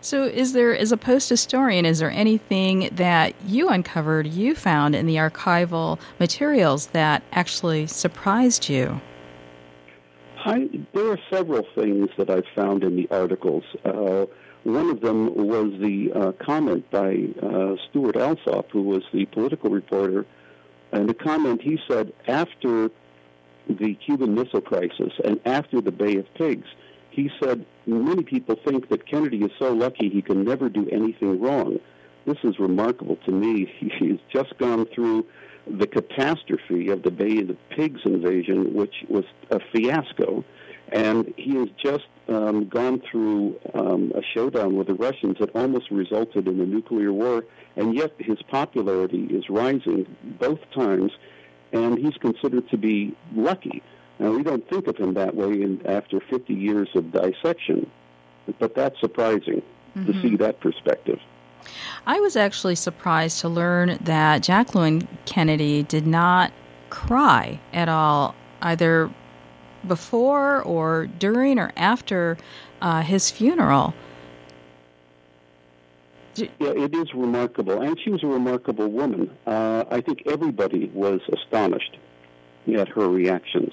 So, 0.00 0.24
is 0.24 0.52
there, 0.52 0.76
as 0.76 0.92
a 0.92 0.96
post 0.96 1.28
historian, 1.28 1.84
is 1.84 1.98
there 1.98 2.10
anything 2.10 2.88
that 2.92 3.34
you 3.44 3.68
uncovered, 3.68 4.26
you 4.28 4.54
found 4.54 4.94
in 4.94 5.06
the 5.06 5.16
archival 5.16 5.98
materials 6.20 6.88
that 6.88 7.22
actually 7.32 7.86
surprised 7.86 8.68
you? 8.68 9.00
I, 10.44 10.68
there 10.94 11.10
are 11.10 11.18
several 11.28 11.66
things 11.74 12.08
that 12.16 12.30
I've 12.30 12.46
found 12.54 12.84
in 12.84 12.94
the 12.94 13.08
articles. 13.10 13.64
Uh, 13.84 14.26
one 14.62 14.90
of 14.90 15.00
them 15.00 15.34
was 15.34 15.72
the 15.80 16.12
uh, 16.12 16.32
comment 16.44 16.88
by 16.90 17.26
uh, 17.42 17.74
Stuart 17.88 18.16
Alsop, 18.16 18.70
who 18.70 18.82
was 18.82 19.02
the 19.12 19.26
political 19.26 19.70
reporter 19.70 20.24
and 20.96 21.08
the 21.08 21.14
comment 21.14 21.60
he 21.60 21.78
said 21.88 22.12
after 22.26 22.90
the 23.68 23.94
Cuban 23.94 24.34
Missile 24.34 24.62
Crisis 24.62 25.12
and 25.24 25.38
after 25.44 25.80
the 25.82 25.92
Bay 25.92 26.16
of 26.16 26.26
Pigs, 26.34 26.66
he 27.10 27.30
said, 27.42 27.66
Many 27.86 28.22
people 28.22 28.56
think 28.66 28.88
that 28.88 29.06
Kennedy 29.06 29.38
is 29.38 29.50
so 29.58 29.72
lucky 29.72 30.08
he 30.08 30.22
can 30.22 30.44
never 30.44 30.68
do 30.68 30.88
anything 30.90 31.40
wrong. 31.40 31.78
This 32.24 32.38
is 32.44 32.58
remarkable 32.58 33.16
to 33.26 33.30
me. 33.30 33.70
He 33.78 33.92
he's 33.98 34.18
just 34.32 34.56
gone 34.58 34.86
through 34.94 35.26
the 35.66 35.86
catastrophe 35.86 36.88
of 36.88 37.02
the 37.02 37.10
Bay 37.10 37.40
of 37.40 37.48
the 37.48 37.56
Pigs 37.76 38.00
invasion, 38.04 38.72
which 38.74 38.94
was 39.08 39.24
a 39.50 39.60
fiasco. 39.72 40.44
And 40.92 41.34
he 41.36 41.56
has 41.56 41.68
just 41.82 42.06
um, 42.28 42.68
gone 42.68 43.00
through 43.10 43.58
um, 43.74 44.12
a 44.14 44.22
showdown 44.34 44.76
with 44.76 44.88
the 44.88 44.94
Russians 44.94 45.36
that 45.40 45.54
almost 45.54 45.90
resulted 45.90 46.48
in 46.48 46.60
a 46.60 46.66
nuclear 46.66 47.12
war, 47.12 47.44
and 47.76 47.94
yet 47.94 48.12
his 48.18 48.38
popularity 48.50 49.24
is 49.24 49.48
rising 49.48 50.06
both 50.38 50.58
times, 50.74 51.12
and 51.72 51.98
he's 51.98 52.16
considered 52.16 52.68
to 52.70 52.76
be 52.76 53.16
lucky. 53.34 53.82
Now, 54.18 54.32
we 54.32 54.42
don't 54.42 54.68
think 54.68 54.86
of 54.86 54.96
him 54.96 55.14
that 55.14 55.34
way 55.34 55.52
in, 55.62 55.86
after 55.86 56.20
50 56.20 56.54
years 56.54 56.88
of 56.94 57.12
dissection, 57.12 57.90
but 58.58 58.74
that's 58.74 58.98
surprising 59.00 59.62
mm-hmm. 59.94 60.06
to 60.06 60.22
see 60.22 60.36
that 60.36 60.60
perspective. 60.60 61.18
I 62.06 62.20
was 62.20 62.36
actually 62.36 62.76
surprised 62.76 63.40
to 63.40 63.48
learn 63.48 63.98
that 64.00 64.42
Jacqueline 64.42 65.08
Kennedy 65.26 65.82
did 65.82 66.06
not 66.06 66.52
cry 66.90 67.60
at 67.72 67.88
all, 67.88 68.34
either 68.62 69.10
before 69.86 70.62
or 70.62 71.06
during 71.06 71.58
or 71.58 71.72
after 71.76 72.36
uh, 72.80 73.02
his 73.02 73.30
funeral. 73.30 73.94
Yeah, 76.36 76.48
it 76.58 76.94
is 76.94 77.14
remarkable, 77.14 77.80
and 77.80 77.98
she 77.98 78.10
was 78.10 78.22
a 78.22 78.26
remarkable 78.26 78.88
woman. 78.88 79.30
Uh, 79.46 79.84
I 79.90 80.02
think 80.02 80.22
everybody 80.26 80.90
was 80.92 81.20
astonished 81.32 81.96
at 82.74 82.88
her 82.88 83.08
reactions. 83.08 83.72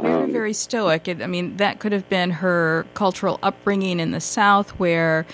Very, 0.00 0.14
um, 0.14 0.32
very 0.32 0.52
stoic. 0.54 1.08
I 1.08 1.26
mean, 1.26 1.58
that 1.58 1.80
could 1.80 1.92
have 1.92 2.08
been 2.08 2.30
her 2.30 2.86
cultural 2.94 3.38
upbringing 3.42 4.00
in 4.00 4.12
the 4.12 4.20
South, 4.20 4.70
where 4.78 5.26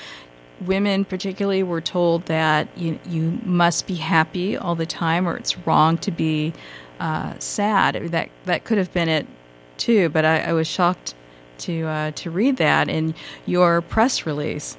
women, 0.60 1.04
particularly, 1.04 1.62
were 1.62 1.80
told 1.80 2.26
that 2.26 2.66
you 2.76 2.98
you 3.06 3.38
must 3.44 3.86
be 3.86 3.94
happy 3.94 4.56
all 4.56 4.74
the 4.74 4.86
time, 4.86 5.28
or 5.28 5.36
it's 5.36 5.56
wrong 5.58 5.96
to 5.98 6.10
be 6.10 6.52
uh, 6.98 7.34
sad. 7.38 8.10
That 8.10 8.30
that 8.46 8.64
could 8.64 8.78
have 8.78 8.92
been 8.92 9.08
it 9.08 9.26
too, 9.78 10.08
but 10.08 10.24
I, 10.24 10.40
I 10.40 10.52
was 10.52 10.66
shocked 10.66 11.14
to 11.58 11.86
uh, 11.86 12.10
to 12.12 12.30
read 12.30 12.56
that 12.58 12.88
in 12.88 13.14
your 13.46 13.80
press 13.80 14.26
release. 14.26 14.76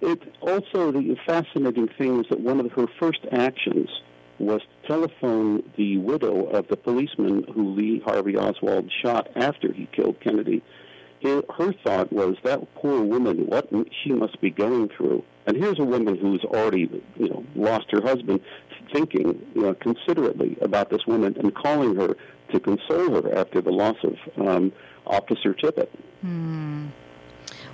It 0.00 0.22
also 0.40 0.92
the 0.92 1.16
fascinating 1.26 1.88
thing 1.88 2.20
is 2.20 2.26
that 2.30 2.40
one 2.40 2.60
of 2.60 2.70
her 2.72 2.86
first 2.98 3.20
actions 3.32 3.88
was 4.38 4.62
to 4.62 4.88
telephone 4.88 5.62
the 5.76 5.98
widow 5.98 6.46
of 6.46 6.66
the 6.68 6.76
policeman 6.76 7.44
who 7.52 7.74
Lee 7.74 8.00
Harvey 8.00 8.36
Oswald 8.36 8.90
shot 9.02 9.28
after 9.36 9.70
he 9.72 9.86
killed 9.92 10.18
Kennedy, 10.20 10.62
her 11.22 11.72
thought 11.84 12.12
was 12.12 12.36
that 12.44 12.74
poor 12.74 13.02
woman, 13.02 13.46
what 13.46 13.68
she 14.02 14.10
must 14.10 14.40
be 14.40 14.50
going 14.50 14.88
through. 14.88 15.22
And 15.46 15.56
here's 15.56 15.78
a 15.78 15.84
woman 15.84 16.16
who's 16.16 16.42
already, 16.44 16.88
you 17.16 17.28
know, 17.28 17.44
lost 17.54 17.90
her 17.90 18.00
husband, 18.00 18.40
thinking 18.92 19.46
you 19.54 19.62
know, 19.62 19.74
considerately 19.74 20.56
about 20.60 20.90
this 20.90 21.06
woman 21.06 21.36
and 21.38 21.54
calling 21.54 21.94
her 21.96 22.16
to 22.52 22.60
console 22.60 23.22
her 23.22 23.38
after 23.38 23.60
the 23.60 23.70
loss 23.70 23.96
of 24.02 24.16
um, 24.46 24.72
Officer 25.06 25.54
Tippit. 25.54 25.88
Hmm. 26.20 26.88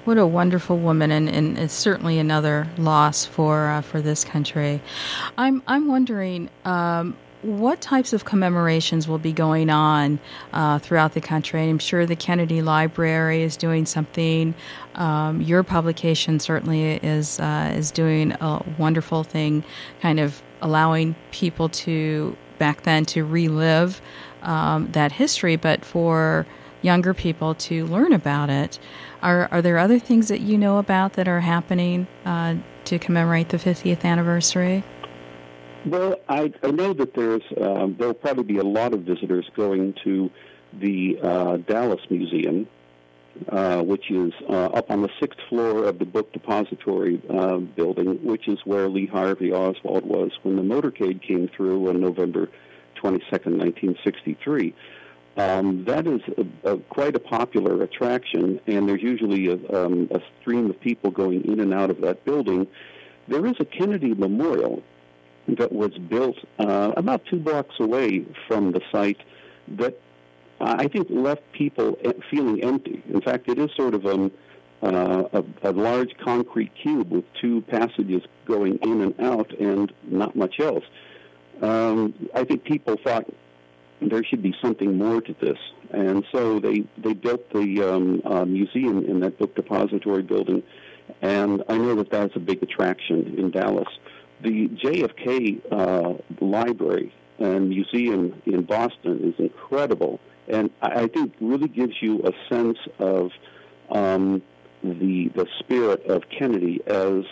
What 0.04 0.18
a 0.18 0.26
wonderful 0.26 0.78
woman, 0.78 1.10
and, 1.10 1.28
and 1.28 1.58
it's 1.58 1.74
certainly 1.74 2.18
another 2.18 2.68
loss 2.78 3.24
for 3.24 3.66
uh, 3.66 3.80
for 3.80 4.00
this 4.00 4.24
country. 4.24 4.80
I'm 5.36 5.62
I'm 5.66 5.88
wondering. 5.88 6.48
Um, 6.64 7.16
what 7.42 7.80
types 7.80 8.12
of 8.12 8.24
commemorations 8.24 9.06
will 9.06 9.18
be 9.18 9.32
going 9.32 9.70
on 9.70 10.18
uh, 10.52 10.78
throughout 10.78 11.12
the 11.12 11.20
country? 11.20 11.68
I'm 11.68 11.78
sure 11.78 12.04
the 12.04 12.16
Kennedy 12.16 12.60
Library 12.60 13.42
is 13.42 13.56
doing 13.56 13.86
something. 13.86 14.54
Um, 14.94 15.40
your 15.42 15.62
publication 15.62 16.40
certainly 16.40 16.94
is 16.94 17.38
uh, 17.38 17.72
is 17.76 17.90
doing 17.90 18.32
a 18.32 18.64
wonderful 18.78 19.22
thing, 19.22 19.64
kind 20.00 20.18
of 20.18 20.42
allowing 20.60 21.14
people 21.30 21.68
to 21.68 22.36
back 22.58 22.82
then 22.82 23.04
to 23.04 23.24
relive 23.24 24.00
um, 24.46 24.90
that 24.92 25.12
history, 25.12 25.56
but 25.56 25.84
for 25.84 26.46
younger 26.82 27.12
people 27.12 27.54
to 27.54 27.84
learn 27.86 28.12
about 28.12 28.48
it. 28.48 28.78
Are 29.22 29.48
are 29.50 29.60
there 29.60 29.76
other 29.76 29.98
things 29.98 30.28
that 30.28 30.40
you 30.40 30.56
know 30.56 30.78
about 30.78 31.14
that 31.14 31.28
are 31.28 31.40
happening 31.40 32.06
uh, 32.24 32.56
to 32.84 32.98
commemorate 32.98 33.50
the 33.50 33.58
50th 33.58 34.04
anniversary? 34.04 34.84
Well, 35.84 36.16
I, 36.28 36.52
I 36.62 36.70
know 36.70 36.92
that 36.94 37.14
there's 37.14 37.42
um, 37.60 37.96
there'll 37.98 38.14
probably 38.14 38.44
be 38.44 38.58
a 38.58 38.64
lot 38.64 38.94
of 38.94 39.00
visitors 39.00 39.48
going 39.54 39.94
to 40.04 40.30
the 40.72 41.18
uh, 41.22 41.56
Dallas 41.58 42.00
Museum, 42.10 42.66
uh, 43.48 43.82
which 43.82 44.10
is 44.10 44.32
uh, 44.48 44.66
up 44.66 44.90
on 44.90 45.02
the 45.02 45.10
sixth 45.20 45.38
floor 45.48 45.84
of 45.84 45.98
the 45.98 46.04
Book 46.04 46.32
Depository 46.32 47.22
uh, 47.30 47.58
building, 47.58 48.22
which 48.24 48.48
is 48.48 48.58
where 48.64 48.88
Lee 48.88 49.06
Harvey 49.06 49.52
Oswald 49.52 50.04
was 50.04 50.32
when 50.42 50.56
the 50.56 50.62
motorcade 50.62 51.22
came 51.22 51.48
through 51.48 51.88
on 51.88 52.00
November 52.00 52.48
22nd, 53.02 53.58
1963. 53.58 54.74
Um, 55.36 55.84
that 55.84 56.06
is 56.06 56.20
a, 56.38 56.72
a, 56.72 56.78
quite 56.78 57.14
a 57.14 57.18
popular 57.18 57.82
attraction, 57.82 58.58
and 58.66 58.88
there's 58.88 59.02
usually 59.02 59.48
a, 59.48 59.84
um, 59.84 60.08
a 60.10 60.20
stream 60.40 60.70
of 60.70 60.80
people 60.80 61.10
going 61.10 61.44
in 61.44 61.60
and 61.60 61.74
out 61.74 61.90
of 61.90 62.00
that 62.00 62.24
building. 62.24 62.66
There 63.28 63.44
is 63.44 63.54
a 63.60 63.64
Kennedy 63.66 64.14
Memorial 64.14 64.82
that 65.48 65.72
was 65.72 65.92
built 66.08 66.36
uh, 66.58 66.92
about 66.96 67.24
two 67.26 67.38
blocks 67.38 67.74
away 67.78 68.24
from 68.48 68.72
the 68.72 68.80
site 68.90 69.18
that 69.68 70.00
I 70.58 70.88
think 70.88 71.08
left 71.10 71.42
people 71.52 71.98
feeling 72.30 72.64
empty. 72.64 73.02
In 73.12 73.20
fact, 73.20 73.48
it 73.48 73.58
is 73.58 73.70
sort 73.76 73.94
of 73.94 74.06
uh, 74.06 74.28
a, 74.82 75.44
a 75.62 75.72
large 75.72 76.16
concrete 76.22 76.72
cube 76.82 77.10
with 77.10 77.24
two 77.40 77.60
passages 77.62 78.22
going 78.46 78.78
in 78.82 79.02
and 79.02 79.20
out 79.20 79.52
and 79.58 79.92
not 80.04 80.34
much 80.34 80.60
else. 80.60 80.84
Um, 81.62 82.14
I 82.34 82.44
think 82.44 82.64
people 82.64 82.96
thought 83.02 83.26
there 84.00 84.22
should 84.24 84.42
be 84.42 84.54
something 84.62 84.96
more 84.96 85.20
to 85.20 85.34
this, 85.40 85.58
and 85.90 86.24
so 86.32 86.60
they 86.60 86.84
they 86.98 87.14
built 87.14 87.50
the 87.50 87.82
um, 87.82 88.22
uh, 88.24 88.44
museum 88.44 89.04
in 89.04 89.20
that 89.20 89.38
book 89.38 89.54
depository 89.54 90.22
building, 90.22 90.62
and 91.22 91.62
I 91.68 91.78
know 91.78 91.94
that 91.96 92.10
that's 92.10 92.36
a 92.36 92.40
big 92.40 92.62
attraction 92.62 93.36
in 93.38 93.50
Dallas. 93.50 93.88
The 94.42 94.68
JFK 94.68 95.62
uh, 95.72 96.44
Library 96.44 97.14
and 97.38 97.70
Museum 97.70 98.42
in 98.44 98.62
Boston 98.62 99.32
is 99.32 99.34
incredible, 99.38 100.20
and 100.48 100.70
I 100.82 101.06
think 101.06 101.34
really 101.40 101.68
gives 101.68 101.94
you 102.00 102.22
a 102.22 102.32
sense 102.52 102.78
of 102.98 103.30
um, 103.90 104.42
the 104.82 105.30
the 105.34 105.46
spirit 105.58 106.04
of 106.06 106.22
Kennedy 106.28 106.80
as 106.86 107.24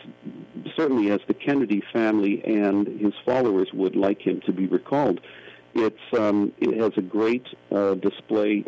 certainly 0.77 1.11
as 1.11 1.21
the 1.27 1.35
Kennedy 1.35 1.83
family 1.93 2.43
and 2.45 2.87
his 3.01 3.13
followers 3.25 3.69
would 3.73 3.97
like 3.97 4.21
him 4.21 4.41
to 4.47 4.53
be 4.53 4.67
recalled. 4.67 5.21
It's 5.75 5.97
um, 6.19 6.53
it 6.59 6.81
has 6.81 6.93
a 6.97 7.03
great 7.03 7.47
uh, 7.71 7.95
display 7.95 8.65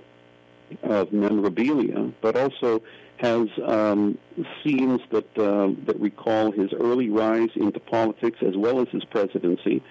of 0.83 1.12
memorabilia, 1.12 2.12
but 2.20 2.37
also 2.37 2.83
has 3.18 3.49
um, 3.64 4.18
scenes 4.62 5.01
that 5.11 5.39
uh, 5.39 5.72
that 5.87 5.99
recall 5.99 6.53
his 6.53 6.72
early 6.72 7.09
rise 7.09 7.51
into 7.55 7.81
politics 7.81 8.39
as 8.47 8.57
well 8.57 8.81
as 8.81 8.89
his 8.89 9.05
presidency, 9.05 9.83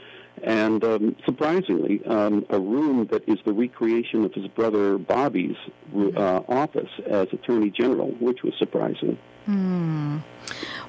and 0.43 0.83
um, 0.83 1.15
surprisingly, 1.25 2.05
um, 2.05 2.45
a 2.49 2.59
room 2.59 3.07
that 3.11 3.27
is 3.27 3.37
the 3.45 3.53
recreation 3.53 4.25
of 4.25 4.33
his 4.33 4.47
brother 4.47 4.97
Bobby's 4.97 5.55
uh, 5.95 6.41
office 6.47 6.89
as 7.07 7.27
Attorney 7.31 7.69
General, 7.69 8.11
which 8.19 8.43
was 8.43 8.53
surprising. 8.57 9.17
Hmm. 9.45 10.17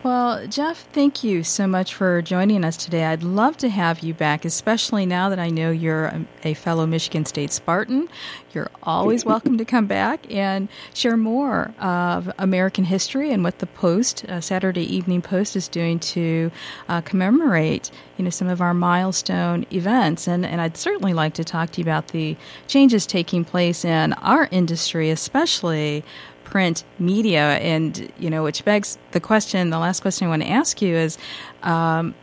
Well, 0.02 0.46
Jeff, 0.46 0.86
thank 0.92 1.24
you 1.24 1.42
so 1.42 1.66
much 1.66 1.92
for 1.92 2.22
joining 2.22 2.64
us 2.64 2.76
today. 2.76 3.06
I'd 3.06 3.24
love 3.24 3.56
to 3.56 3.68
have 3.68 4.00
you 4.00 4.14
back, 4.14 4.44
especially 4.44 5.04
now 5.04 5.28
that 5.30 5.40
I 5.40 5.50
know 5.50 5.72
you're 5.72 6.24
a, 6.44 6.54
fellow 6.54 6.86
Michigan 6.86 7.24
State 7.24 7.50
Spartan. 7.50 8.08
You're 8.52 8.70
always 8.84 9.24
welcome 9.26 9.58
to 9.58 9.64
come 9.64 9.86
back 9.86 10.30
and 10.32 10.68
share 10.94 11.16
more 11.16 11.74
of 11.80 12.30
American 12.38 12.84
history 12.84 13.32
and 13.32 13.42
what 13.42 13.58
the 13.58 13.66
Post, 13.66 14.24
uh, 14.26 14.40
Saturday 14.40 14.84
Evening 14.84 15.22
Post, 15.22 15.56
is 15.56 15.66
doing 15.66 15.98
to 15.98 16.52
uh, 16.88 17.00
commemorate, 17.00 17.90
you 18.16 18.22
know, 18.22 18.30
some 18.30 18.48
of 18.48 18.60
our 18.60 18.74
milestone 18.74 19.66
events. 19.72 20.28
And 20.28 20.46
and 20.46 20.60
I'd 20.60 20.76
certainly 20.76 21.14
like 21.14 21.34
to 21.34 21.44
talk 21.44 21.72
to 21.72 21.80
you 21.80 21.84
about 21.84 22.08
the 22.08 22.36
changes 22.68 23.06
taking 23.06 23.44
place 23.44 23.84
in 23.84 24.12
our 24.14 24.46
industry, 24.52 25.10
especially 25.10 26.04
print 26.46 26.84
media. 27.00 27.58
And, 27.58 28.12
you 28.18 28.30
know, 28.30 28.44
which 28.44 28.64
begs 28.64 28.98
the 29.10 29.20
question 29.20 29.70
the 29.70 29.80
last 29.80 30.00
question 30.00 30.28
I 30.28 30.30
want 30.30 30.42
to 30.42 30.48
ask 30.48 30.80
you 30.80 30.94
is 30.94 31.18
um, 31.64 32.14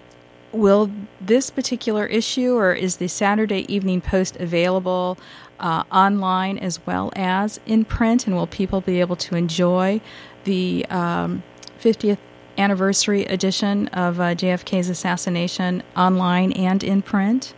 will 0.54 0.90
this 1.20 1.50
particular 1.50 2.06
issue 2.06 2.56
or 2.56 2.74
is 2.74 2.98
the 2.98 3.10
Saturday 3.10 3.66
Evening 3.74 4.00
Post 4.00 4.38
available 4.38 5.18
uh, 5.60 5.84
online 5.92 6.58
as 6.58 6.80
well 6.88 7.12
as 7.18 7.60
in 7.66 7.84
print? 7.84 8.26
And 8.26 8.36
will 8.36 8.48
people 8.48 8.80
be 8.80 9.02
able 9.02 9.18
to 9.18 9.36
enjoy 9.36 10.00
the 10.46 10.86
um, 10.90 11.44
50th 11.82 12.18
anniversary 12.58 13.26
edition 13.26 13.90
of 13.90 14.22
uh, 14.22 14.36
JFK's 14.36 14.88
assassination 14.88 15.84
online 15.98 16.54
and 16.54 16.82
in 16.82 17.02
print? 17.02 17.54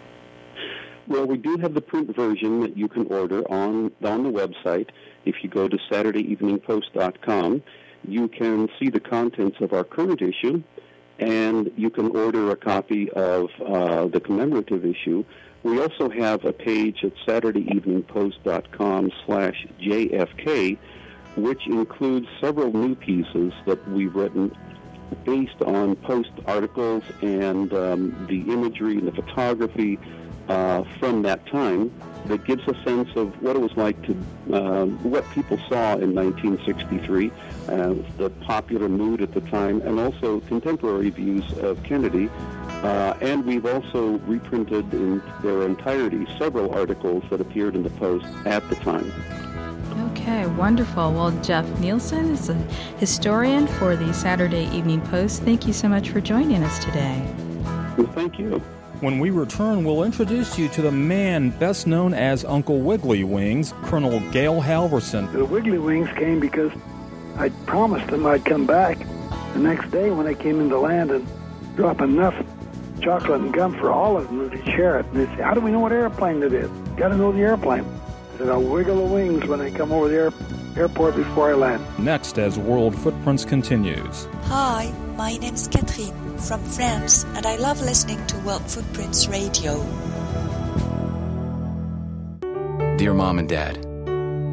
Well, 1.08 1.28
we 1.28 1.38
do 1.38 1.58
have 1.58 1.76
the 1.76 1.82
print 1.82 2.16
version 2.16 2.62
that 2.62 2.76
you 2.76 2.88
can 2.88 3.06
order 3.08 3.42
on 3.52 3.92
on 4.04 4.24
the 4.24 4.32
website. 4.32 4.90
If 5.26 5.44
you 5.44 5.50
go 5.50 5.68
to 5.68 5.78
SaturdayEveningPost.com, 5.92 7.64
you 8.08 8.28
can 8.28 8.70
see 8.80 8.90
the 8.90 9.00
contents 9.00 9.58
of 9.62 9.74
our 9.74 9.84
current 9.84 10.22
issue, 10.22 10.62
and 11.20 11.72
you 11.76 11.90
can 11.90 12.16
order 12.16 12.52
a 12.52 12.56
copy 12.56 13.10
of 13.12 13.50
uh, 13.66 14.06
the 14.08 14.20
commemorative 14.20 14.86
issue. 14.86 15.24
We 15.64 15.82
also 15.82 16.10
have 16.10 16.46
a 16.46 16.54
page 16.54 17.04
at 17.04 17.16
SaturdayEveningPost.com 17.28 19.12
slash 19.26 19.68
JFK, 19.82 20.78
which 21.38 21.66
includes 21.66 22.28
several 22.40 22.72
new 22.72 22.96
pieces 22.96 23.52
that 23.66 23.88
we've 23.90 24.16
written 24.16 24.56
based 25.24 25.62
on 25.62 25.96
post 25.98 26.32
articles 26.46 27.04
and 27.22 27.74
um, 27.74 28.28
the 28.28 28.42
imagery 28.52 28.98
and 28.98 29.08
the 29.08 29.12
photography 29.12 30.00
uh, 30.50 30.84
from 31.00 31.22
that 31.24 31.46
time 31.48 31.92
that 32.28 32.44
gives 32.44 32.68
a 32.68 32.74
sense 32.84 33.10
of 33.16 33.42
what 33.42 33.56
it 33.56 33.60
was 33.60 33.76
like 33.78 34.02
to 34.04 34.14
uh, 34.54 34.86
what 34.86 35.30
people 35.32 35.58
saw 35.70 35.94
in 35.98 36.14
1963, 36.16 37.32
uh, 37.68 37.94
the 38.18 38.30
popular 38.42 38.90
mood 38.90 39.22
at 39.22 39.34
the 39.34 39.42
time, 39.42 39.82
and 39.82 40.00
also 40.00 40.40
contemporary 40.42 41.10
views 41.10 41.46
of 41.60 41.82
Kennedy. 41.84 42.30
Uh, 42.84 43.16
and 43.22 43.46
we've 43.46 43.66
also 43.66 44.20
reprinted 44.20 44.94
in 44.94 45.22
their 45.42 45.64
entirety 45.64 46.28
several 46.38 46.74
articles 46.74 47.24
that 47.30 47.42
appeared 47.42 47.76
in 47.76 47.84
the 47.84 47.90
Post 47.92 48.26
at 48.46 48.68
the 48.70 48.76
time. 48.76 49.12
Okay, 50.12 50.46
wonderful. 50.48 51.12
Well, 51.12 51.32
Jeff 51.42 51.66
Nilsson 51.80 52.32
is 52.32 52.50
a 52.50 52.56
historian 52.98 53.68
for 53.68 53.96
the 53.96 54.14
Saturday 54.14 54.66
Evening 54.76 55.02
Post. 55.02 55.44
Thank 55.44 55.68
you 55.68 55.74
so 55.74 55.88
much 55.88 56.10
for 56.10 56.22
joining 56.22 56.64
us 56.64 56.84
today. 56.84 57.24
Well, 57.98 58.08
thank 58.14 58.38
you. 58.38 58.62
When 59.02 59.20
we 59.20 59.30
return, 59.30 59.84
we'll 59.84 60.04
introduce 60.04 60.58
you 60.58 60.70
to 60.70 60.82
the 60.82 60.92
man 60.92 61.50
best 61.50 61.86
known 61.86 62.14
as 62.14 62.46
Uncle 62.46 62.80
Wiggly 62.80 63.24
Wings, 63.24 63.74
Colonel 63.84 64.20
Gail 64.32 64.62
Halvorsen. 64.62 65.32
The 65.34 65.44
Wiggly 65.44 65.78
Wings 65.78 66.10
came 66.18 66.40
because 66.40 66.72
I 67.38 67.50
promised 67.66 68.08
them 68.08 68.26
I'd 68.26 68.46
come 68.46 68.66
back 68.66 68.98
the 69.54 69.60
next 69.60 69.92
day 69.92 70.12
when 70.12 70.28
I 70.28 70.34
came 70.34 70.62
into 70.62 70.80
land 70.80 71.12
and 71.12 71.28
drop 71.76 72.00
enough 72.02 72.36
chocolate 73.02 73.42
and 73.42 73.54
gum 73.54 73.78
for 73.78 73.92
all 73.92 74.18
of 74.18 74.28
them 74.28 74.50
to 74.50 74.64
share 74.72 75.00
it. 75.00 75.06
And 75.08 75.18
they 75.18 75.26
said, 75.36 75.42
How 75.42 75.54
do 75.54 75.60
we 75.62 75.72
know 75.72 75.80
what 75.82 75.92
airplane 75.92 76.42
it 76.42 76.54
is? 76.54 76.70
Got 76.96 77.10
to 77.10 77.18
know 77.18 77.32
the 77.34 77.42
airplane. 77.42 77.86
I 78.36 78.38
said, 78.38 78.50
I'll 78.50 78.62
wiggle 78.62 79.08
the 79.08 79.14
wings 79.14 79.46
when 79.46 79.60
I 79.60 79.72
come 79.72 79.92
over 79.92 80.08
the 80.08 80.16
air- 80.16 80.34
airport 80.78 81.16
before 81.16 81.50
I 81.52 81.54
land. 81.54 81.84
Next, 82.00 82.40
as 82.40 82.58
World 82.58 82.96
Footprints 82.98 83.44
continues. 83.44 84.28
Hi, 84.44 84.94
my 85.16 85.38
name's 85.38 85.68
Catherine 85.68 86.38
from 86.38 86.62
France, 86.62 87.24
and 87.36 87.46
I 87.46 87.56
love 87.56 87.80
listening 87.80 88.26
to 88.28 88.38
World 88.40 88.70
Footprints 88.70 89.28
Radio. 89.28 89.76
Dear 92.98 93.14
Mom 93.14 93.40
and 93.40 93.48
Dad, 93.48 93.78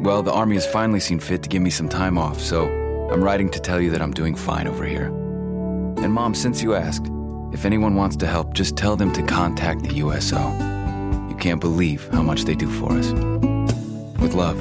Well, 0.05 0.23
the 0.23 0.31
Army 0.31 0.55
has 0.55 0.65
finally 0.65 1.01
seen 1.01 1.19
fit 1.19 1.43
to 1.43 1.49
give 1.49 1.61
me 1.61 1.69
some 1.69 1.89
time 1.89 2.17
off, 2.17 2.39
so 2.39 2.67
I'm 3.11 3.21
writing 3.21 3.49
to 3.49 3.59
tell 3.59 3.81
you 3.81 3.91
that 3.91 4.01
I'm 4.01 4.13
doing 4.13 4.35
fine 4.35 4.67
over 4.67 4.85
here. 4.85 5.07
And, 5.07 6.13
Mom, 6.13 6.33
since 6.33 6.63
you 6.63 6.75
asked, 6.75 7.07
if 7.51 7.65
anyone 7.65 7.95
wants 7.95 8.15
to 8.17 8.25
help, 8.25 8.53
just 8.53 8.77
tell 8.77 8.95
them 8.95 9.11
to 9.13 9.23
contact 9.23 9.83
the 9.83 9.95
USO. 9.95 10.39
You 11.29 11.35
can't 11.39 11.59
believe 11.59 12.07
how 12.13 12.21
much 12.21 12.43
they 12.43 12.55
do 12.55 12.69
for 12.69 12.93
us. 12.93 13.11
With 14.21 14.33
love, 14.33 14.59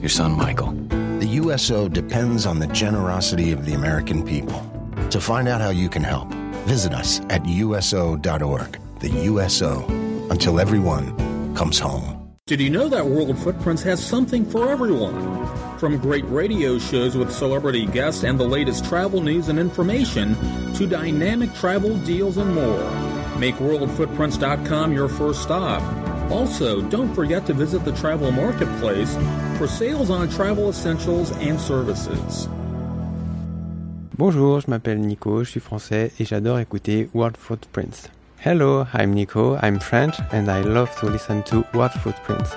your 0.00 0.08
son, 0.08 0.32
Michael. 0.32 0.72
The 1.20 1.26
USO 1.26 1.88
depends 1.88 2.46
on 2.46 2.58
the 2.58 2.66
generosity 2.68 3.52
of 3.52 3.64
the 3.64 3.74
American 3.74 4.24
people. 4.24 4.69
To 5.10 5.20
find 5.20 5.48
out 5.48 5.60
how 5.60 5.70
you 5.70 5.88
can 5.88 6.04
help, 6.04 6.28
visit 6.68 6.94
us 6.94 7.20
at 7.30 7.44
USO.org. 7.44 8.78
The 9.00 9.08
USO, 9.08 9.84
until 10.30 10.60
everyone 10.60 11.54
comes 11.56 11.80
home. 11.80 12.16
Did 12.46 12.60
you 12.60 12.70
know 12.70 12.88
that 12.88 13.04
World 13.04 13.36
Footprints 13.38 13.82
has 13.82 14.04
something 14.04 14.44
for 14.48 14.70
everyone? 14.70 15.48
From 15.78 15.98
great 15.98 16.24
radio 16.28 16.78
shows 16.78 17.16
with 17.16 17.32
celebrity 17.32 17.86
guests 17.86 18.22
and 18.22 18.38
the 18.38 18.44
latest 18.44 18.84
travel 18.84 19.20
news 19.20 19.48
and 19.48 19.58
information 19.58 20.36
to 20.74 20.86
dynamic 20.86 21.52
travel 21.54 21.96
deals 21.98 22.36
and 22.36 22.54
more. 22.54 22.90
Make 23.36 23.56
WorldFootprints.com 23.56 24.92
your 24.92 25.08
first 25.08 25.42
stop. 25.42 25.82
Also, 26.30 26.82
don't 26.82 27.12
forget 27.14 27.46
to 27.46 27.52
visit 27.52 27.84
the 27.84 27.92
travel 27.92 28.30
marketplace 28.30 29.16
for 29.58 29.66
sales 29.66 30.08
on 30.08 30.28
travel 30.28 30.68
essentials 30.68 31.32
and 31.38 31.60
services. 31.60 32.48
Bonjour, 34.20 34.60
je 34.60 34.68
m'appelle 34.68 35.00
Nico, 35.00 35.44
je 35.44 35.48
suis 35.48 35.60
français 35.60 36.12
et 36.20 36.26
j'adore 36.26 36.58
écouter 36.58 37.08
World 37.14 37.38
Footprints. 37.38 38.10
Hello, 38.44 38.84
I'm 38.92 39.14
Nico, 39.14 39.56
I'm 39.62 39.80
French, 39.80 40.14
and 40.30 40.50
I 40.50 40.60
love 40.60 40.94
to 40.96 41.06
listen 41.06 41.42
to 41.44 41.64
World 41.72 41.92
Footprints. 41.92 42.54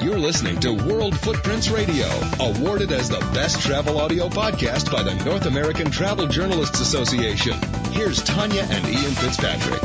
You're 0.00 0.16
listening 0.16 0.58
to 0.60 0.72
World 0.72 1.14
Footprints 1.14 1.68
Radio, 1.68 2.06
awarded 2.40 2.90
as 2.90 3.10
the 3.10 3.18
best 3.34 3.60
travel 3.60 4.00
audio 4.00 4.30
podcast 4.30 4.90
by 4.90 5.02
the 5.02 5.14
North 5.26 5.44
American 5.44 5.90
Travel 5.90 6.26
Journalists 6.26 6.80
Association. 6.80 7.52
Here's 7.92 8.22
Tanya 8.22 8.62
and 8.70 8.86
Ian 8.86 9.12
Fitzpatrick. 9.12 9.82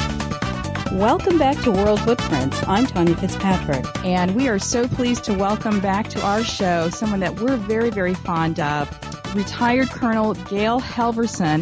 Welcome 0.93 1.37
back 1.37 1.61
to 1.63 1.71
World 1.71 1.99
Footprints. 1.99 2.65
I'm 2.65 2.85
Tanya 2.85 3.17
Fitzpatrick. 3.17 3.83
And 4.05 4.35
we 4.35 4.47
are 4.47 4.59
so 4.59 4.87
pleased 4.87 5.25
to 5.25 5.33
welcome 5.33 5.81
back 5.81 6.07
to 6.11 6.21
our 6.21 6.45
show 6.45 6.89
someone 6.89 7.19
that 7.19 7.41
we're 7.41 7.57
very, 7.57 7.89
very 7.89 8.13
fond 8.13 8.61
of 8.61 8.87
retired 9.35 9.89
Colonel 9.89 10.33
Gail 10.33 10.79
Halvorsen, 10.79 11.61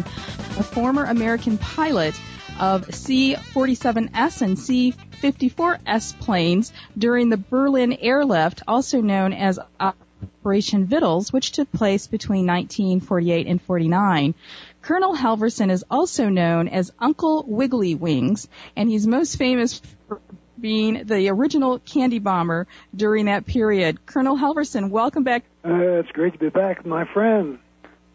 a 0.58 0.62
former 0.62 1.04
American 1.04 1.58
pilot 1.58 2.18
of 2.60 2.94
C 2.94 3.34
47S 3.34 4.42
and 4.42 4.58
C 4.58 4.94
54S 5.22 6.18
planes 6.18 6.72
during 6.96 7.28
the 7.28 7.36
Berlin 7.36 7.92
airlift, 7.92 8.62
also 8.68 9.00
known 9.00 9.32
as 9.32 9.58
Operation 9.80 10.86
Vittles, 10.86 11.32
which 11.32 11.52
took 11.52 11.70
place 11.72 12.06
between 12.06 12.46
1948 12.46 13.46
and 13.46 13.62
49. 13.62 14.34
Colonel 14.82 15.16
Halvorsen 15.16 15.70
is 15.70 15.84
also 15.90 16.28
known 16.28 16.68
as 16.68 16.92
Uncle 16.98 17.44
Wiggly 17.46 17.94
Wings, 17.94 18.48
and 18.76 18.88
he's 18.88 19.06
most 19.06 19.36
famous 19.36 19.80
for 20.08 20.20
being 20.62 21.04
the 21.04 21.28
original 21.28 21.78
candy 21.80 22.20
bomber 22.20 22.66
during 22.96 23.26
that 23.26 23.44
period. 23.44 24.06
Colonel 24.06 24.38
Halvorsen, 24.38 24.88
welcome 24.88 25.24
back. 25.24 25.44
Uh, 25.62 25.74
it's 25.74 26.10
great 26.12 26.32
to 26.32 26.38
be 26.38 26.48
back, 26.48 26.86
my 26.86 27.04
friend. 27.12 27.58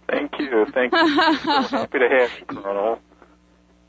Thank 0.09 0.39
you. 0.39 0.65
Thank 0.73 0.93
you. 0.93 1.07
happy 1.07 1.99
to 1.99 2.09
have 2.09 2.31
you, 2.39 2.45
Colonel. 2.45 2.99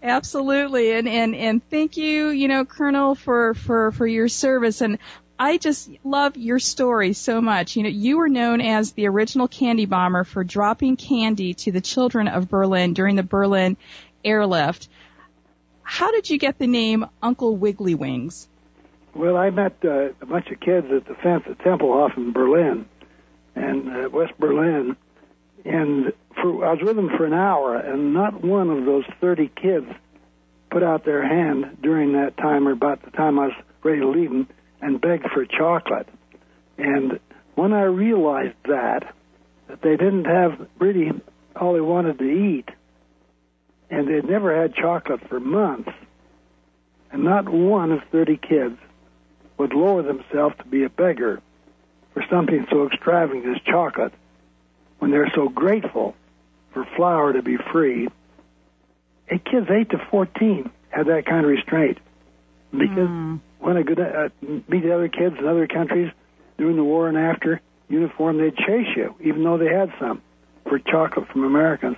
Absolutely, 0.03 0.93
and 0.93 1.09
and 1.09 1.35
and 1.35 1.71
thank 1.71 1.97
you, 1.97 2.29
you 2.29 2.49
know, 2.49 2.65
Colonel, 2.65 3.15
for 3.15 3.55
for 3.55 3.93
for 3.93 4.07
your 4.07 4.29
service. 4.29 4.81
And 4.81 4.99
I 5.39 5.57
just 5.57 5.89
love 6.05 6.37
your 6.37 6.59
story 6.59 7.13
so 7.13 7.41
much. 7.41 7.77
You 7.77 7.85
know, 7.85 7.89
you 7.89 8.19
were 8.19 8.29
known 8.29 8.61
as 8.61 8.93
the 8.93 9.07
original 9.07 9.47
candy 9.47 9.87
bomber 9.87 10.25
for 10.25 10.43
dropping 10.43 10.97
candy 10.97 11.55
to 11.55 11.73
the 11.73 11.81
children 11.81 12.27
of 12.27 12.49
Berlin 12.49 12.93
during 12.93 13.15
the 13.15 13.23
Berlin 13.23 13.77
airlift. 14.25 14.89
How 15.83 16.11
did 16.11 16.29
you 16.29 16.39
get 16.39 16.59
the 16.59 16.67
name 16.67 17.07
Uncle 17.23 17.57
Wiggly 17.57 17.95
Wings? 17.95 18.48
Well, 19.19 19.37
I 19.37 19.51
met 19.51 19.79
uh, 19.85 20.11
a 20.21 20.27
bunch 20.27 20.49
of 20.53 20.61
kids 20.61 20.87
at 20.93 21.07
the 21.07 21.17
fence 21.17 21.43
at 21.51 21.59
Tempelhof 21.59 22.17
in 22.17 22.33
Berlin, 22.33 22.87
and 23.57 23.89
uh, 23.89 24.09
West 24.11 24.35
Berlin, 24.39 24.97
and 25.65 26.13
for, 26.37 26.65
I 26.65 26.75
was 26.75 26.83
with 26.85 26.95
them 26.95 27.11
for 27.17 27.27
an 27.27 27.33
hour, 27.33 27.75
and 27.75 28.15
not 28.15 28.45
one 28.45 28.71
of 28.71 28.85
those 28.85 29.03
30 29.21 29.51
kids 29.61 29.87
put 30.71 30.85
out 30.85 31.05
their 31.05 31.27
hand 31.27 31.79
during 31.83 32.13
that 32.13 32.37
time, 32.37 32.69
or 32.69 32.71
about 32.71 33.03
the 33.03 33.11
time 33.11 33.41
I 33.41 33.47
was 33.47 33.57
ready 33.83 33.99
to 33.99 34.09
leave 34.09 34.31
them, 34.31 34.49
and 34.81 35.01
begged 35.01 35.29
for 35.33 35.45
chocolate. 35.45 36.09
And 36.79 37.19
when 37.57 37.73
I 37.73 37.83
realized 37.83 38.55
that, 38.69 39.17
that 39.67 39.83
they 39.83 39.97
didn't 39.97 40.27
have 40.27 40.69
really 40.79 41.11
all 41.57 41.73
they 41.73 41.81
wanted 41.81 42.21
to 42.21 42.25
eat, 42.25 42.69
and 43.91 44.07
they'd 44.07 44.31
never 44.31 44.57
had 44.57 44.77
chocolate 44.77 45.29
for 45.29 45.41
months, 45.41 45.91
and 47.11 47.25
not 47.25 47.49
one 47.49 47.91
of 47.91 48.05
30 48.13 48.37
kids 48.37 48.79
would 49.59 49.75
lower 49.75 50.03
themselves 50.03 50.57
to 50.59 50.65
be 50.65 50.85
a 50.85 50.89
beggar 50.89 51.41
for 52.15 52.25
something 52.31 52.67
so 52.71 52.87
extravagant 52.87 53.57
as 53.57 53.63
chocolate 53.63 54.13
when 54.99 55.11
they're 55.11 55.31
so 55.35 55.49
grateful 55.49 56.15
for 56.73 56.87
flour 56.97 57.33
to 57.33 57.43
be 57.43 57.57
free. 57.73 58.09
And 59.29 59.45
kids 59.45 59.67
8 59.71 59.91
to 59.91 59.99
14 60.11 60.71
had 60.91 61.07
that 61.07 61.27
kind 61.27 61.45
of 61.45 61.51
restraint. 61.51 61.99
Because 62.71 63.09
mm. 63.09 63.41
when 63.59 63.77
I 63.77 63.83
go 63.83 63.95
to 63.95 64.25
uh, 64.25 64.29
meet 64.69 64.83
the 64.83 64.95
other 64.95 65.09
kids 65.09 65.37
in 65.39 65.47
other 65.47 65.67
countries 65.67 66.13
during 66.57 66.77
the 66.77 66.85
war 66.85 67.09
and 67.09 67.17
after, 67.17 67.61
uniform, 67.89 68.39
they'd 68.39 68.57
chase 68.57 68.89
you, 68.97 69.15
even 69.21 69.45
though 69.45 69.59
they 69.59 69.73
had 69.73 69.93
some 69.99 70.23
for 70.69 70.79
chocolate 70.79 71.29
from 71.29 71.45
Americans. 71.45 71.97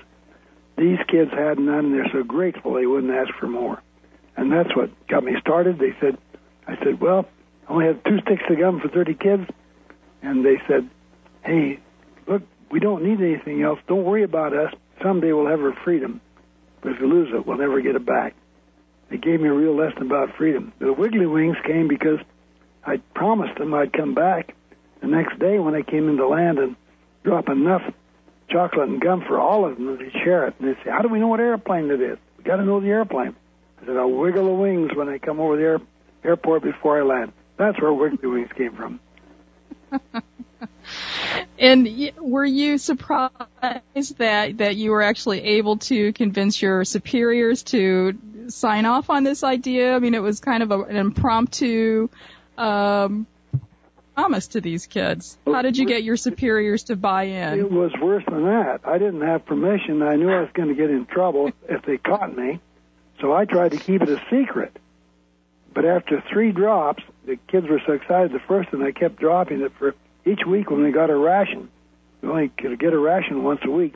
These 0.77 0.99
kids 1.09 1.31
had 1.33 1.59
none, 1.59 1.87
and 1.87 1.95
they're 1.95 2.11
so 2.13 2.23
grateful 2.23 2.75
they 2.75 2.87
wouldn't 2.87 3.13
ask 3.13 3.35
for 3.39 3.47
more. 3.47 3.83
And 4.37 4.51
that's 4.51 4.75
what 4.75 4.91
got 5.09 5.25
me 5.25 5.35
started. 5.41 5.79
They 5.79 5.95
said, 6.01 6.17
I 6.67 6.77
said, 6.83 7.01
well, 7.01 7.27
I 7.71 7.73
only 7.73 7.87
have 7.87 8.03
two 8.03 8.19
sticks 8.23 8.43
of 8.51 8.59
gum 8.59 8.81
for 8.81 8.89
30 8.89 9.15
kids. 9.15 9.49
And 10.23 10.45
they 10.45 10.61
said, 10.67 10.91
hey, 11.45 11.79
look, 12.27 12.43
we 12.69 12.81
don't 12.81 13.05
need 13.05 13.21
anything 13.21 13.63
else. 13.63 13.79
Don't 13.87 14.05
worry 14.05 14.25
about 14.25 14.53
us. 14.53 14.75
Someday 15.01 15.33
we'll 15.33 15.47
have 15.47 15.61
our 15.61 15.73
freedom. 15.85 16.21
But 16.81 16.93
if 16.93 17.01
we 17.01 17.07
lose 17.07 17.29
it, 17.33 17.47
we'll 17.47 17.59
never 17.59 17.81
get 17.81 17.95
it 17.95 18.05
back. 18.05 18.35
They 19.09 19.19
gave 19.19 19.41
me 19.41 19.49
a 19.49 19.53
real 19.53 19.77
lesson 19.77 20.03
about 20.03 20.37
freedom. 20.37 20.73
The 20.81 20.93
Wiggly 20.93 21.27
Wings 21.27 21.57
came 21.65 21.87
because 21.87 22.19
I 22.85 22.97
promised 23.15 23.57
them 23.57 23.73
I'd 23.73 23.93
come 23.93 24.15
back 24.15 24.55
the 25.01 25.07
next 25.07 25.39
day 25.39 25.61
when 25.61 25.77
I 25.77 25.83
came 25.83 26.09
into 26.09 26.27
land 26.27 26.59
and 26.59 26.75
drop 27.23 27.49
enough 27.49 27.83
chocolate 28.49 28.89
and 28.89 29.01
gum 29.01 29.23
for 29.29 29.39
all 29.39 29.65
of 29.65 29.77
them 29.77 29.97
to 29.97 30.11
share 30.11 30.49
it. 30.49 30.55
And 30.59 30.69
they 30.69 30.75
say, 30.83 30.91
How 30.91 31.03
do 31.03 31.09
we 31.09 31.21
know 31.21 31.29
what 31.29 31.41
airplane 31.41 31.89
it 31.91 32.01
is? 32.01 32.19
We 32.37 32.43
got 32.43 32.57
to 32.57 32.65
know 32.65 32.81
the 32.81 32.89
airplane. 32.89 33.37
I 33.81 33.87
said, 33.87 33.97
I'll 33.97 34.11
wiggle 34.11 34.47
the 34.47 34.61
wings 34.61 34.91
when 34.95 35.09
I 35.09 35.19
come 35.19 35.39
over 35.39 35.57
the 35.57 35.63
air, 35.63 35.81
airport 36.25 36.65
before 36.65 36.99
I 36.99 37.03
land. 37.03 37.33
That's 37.61 37.79
where 37.79 37.93
Wiggly 37.93 38.27
Wings 38.27 38.49
came 38.57 38.73
from. 38.73 39.01
and 41.59 42.11
were 42.19 42.45
you 42.45 42.79
surprised 42.79 44.17
that 44.17 44.57
that 44.57 44.77
you 44.77 44.91
were 44.93 45.03
actually 45.03 45.43
able 45.43 45.77
to 45.77 46.15
convince 46.15 46.63
your 46.63 46.87
superiors 46.87 47.63
to 47.65 48.17
sign 48.49 48.87
off 48.87 49.11
on 49.11 49.25
this 49.25 49.45
idea? 49.45 49.95
I 49.95 49.99
mean, 49.99 50.15
it 50.15 50.23
was 50.23 50.41
kind 50.41 50.63
of 50.63 50.71
a, 50.71 50.81
an 50.85 50.97
impromptu 50.97 52.09
um, 52.57 53.27
promise 54.15 54.47
to 54.49 54.63
these 54.63 54.87
kids. 54.87 55.37
How 55.45 55.61
did 55.61 55.77
you 55.77 55.85
get 55.85 56.03
your 56.03 56.17
superiors 56.17 56.85
to 56.85 56.97
buy 56.97 57.25
in? 57.25 57.59
It 57.59 57.71
was 57.71 57.93
worse 58.01 58.25
than 58.27 58.45
that. 58.45 58.81
I 58.85 58.97
didn't 58.97 59.21
have 59.21 59.45
permission. 59.45 60.01
I 60.01 60.17
knew 60.17 60.31
I 60.31 60.41
was 60.41 60.51
going 60.55 60.71
to 60.71 60.75
get 60.75 60.89
in 60.89 61.05
trouble 61.05 61.53
if 61.69 61.83
they 61.83 61.99
caught 61.99 62.35
me, 62.35 62.59
so 63.21 63.35
I 63.35 63.45
tried 63.45 63.73
to 63.73 63.77
keep 63.77 64.01
it 64.01 64.09
a 64.09 64.23
secret. 64.31 64.75
But 65.75 65.85
after 65.85 66.23
three 66.33 66.53
drops, 66.53 67.03
the 67.31 67.39
kids 67.47 67.69
were 67.69 67.81
so 67.87 67.93
excited 67.93 68.33
the 68.33 68.41
first, 68.41 68.71
and 68.73 68.83
I 68.83 68.91
kept 68.91 69.21
dropping 69.21 69.61
it 69.61 69.71
for 69.79 69.95
each 70.27 70.41
week 70.45 70.69
when 70.69 70.83
we 70.83 70.91
got 70.91 71.11
a 71.11 71.17
ration. 71.17 71.69
We 72.21 72.29
only 72.29 72.49
could 72.49 72.77
get 72.81 72.93
a 72.93 72.99
ration 72.99 73.45
once 73.45 73.61
a 73.65 73.71
week. 73.71 73.95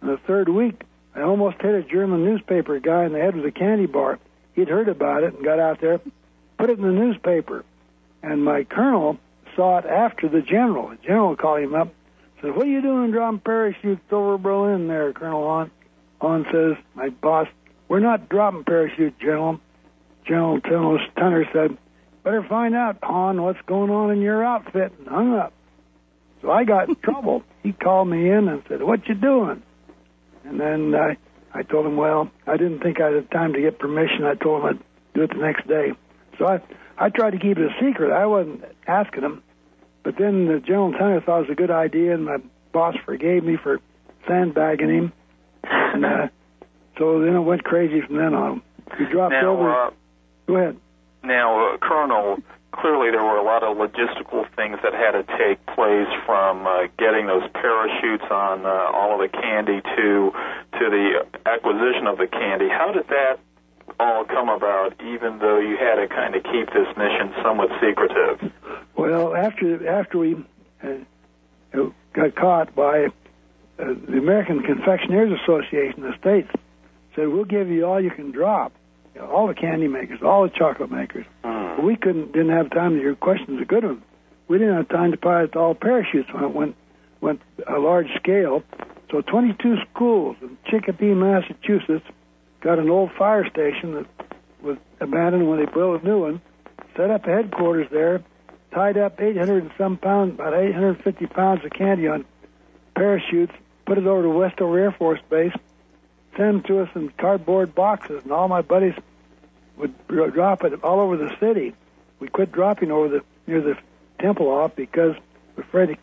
And 0.00 0.10
the 0.10 0.16
third 0.16 0.48
week, 0.48 0.82
I 1.14 1.22
almost 1.22 1.62
hit 1.62 1.72
a 1.72 1.84
German 1.84 2.24
newspaper 2.24 2.80
guy 2.80 3.04
in 3.04 3.12
the 3.12 3.20
head 3.20 3.36
with 3.36 3.46
a 3.46 3.52
candy 3.52 3.86
bar. 3.86 4.18
He'd 4.54 4.68
heard 4.68 4.88
about 4.88 5.22
it 5.22 5.34
and 5.34 5.44
got 5.44 5.60
out 5.60 5.80
there, 5.80 6.00
put 6.58 6.68
it 6.68 6.78
in 6.78 6.84
the 6.84 6.90
newspaper. 6.90 7.64
And 8.24 8.44
my 8.44 8.64
colonel 8.64 9.18
saw 9.54 9.78
it 9.78 9.86
after 9.86 10.28
the 10.28 10.42
general. 10.42 10.88
The 10.88 10.96
general 10.96 11.36
called 11.36 11.60
him 11.60 11.76
up, 11.76 11.94
said, 12.40 12.56
"What 12.56 12.66
are 12.66 12.70
you 12.70 12.82
doing 12.82 13.12
dropping 13.12 13.38
parachutes 13.40 14.12
over 14.12 14.36
Berlin 14.36 14.88
there, 14.88 15.12
Colonel 15.12 15.46
Haun?" 15.46 15.70
Haun 16.20 16.44
says, 16.50 16.76
"My 16.96 17.10
boss, 17.10 17.46
we're 17.86 18.00
not 18.00 18.28
dropping 18.28 18.64
parachutes, 18.64 19.16
General." 19.20 19.60
General 20.24 20.58
Tunner 20.60 21.52
said, 21.52 21.76
"Better 22.24 22.42
find 22.42 22.74
out, 22.74 22.98
Haun, 23.02 23.40
what's 23.42 23.60
going 23.66 23.90
on 23.90 24.10
in 24.10 24.20
your 24.20 24.44
outfit," 24.44 24.92
and 24.98 25.06
hung 25.06 25.34
up. 25.34 25.52
So 26.42 26.50
I 26.50 26.64
got 26.64 26.88
in 26.88 26.96
trouble. 27.02 27.44
He 27.62 27.72
called 27.72 28.08
me 28.08 28.28
in 28.28 28.48
and 28.48 28.62
said, 28.68 28.82
"What 28.82 29.08
you 29.08 29.14
doing?" 29.14 29.62
And 30.44 30.60
then 30.60 30.94
I, 30.94 31.16
I 31.52 31.62
told 31.62 31.86
him, 31.86 31.96
well, 31.96 32.30
I 32.46 32.56
didn't 32.56 32.80
think 32.80 33.00
I 33.00 33.10
had 33.10 33.30
time 33.30 33.54
to 33.54 33.60
get 33.60 33.78
permission. 33.78 34.24
I 34.24 34.34
told 34.34 34.62
him 34.62 34.66
I'd 34.68 35.14
do 35.14 35.22
it 35.22 35.30
the 35.30 35.40
next 35.40 35.66
day. 35.66 35.92
So 36.38 36.46
I, 36.46 36.60
I 36.98 37.08
tried 37.08 37.30
to 37.30 37.38
keep 37.38 37.58
it 37.58 37.64
a 37.64 37.74
secret. 37.80 38.12
I 38.12 38.26
wasn't 38.26 38.64
asking 38.86 39.22
him. 39.22 39.42
But 40.02 40.16
then 40.18 40.46
the 40.46 40.60
General 40.60 40.92
Tunner 40.92 41.24
thought 41.24 41.38
it 41.38 41.48
was 41.48 41.50
a 41.50 41.54
good 41.54 41.70
idea, 41.70 42.14
and 42.14 42.26
my 42.26 42.36
boss 42.72 42.94
forgave 43.06 43.42
me 43.42 43.56
for 43.56 43.80
sandbagging 44.28 44.90
him. 44.90 45.12
And 45.62 46.04
uh, 46.04 46.28
so 46.98 47.20
then 47.20 47.34
it 47.34 47.40
went 47.40 47.64
crazy 47.64 48.02
from 48.06 48.16
then 48.16 48.34
on. 48.34 48.62
We 48.98 49.06
dropped 49.06 49.32
now, 49.32 49.52
over. 49.52 49.70
Uh, 49.70 49.90
Go 50.46 50.56
ahead. 50.56 50.76
Now, 51.24 51.74
uh, 51.74 51.78
Colonel, 51.78 52.38
clearly 52.72 53.10
there 53.10 53.22
were 53.22 53.38
a 53.38 53.44
lot 53.44 53.62
of 53.62 53.76
logistical 53.76 54.44
things 54.54 54.78
that 54.82 54.92
had 54.92 55.12
to 55.12 55.24
take 55.38 55.64
place 55.66 56.10
from 56.26 56.66
uh, 56.66 56.86
getting 56.98 57.26
those 57.26 57.48
parachutes 57.54 58.24
on 58.30 58.66
uh, 58.66 58.68
all 58.92 59.14
of 59.14 59.20
the 59.20 59.36
candy 59.36 59.80
to 59.80 60.32
to 60.78 60.90
the 60.90 61.26
acquisition 61.46 62.06
of 62.06 62.18
the 62.18 62.26
candy. 62.26 62.68
How 62.68 62.92
did 62.92 63.08
that 63.08 63.38
all 63.98 64.24
come 64.24 64.48
about, 64.48 64.94
even 65.02 65.38
though 65.38 65.58
you 65.60 65.76
had 65.76 65.96
to 65.96 66.08
kind 66.08 66.34
of 66.34 66.42
keep 66.42 66.66
this 66.72 66.88
mission 66.96 67.32
somewhat 67.42 67.70
secretive? 67.80 68.52
Well, 68.96 69.34
after 69.34 69.88
after 69.88 70.18
we 70.18 70.36
uh, 70.82 71.88
got 72.12 72.34
caught 72.34 72.74
by 72.74 73.06
uh, 73.06 73.08
the 73.78 74.18
American 74.18 74.62
Confectioners 74.62 75.32
Association, 75.42 76.02
the 76.02 76.16
states 76.18 76.50
said 77.14 77.28
we'll 77.28 77.44
give 77.44 77.68
you 77.68 77.86
all 77.86 78.00
you 78.00 78.10
can 78.10 78.30
drop, 78.30 78.72
you 79.14 79.20
know, 79.20 79.30
all 79.30 79.46
the 79.46 79.54
candy 79.54 79.88
makers, 79.88 80.20
all 80.22 80.42
the 80.42 80.50
chocolate 80.50 80.90
makers. 80.90 81.26
Mm. 81.44 81.82
We 81.82 81.96
couldn't 81.96 82.32
didn't 82.32 82.50
have 82.50 82.70
time. 82.70 82.98
Your 82.98 83.14
question's 83.14 83.60
a 83.60 83.64
good 83.64 83.84
one. 83.84 84.02
We 84.48 84.58
didn't 84.58 84.76
have 84.76 84.88
time 84.88 85.12
to 85.12 85.16
pilot 85.16 85.56
all 85.56 85.74
parachutes 85.74 86.32
when 86.32 86.44
it 86.44 86.54
went 86.54 86.76
went 87.20 87.40
a 87.66 87.78
large 87.78 88.08
scale. 88.16 88.62
So 89.10 89.20
22 89.20 89.76
schools 89.90 90.36
in 90.42 90.56
Chicopee, 90.66 91.14
Massachusetts, 91.14 92.04
got 92.60 92.78
an 92.78 92.90
old 92.90 93.10
fire 93.16 93.48
station 93.48 93.94
that 93.94 94.06
was 94.62 94.76
abandoned 95.00 95.48
when 95.48 95.58
they 95.58 95.70
built 95.70 96.02
a 96.02 96.04
new 96.04 96.20
one. 96.20 96.40
Set 96.96 97.10
up 97.10 97.26
a 97.26 97.30
headquarters 97.30 97.86
there, 97.92 98.22
tied 98.72 98.96
up 98.96 99.20
800 99.20 99.62
and 99.62 99.72
some 99.78 99.96
pounds, 99.96 100.34
about 100.34 100.54
850 100.54 101.26
pounds 101.26 101.64
of 101.64 101.70
candy 101.70 102.08
on 102.08 102.24
parachutes, 102.94 103.52
put 103.86 103.98
it 103.98 104.06
over 104.06 104.22
to 104.22 104.30
Westover 104.30 104.78
Air 104.78 104.92
Force 104.92 105.20
Base, 105.28 105.52
send 106.36 106.48
them 106.48 106.62
to 106.64 106.80
us 106.80 106.88
in 106.94 107.10
cardboard 107.18 107.74
boxes, 107.74 108.22
and 108.22 108.32
all 108.32 108.48
my 108.48 108.62
buddies 108.62 108.94
would 109.76 109.94
drop 110.08 110.64
it 110.64 110.82
all 110.82 111.00
over 111.00 111.16
the 111.16 111.34
city. 111.40 111.74
We 112.20 112.28
quit 112.28 112.52
dropping 112.52 112.90
over 112.90 113.08
the 113.08 113.24
near 113.46 113.60
the 113.60 113.76
Tempelhof 114.20 114.74
because 114.74 115.16
we're 115.56 115.64
afraid 115.64 115.90
of 115.90 115.96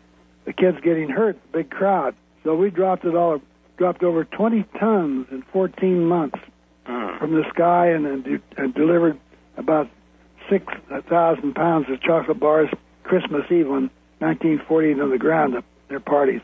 the 0.44 0.52
kids 0.52 0.78
getting 0.80 1.08
hurt, 1.08 1.38
big 1.52 1.70
crowd. 1.70 2.14
So 2.44 2.54
we 2.54 2.70
dropped 2.70 3.04
it 3.04 3.14
all, 3.14 3.40
dropped 3.76 4.02
over 4.02 4.24
20 4.24 4.64
tons 4.78 5.26
in 5.30 5.42
14 5.52 6.04
months 6.04 6.38
hmm. 6.86 7.18
from 7.18 7.34
the 7.34 7.44
sky, 7.50 7.88
and, 7.88 8.06
and, 8.06 8.24
de- 8.24 8.42
and 8.56 8.74
delivered 8.74 9.18
about 9.56 9.88
6,000 10.48 11.54
pounds 11.54 11.90
of 11.90 12.00
chocolate 12.00 12.40
bars 12.40 12.70
Christmas 13.04 13.44
Eve 13.50 13.66
on 13.66 13.90
1948 14.18 15.00
on 15.00 15.10
the 15.10 15.18
ground 15.18 15.54
at 15.54 15.64
their 15.88 16.00
parties. 16.00 16.40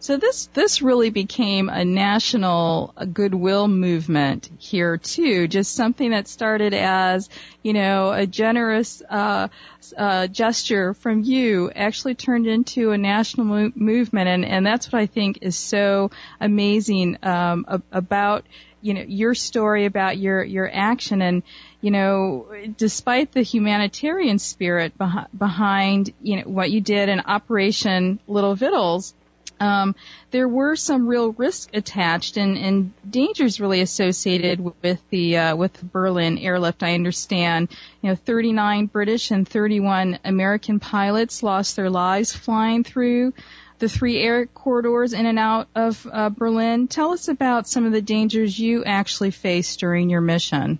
So 0.00 0.16
this 0.16 0.46
this 0.54 0.80
really 0.80 1.10
became 1.10 1.68
a 1.68 1.84
national 1.84 2.94
goodwill 3.12 3.66
movement 3.66 4.48
here 4.58 4.96
too. 4.96 5.48
Just 5.48 5.74
something 5.74 6.12
that 6.12 6.28
started 6.28 6.72
as 6.72 7.28
you 7.64 7.72
know 7.72 8.12
a 8.12 8.24
generous 8.24 9.02
uh, 9.10 9.48
uh, 9.96 10.28
gesture 10.28 10.94
from 10.94 11.24
you 11.24 11.72
actually 11.74 12.14
turned 12.14 12.46
into 12.46 12.92
a 12.92 12.98
national 12.98 13.46
mo- 13.46 13.72
movement, 13.74 14.28
and 14.28 14.44
and 14.44 14.64
that's 14.64 14.92
what 14.92 15.00
I 15.00 15.06
think 15.06 15.40
is 15.42 15.56
so 15.56 16.12
amazing 16.40 17.18
um, 17.24 17.82
about 17.90 18.46
you 18.80 18.94
know 18.94 19.02
your 19.02 19.34
story 19.34 19.84
about 19.84 20.16
your 20.16 20.44
your 20.44 20.70
action 20.72 21.20
and 21.20 21.42
you 21.80 21.90
know 21.90 22.46
despite 22.76 23.32
the 23.32 23.42
humanitarian 23.42 24.38
spirit 24.38 24.96
beh- 24.96 25.26
behind 25.36 26.14
you 26.22 26.36
know 26.36 26.42
what 26.42 26.70
you 26.70 26.80
did 26.80 27.08
in 27.08 27.18
Operation 27.18 28.20
Little 28.28 28.54
Vittles 28.54 29.12
um, 29.60 29.94
there 30.30 30.48
were 30.48 30.76
some 30.76 31.06
real 31.06 31.32
risks 31.32 31.70
attached 31.74 32.36
and, 32.36 32.56
and 32.56 32.92
dangers 33.08 33.60
really 33.60 33.80
associated 33.80 34.60
with 34.82 35.00
the 35.10 35.36
uh, 35.36 35.56
with 35.56 35.80
Berlin 35.82 36.38
airlift. 36.38 36.82
I 36.82 36.94
understand, 36.94 37.68
you 38.02 38.10
know, 38.10 38.16
39 38.16 38.86
British 38.86 39.30
and 39.30 39.48
31 39.48 40.18
American 40.24 40.80
pilots 40.80 41.42
lost 41.42 41.76
their 41.76 41.90
lives 41.90 42.32
flying 42.32 42.84
through 42.84 43.32
the 43.78 43.88
three 43.88 44.20
air 44.20 44.46
corridors 44.46 45.12
in 45.12 45.26
and 45.26 45.38
out 45.38 45.68
of 45.74 46.06
uh, 46.10 46.30
Berlin. 46.30 46.88
Tell 46.88 47.12
us 47.12 47.28
about 47.28 47.68
some 47.68 47.86
of 47.86 47.92
the 47.92 48.02
dangers 48.02 48.58
you 48.58 48.84
actually 48.84 49.30
faced 49.30 49.80
during 49.80 50.10
your 50.10 50.20
mission. 50.20 50.78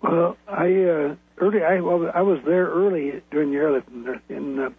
Well, 0.00 0.36
I 0.46 0.66
uh, 0.84 1.16
early 1.38 1.62
I 1.62 1.80
well 1.80 2.10
I 2.14 2.22
was 2.22 2.40
there 2.44 2.66
early 2.66 3.22
during 3.30 3.50
the 3.50 3.56
airlift 3.56 3.88
in, 3.88 4.20
in 4.28 4.58
uh, 4.60 4.70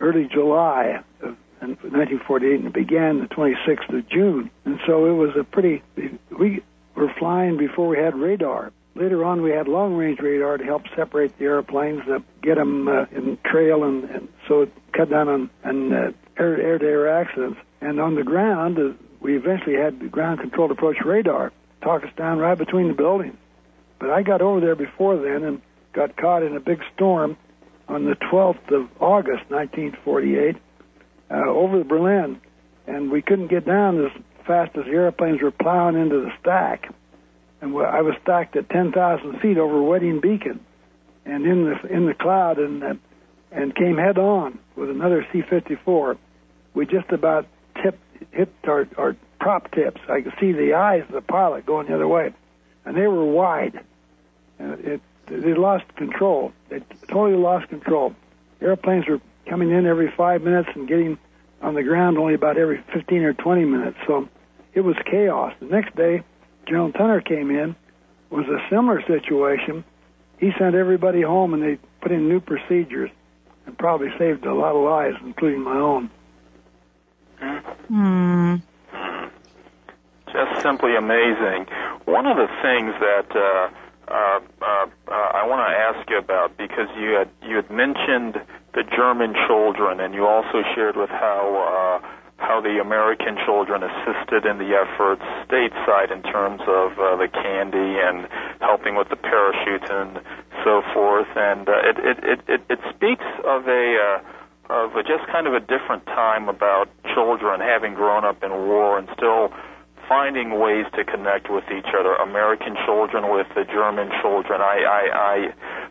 early 0.00 0.28
July 0.32 1.02
of 1.22 1.36
in 1.62 1.68
1948, 1.68 2.54
and 2.54 2.66
it 2.66 2.72
began 2.72 3.20
the 3.20 3.26
26th 3.26 3.96
of 3.96 4.08
June. 4.08 4.50
And 4.64 4.78
so 4.86 5.06
it 5.06 5.12
was 5.12 5.36
a 5.36 5.44
pretty. 5.44 5.82
We 6.36 6.62
were 6.94 7.12
flying 7.18 7.56
before 7.56 7.88
we 7.88 7.98
had 7.98 8.14
radar. 8.14 8.72
Later 8.94 9.24
on, 9.24 9.42
we 9.42 9.50
had 9.50 9.68
long-range 9.68 10.20
radar 10.20 10.56
to 10.56 10.64
help 10.64 10.84
separate 10.96 11.36
the 11.38 11.44
airplanes, 11.44 12.02
uh, 12.08 12.20
get 12.42 12.54
them 12.54 12.88
uh, 12.88 13.04
in 13.12 13.36
trail, 13.44 13.84
and, 13.84 14.04
and 14.04 14.28
so 14.48 14.62
it 14.62 14.72
cut 14.92 15.10
down 15.10 15.28
on, 15.28 15.50
on 15.64 15.92
uh, 15.92 16.12
air, 16.38 16.58
air-to-air 16.58 17.08
accidents. 17.20 17.58
And 17.82 18.00
on 18.00 18.14
the 18.14 18.22
ground, 18.22 18.78
uh, 18.78 18.94
we 19.20 19.36
eventually 19.36 19.76
had 19.76 20.00
the 20.00 20.08
ground-controlled 20.08 20.70
approach 20.70 20.96
radar 21.04 21.52
talk 21.82 22.04
us 22.04 22.10
down 22.16 22.38
right 22.38 22.56
between 22.56 22.88
the 22.88 22.94
buildings. 22.94 23.36
But 23.98 24.10
I 24.10 24.22
got 24.22 24.40
over 24.40 24.60
there 24.60 24.74
before 24.74 25.18
then 25.18 25.44
and 25.44 25.60
got 25.92 26.16
caught 26.16 26.42
in 26.42 26.56
a 26.56 26.60
big 26.60 26.82
storm 26.94 27.36
on 27.88 28.04
the 28.04 28.16
12th 28.16 28.70
of 28.72 28.88
August, 29.00 29.50
1948 29.50 30.56
uh, 31.30 31.48
over 31.48 31.82
Berlin, 31.84 32.40
and 32.86 33.10
we 33.10 33.22
couldn't 33.22 33.48
get 33.48 33.66
down 33.66 34.04
as 34.04 34.12
fast 34.46 34.76
as 34.76 34.84
the 34.84 34.92
airplanes 34.92 35.42
were 35.42 35.50
plowing 35.50 35.96
into 35.96 36.20
the 36.20 36.32
stack. 36.40 36.92
And 37.60 37.76
I 37.76 38.02
was 38.02 38.14
stacked 38.22 38.56
at 38.56 38.68
10,000 38.68 39.40
feet 39.40 39.58
over 39.58 39.82
Wedding 39.82 40.20
Beacon, 40.20 40.60
and 41.24 41.44
in 41.44 41.64
the 41.64 41.86
in 41.92 42.06
the 42.06 42.14
cloud, 42.14 42.58
and 42.58 42.82
uh, 42.82 42.94
and 43.50 43.74
came 43.74 43.96
head 43.96 44.18
on 44.18 44.58
with 44.76 44.90
another 44.90 45.26
C-54. 45.32 46.18
We 46.74 46.86
just 46.86 47.10
about 47.10 47.46
tipped 47.82 47.98
hit 48.32 48.52
our, 48.64 48.86
our 48.96 49.16
prop 49.40 49.70
tips. 49.72 50.00
I 50.08 50.20
could 50.20 50.34
see 50.40 50.52
the 50.52 50.74
eyes 50.74 51.02
of 51.08 51.12
the 51.12 51.22
pilot 51.22 51.66
going 51.66 51.86
the 51.86 51.94
other 51.94 52.08
way, 52.08 52.32
and 52.84 52.96
they 52.96 53.06
were 53.06 53.24
wide. 53.24 53.80
And 54.58 54.72
it, 54.84 55.00
they 55.26 55.54
lost 55.54 55.84
control. 55.96 56.52
They 56.68 56.80
totally 57.08 57.36
lost 57.36 57.68
control. 57.68 58.14
Airplanes 58.60 59.06
were 59.06 59.20
coming 59.48 59.70
in 59.70 59.86
every 59.86 60.12
five 60.16 60.42
minutes 60.42 60.68
and 60.74 60.88
getting 60.88 61.18
on 61.62 61.74
the 61.74 61.82
ground 61.82 62.18
only 62.18 62.34
about 62.34 62.58
every 62.58 62.82
15 62.92 63.22
or 63.22 63.32
20 63.32 63.64
minutes. 63.64 63.96
So 64.06 64.28
it 64.74 64.80
was 64.80 64.96
chaos. 65.10 65.52
The 65.60 65.66
next 65.66 65.96
day, 65.96 66.22
General 66.66 66.92
Tunner 66.92 67.24
came 67.24 67.50
in. 67.50 67.74
Was 68.30 68.46
a 68.46 68.58
similar 68.68 69.02
situation. 69.06 69.84
He 70.38 70.50
sent 70.58 70.74
everybody 70.74 71.22
home 71.22 71.54
and 71.54 71.62
they 71.62 71.78
put 72.00 72.10
in 72.10 72.28
new 72.28 72.40
procedures 72.40 73.10
and 73.66 73.78
probably 73.78 74.08
saved 74.18 74.44
a 74.44 74.52
lot 74.54 74.74
of 74.74 74.84
lives, 74.84 75.16
including 75.24 75.62
my 75.62 75.76
own. 75.76 76.10
Hmm. 77.88 78.56
Just 80.32 80.60
simply 80.60 80.96
amazing. 80.96 81.66
One 82.04 82.26
of 82.26 82.36
the 82.36 82.48
things 82.62 82.94
that 83.00 83.30
uh, 83.34 83.70
uh, 84.08 84.40
uh, 84.60 84.86
uh, 85.08 85.10
I 85.10 85.46
want 85.46 85.66
to 85.66 85.76
ask 85.76 86.10
you 86.10 86.18
about 86.18 86.56
because 86.56 86.88
you 86.98 87.10
had 87.10 87.28
you 87.42 87.56
had 87.56 87.70
mentioned 87.70 88.40
the 88.76 88.84
German 88.84 89.32
children, 89.48 89.98
and 90.00 90.12
you 90.14 90.28
also 90.28 90.60
shared 90.76 90.96
with 90.96 91.08
how 91.08 91.40
uh, 92.04 92.06
how 92.36 92.60
the 92.60 92.78
American 92.78 93.40
children 93.48 93.82
assisted 93.82 94.44
in 94.44 94.60
the 94.60 94.76
efforts 94.76 95.24
stateside 95.48 96.12
in 96.12 96.20
terms 96.22 96.60
of 96.68 96.92
uh, 97.00 97.16
the 97.16 97.28
candy 97.32 97.96
and 97.96 98.28
helping 98.60 98.94
with 98.94 99.08
the 99.08 99.16
parachutes 99.16 99.88
and 99.88 100.20
so 100.62 100.82
forth. 100.92 101.26
And 101.34 101.66
uh, 101.66 101.72
it, 101.88 101.96
it, 102.20 102.40
it, 102.46 102.60
it, 102.68 102.80
speaks 102.92 103.24
of 103.48 103.66
a 103.66 103.96
uh, 103.96 104.84
of 104.84 104.94
a, 104.94 105.02
just 105.02 105.24
kind 105.32 105.46
of 105.46 105.54
a 105.54 105.60
different 105.60 106.04
time 106.04 106.50
about 106.50 106.92
children 107.14 107.60
having 107.60 107.94
grown 107.94 108.26
up 108.26 108.44
in 108.44 108.50
war 108.52 108.98
and 108.98 109.08
still 109.16 109.48
finding 110.06 110.60
ways 110.60 110.84
to 110.94 111.02
connect 111.02 111.48
with 111.50 111.64
each 111.72 111.88
other. 111.98 112.14
American 112.16 112.76
children 112.84 113.32
with 113.32 113.48
the 113.56 113.64
German 113.64 114.12
children. 114.20 114.60
I 114.60 114.84
I 115.16 115.36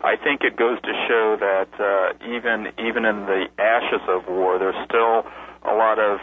I, 0.06 0.16
think 0.16 0.42
it 0.42 0.56
goes 0.56 0.80
to 0.82 0.92
show 1.08 1.36
that 1.40 1.70
uh, 1.80 2.26
even 2.26 2.72
even 2.78 3.04
in 3.04 3.26
the 3.26 3.46
ashes 3.58 4.02
of 4.08 4.28
war, 4.28 4.58
there's 4.58 4.78
still 4.86 5.26
a 5.62 5.74
lot 5.74 5.98
of 5.98 6.20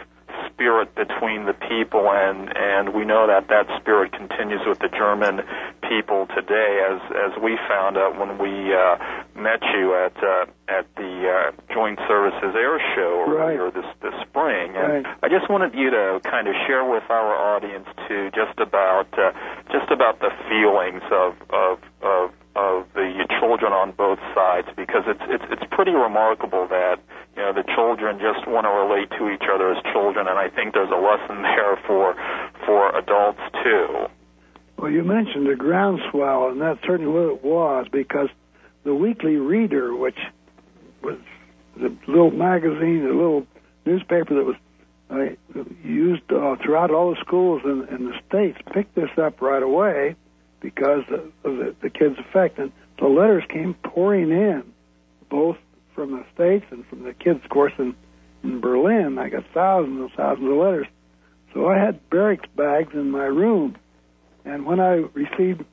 spirit 0.50 0.94
between 0.94 1.46
the 1.46 1.52
people, 1.52 2.10
and 2.10 2.50
and 2.56 2.94
we 2.94 3.04
know 3.04 3.26
that 3.26 3.48
that 3.48 3.66
spirit 3.80 4.12
continues 4.12 4.60
with 4.66 4.78
the 4.78 4.88
German 4.88 5.42
people 5.88 6.26
today, 6.34 6.80
as 6.90 7.00
as 7.12 7.42
we 7.42 7.58
found 7.68 7.96
out 7.96 8.18
when 8.18 8.38
we 8.38 8.72
uh, 8.74 8.96
met 9.36 9.62
you 9.74 9.94
at 9.94 10.16
uh, 10.22 10.46
at 10.68 10.86
the 10.96 11.28
uh, 11.28 11.74
Joint 11.74 11.98
Services 12.08 12.54
Air 12.56 12.80
Show 12.94 13.26
earlier 13.28 13.70
this 13.70 13.86
this 14.02 14.14
spring. 14.28 14.74
And 14.76 15.04
Right. 15.04 15.06
I 15.22 15.28
just 15.28 15.48
wanted 15.50 15.74
you 15.74 15.90
to 15.90 16.20
kind 16.24 16.48
of 16.48 16.54
share 16.66 16.84
with 16.84 17.04
our 17.10 17.34
audience 17.54 17.88
too, 18.08 18.30
just 18.34 18.58
about 18.58 19.08
uh, 19.18 19.32
just 19.70 19.90
about 19.90 20.20
the 20.20 20.30
feelings 20.48 21.02
of 21.10 21.34
of 21.50 21.78
of 22.02 22.30
of 22.56 22.86
the 22.94 23.26
children 23.40 23.72
on 23.72 23.92
both 23.92 24.18
sides 24.34 24.68
because 24.76 25.02
it's 25.06 25.22
it's 25.26 25.44
it's 25.50 25.64
pretty 25.70 25.90
remarkable 25.90 26.66
that 26.68 27.00
you 27.36 27.42
know 27.42 27.52
the 27.52 27.64
children 27.74 28.18
just 28.18 28.46
want 28.46 28.64
to 28.64 28.70
relate 28.70 29.10
to 29.18 29.28
each 29.30 29.48
other 29.50 29.72
as 29.72 29.82
children, 29.92 30.28
and 30.28 30.38
I 30.38 30.48
think 30.48 30.74
there's 30.74 30.90
a 30.90 31.00
lesson 31.00 31.42
there 31.42 31.76
for 31.86 32.14
for 32.64 32.96
adults 32.96 33.42
too. 33.62 34.06
Well, 34.78 34.90
you 34.90 35.02
mentioned 35.02 35.46
the 35.46 35.56
groundswell, 35.56 36.48
and 36.48 36.60
that's 36.60 36.80
certainly 36.86 37.10
what 37.10 37.34
it 37.34 37.44
was 37.44 37.86
because 37.90 38.28
the 38.84 38.94
Weekly 38.94 39.36
Reader, 39.36 39.94
which 39.94 40.18
was 41.02 41.18
the 41.76 41.94
little 42.06 42.30
magazine, 42.30 43.04
the 43.04 43.14
little 43.14 43.46
newspaper 43.84 44.34
that 44.34 44.44
was 44.44 44.56
uh, 45.10 45.62
used 45.82 46.22
uh, 46.30 46.56
throughout 46.62 46.90
all 46.90 47.10
the 47.10 47.20
schools 47.20 47.62
in, 47.64 47.86
in 47.94 48.06
the 48.06 48.14
states, 48.28 48.58
picked 48.72 48.94
this 48.94 49.10
up 49.18 49.40
right 49.40 49.62
away 49.62 50.16
because 50.64 51.04
of 51.10 51.30
the, 51.42 51.76
the 51.82 51.90
kids' 51.90 52.18
effect, 52.18 52.58
and 52.58 52.72
the 52.98 53.06
letters 53.06 53.44
came 53.50 53.74
pouring 53.74 54.30
in, 54.30 54.62
both 55.28 55.58
from 55.94 56.12
the 56.12 56.24
states 56.34 56.64
and 56.70 56.86
from 56.86 57.02
the 57.02 57.12
kids, 57.12 57.40
course, 57.50 57.74
in, 57.78 57.94
in 58.42 58.62
Berlin. 58.62 59.18
I 59.18 59.28
got 59.28 59.44
thousands 59.52 60.00
and 60.00 60.10
thousands 60.16 60.50
of 60.50 60.56
letters. 60.56 60.86
So 61.52 61.68
I 61.68 61.76
had 61.76 62.08
barracks 62.08 62.48
bags 62.56 62.94
in 62.94 63.10
my 63.10 63.26
room, 63.26 63.76
and 64.46 64.64
when 64.64 64.80
I 64.80 65.04
received 65.12 65.64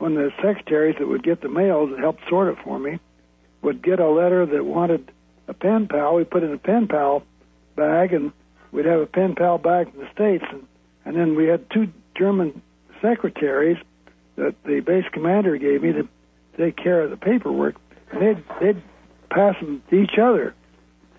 of 0.00 0.12
the 0.14 0.30
secretaries 0.42 0.96
that 0.98 1.06
would 1.06 1.22
get 1.22 1.42
the 1.42 1.48
mail 1.48 1.86
that 1.86 2.00
helped 2.00 2.22
sort 2.28 2.48
it 2.48 2.58
for 2.64 2.78
me 2.78 2.98
would 3.62 3.82
get 3.82 4.00
a 4.00 4.08
letter 4.08 4.46
that 4.46 4.64
wanted 4.64 5.12
a 5.46 5.54
pen 5.54 5.86
pal. 5.86 6.16
We 6.16 6.24
put 6.24 6.42
in 6.42 6.52
a 6.52 6.58
pen 6.58 6.88
pal 6.88 7.22
bag, 7.76 8.12
and 8.12 8.32
we'd 8.72 8.86
have 8.86 9.00
a 9.00 9.06
pen 9.06 9.36
pal 9.36 9.58
bag 9.58 9.92
in 9.94 10.00
the 10.00 10.10
states, 10.12 10.44
and 10.50 10.66
and 11.04 11.16
then 11.16 11.36
we 11.36 11.46
had 11.46 11.70
two 11.70 11.92
German 12.16 12.62
secretaries 13.00 13.78
that 14.40 14.54
the 14.64 14.80
base 14.80 15.04
commander 15.12 15.56
gave 15.58 15.82
me 15.82 15.92
to 15.92 16.08
take 16.56 16.76
care 16.76 17.02
of 17.02 17.10
the 17.10 17.16
paperwork. 17.16 17.76
And 18.10 18.22
they'd 18.22 18.44
they'd 18.60 18.82
pass 19.30 19.54
them 19.60 19.82
to 19.90 19.96
each 19.96 20.18
other, 20.20 20.54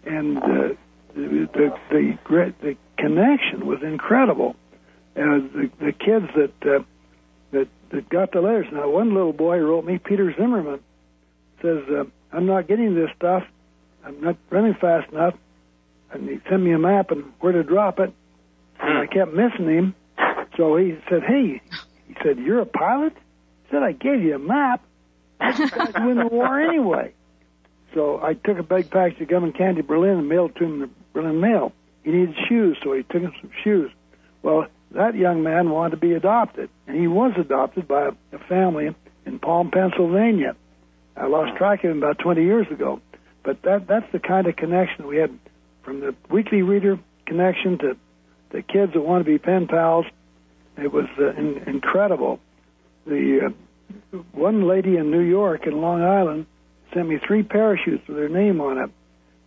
and 0.06 0.38
uh, 0.38 0.76
the 1.16 1.48
the 1.54 1.74
the, 1.90 2.54
the 2.62 2.78
connection 2.98 3.66
was 3.66 3.82
incredible. 3.82 4.56
And 5.16 5.52
the 5.52 5.70
the 5.80 5.92
kids 5.94 6.26
that 6.36 6.54
uh, 6.70 6.84
that 7.52 7.68
that 7.92 8.10
got 8.10 8.32
the 8.32 8.42
letters. 8.42 8.68
Now, 8.72 8.90
one 8.90 9.14
little 9.14 9.34
boy 9.34 9.58
wrote 9.60 9.86
me, 9.86 10.00
Peter 10.00 10.34
Zimmerman, 10.38 10.80
says, 11.62 11.84
uh, 11.90 12.04
"I'm 12.34 12.46
not 12.46 12.68
getting 12.68 12.96
this 12.96 13.10
stuff. 13.16 13.44
I'm 14.06 14.20
not 14.20 14.38
running 14.50 14.74
fast 14.74 15.12
enough." 15.12 15.36
And 16.12 16.28
he 16.28 16.40
sent 16.50 16.62
me 16.62 16.74
a 16.74 16.80
map 16.80 17.12
and 17.12 17.32
where 17.40 17.54
to 17.54 17.64
drop 17.64 18.00
it. 18.00 18.14
And 18.82 18.98
I 18.98 19.08
kept 19.08 19.34
missing 19.34 19.70
him. 19.70 19.96
So 20.58 20.76
he 20.76 20.98
said, 21.10 21.24
"Hey," 21.24 21.62
he 22.14 22.24
said, 22.24 22.40
"You're 22.40 22.62
a 22.62 22.66
pilot." 22.66 23.14
He 23.64 23.72
said, 23.72 23.84
"I 23.84 23.92
gave 23.92 24.22
you 24.22 24.36
a 24.36 24.40
map. 24.40 24.84
I 25.40 25.52
guys 25.52 25.94
win 25.96 26.18
the 26.18 26.28
war 26.28 26.60
anyway." 26.60 27.14
So 27.94 28.22
I 28.22 28.34
took 28.34 28.58
a 28.58 28.64
big 28.64 28.90
package 28.90 29.22
of 29.22 29.28
gum 29.28 29.44
and 29.44 29.56
candy 29.56 29.82
to 29.82 29.88
Berlin 29.88 30.20
and 30.20 30.30
mailed 30.30 30.56
to 30.56 30.64
him 30.64 30.80
the 30.80 30.90
Berlin 31.14 31.40
mail. 31.40 31.74
He 32.04 32.12
needed 32.12 32.36
shoes, 32.48 32.78
so 32.84 32.94
he 32.94 33.04
took 33.04 33.22
him 33.22 33.34
some 33.42 33.52
shoes. 33.64 33.92
Well, 34.42 34.68
that 34.92 35.16
young 35.16 35.44
man 35.44 35.70
wanted 35.70 35.92
to 35.92 35.98
be 35.98 36.14
adopted, 36.14 36.70
and 36.88 36.98
he 36.98 37.08
was 37.08 37.34
adopted 37.38 37.88
by 37.88 38.08
a, 38.08 38.12
a 38.34 38.40
family 38.48 38.96
in 39.26 39.40
Palm, 39.40 39.72
Pennsylvania. 39.72 40.56
I 41.16 41.28
lost 41.28 41.58
track 41.58 41.84
of 41.84 41.92
him 41.92 41.98
about 41.98 42.20
20 42.20 42.44
years 42.44 42.68
ago, 42.72 43.02
but 43.44 43.62
that 43.64 43.88
that's 43.88 44.12
the 44.12 44.20
kind 44.20 44.48
of 44.48 44.56
connection 44.56 45.08
we 45.08 45.18
had 45.18 45.38
from 45.84 46.00
the 46.00 46.16
weekly 46.30 46.62
reader 46.62 47.00
connection 47.26 47.78
to 47.80 47.98
the 48.50 48.62
kids 48.62 48.94
that 48.94 49.02
want 49.02 49.26
to 49.26 49.30
be 49.30 49.38
pen 49.38 49.68
pals. 49.68 50.06
It 50.78 50.92
was 50.92 51.08
uh, 51.20 51.32
in, 51.34 51.64
incredible. 51.68 52.40
The 53.06 53.54
uh, 54.14 54.18
one 54.32 54.68
lady 54.68 54.98
in 54.98 55.12
New 55.12 55.22
York 55.22 55.68
in 55.68 55.82
Long 55.82 56.02
Island 56.02 56.46
sent 56.94 57.08
me 57.08 57.20
three 57.26 57.44
parachutes 57.44 58.08
with 58.08 58.18
her 58.18 58.30
name 58.30 58.62
on 58.62 58.78
it, 58.78 58.90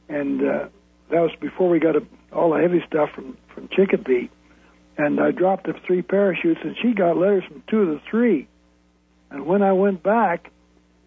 and 0.09 0.41
uh, 0.41 0.69
that 1.11 1.21
was 1.21 1.33
before 1.41 1.69
we 1.69 1.79
got 1.79 1.97
a, 1.97 2.03
all 2.33 2.53
the 2.53 2.61
heavy 2.61 2.83
stuff 2.87 3.11
from 3.15 3.37
from 3.55 3.69
Chicopee 3.69 4.31
and 4.97 5.21
I 5.21 5.31
dropped 5.31 5.67
the 5.67 5.75
three 5.87 6.03
parachutes, 6.03 6.61
and 6.63 6.77
she 6.81 6.93
got 6.93 7.17
letters 7.17 7.45
from 7.45 7.63
two 7.69 7.83
of 7.83 7.89
the 7.89 8.01
three. 8.11 8.47
And 9.31 9.47
when 9.47 9.63
I 9.63 9.73
went 9.73 10.03
back 10.03 10.51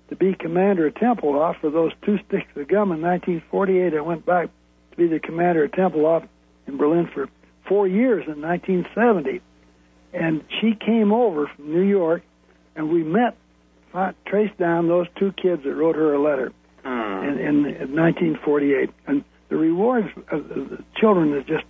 to 0.10 0.16
be 0.16 0.34
commander 0.34 0.88
at 0.88 0.96
Tempelhof 0.96 1.60
for 1.62 1.70
those 1.70 1.92
two 2.02 2.18
sticks 2.28 2.48
of 2.56 2.68
gum 2.68 2.92
in 2.92 3.02
1948, 3.02 3.94
I 3.94 4.02
went 4.02 4.26
back 4.26 4.50
to 4.92 4.98
be 4.98 5.08
the 5.08 5.20
commander 5.20 5.64
at 5.64 5.72
Tempelhof 5.72 6.28
in 6.66 6.78
Berlin 6.78 7.10
for 7.14 7.30
four 7.68 7.88
years 7.88 8.26
in 8.28 8.42
1970. 8.42 9.42
And 10.18 10.44
she 10.60 10.74
came 10.74 11.12
over 11.12 11.48
from 11.48 11.72
New 11.72 11.84
York, 11.84 12.24
and 12.76 12.90
we 12.90 13.04
met, 13.04 13.38
traced 14.26 14.58
down 14.58 14.88
those 14.88 15.08
two 15.16 15.32
kids 15.32 15.64
that 15.64 15.74
wrote 15.74 15.96
her 15.96 16.14
a 16.14 16.22
letter 16.22 16.52
in, 16.84 17.38
in, 17.40 17.66
in 17.66 17.96
1948. 17.96 18.90
And 19.06 19.24
the 19.50 19.56
rewards 19.56 20.08
of 20.32 20.50
the 20.50 20.84
children 20.96 21.38
is 21.38 21.46
just 21.46 21.66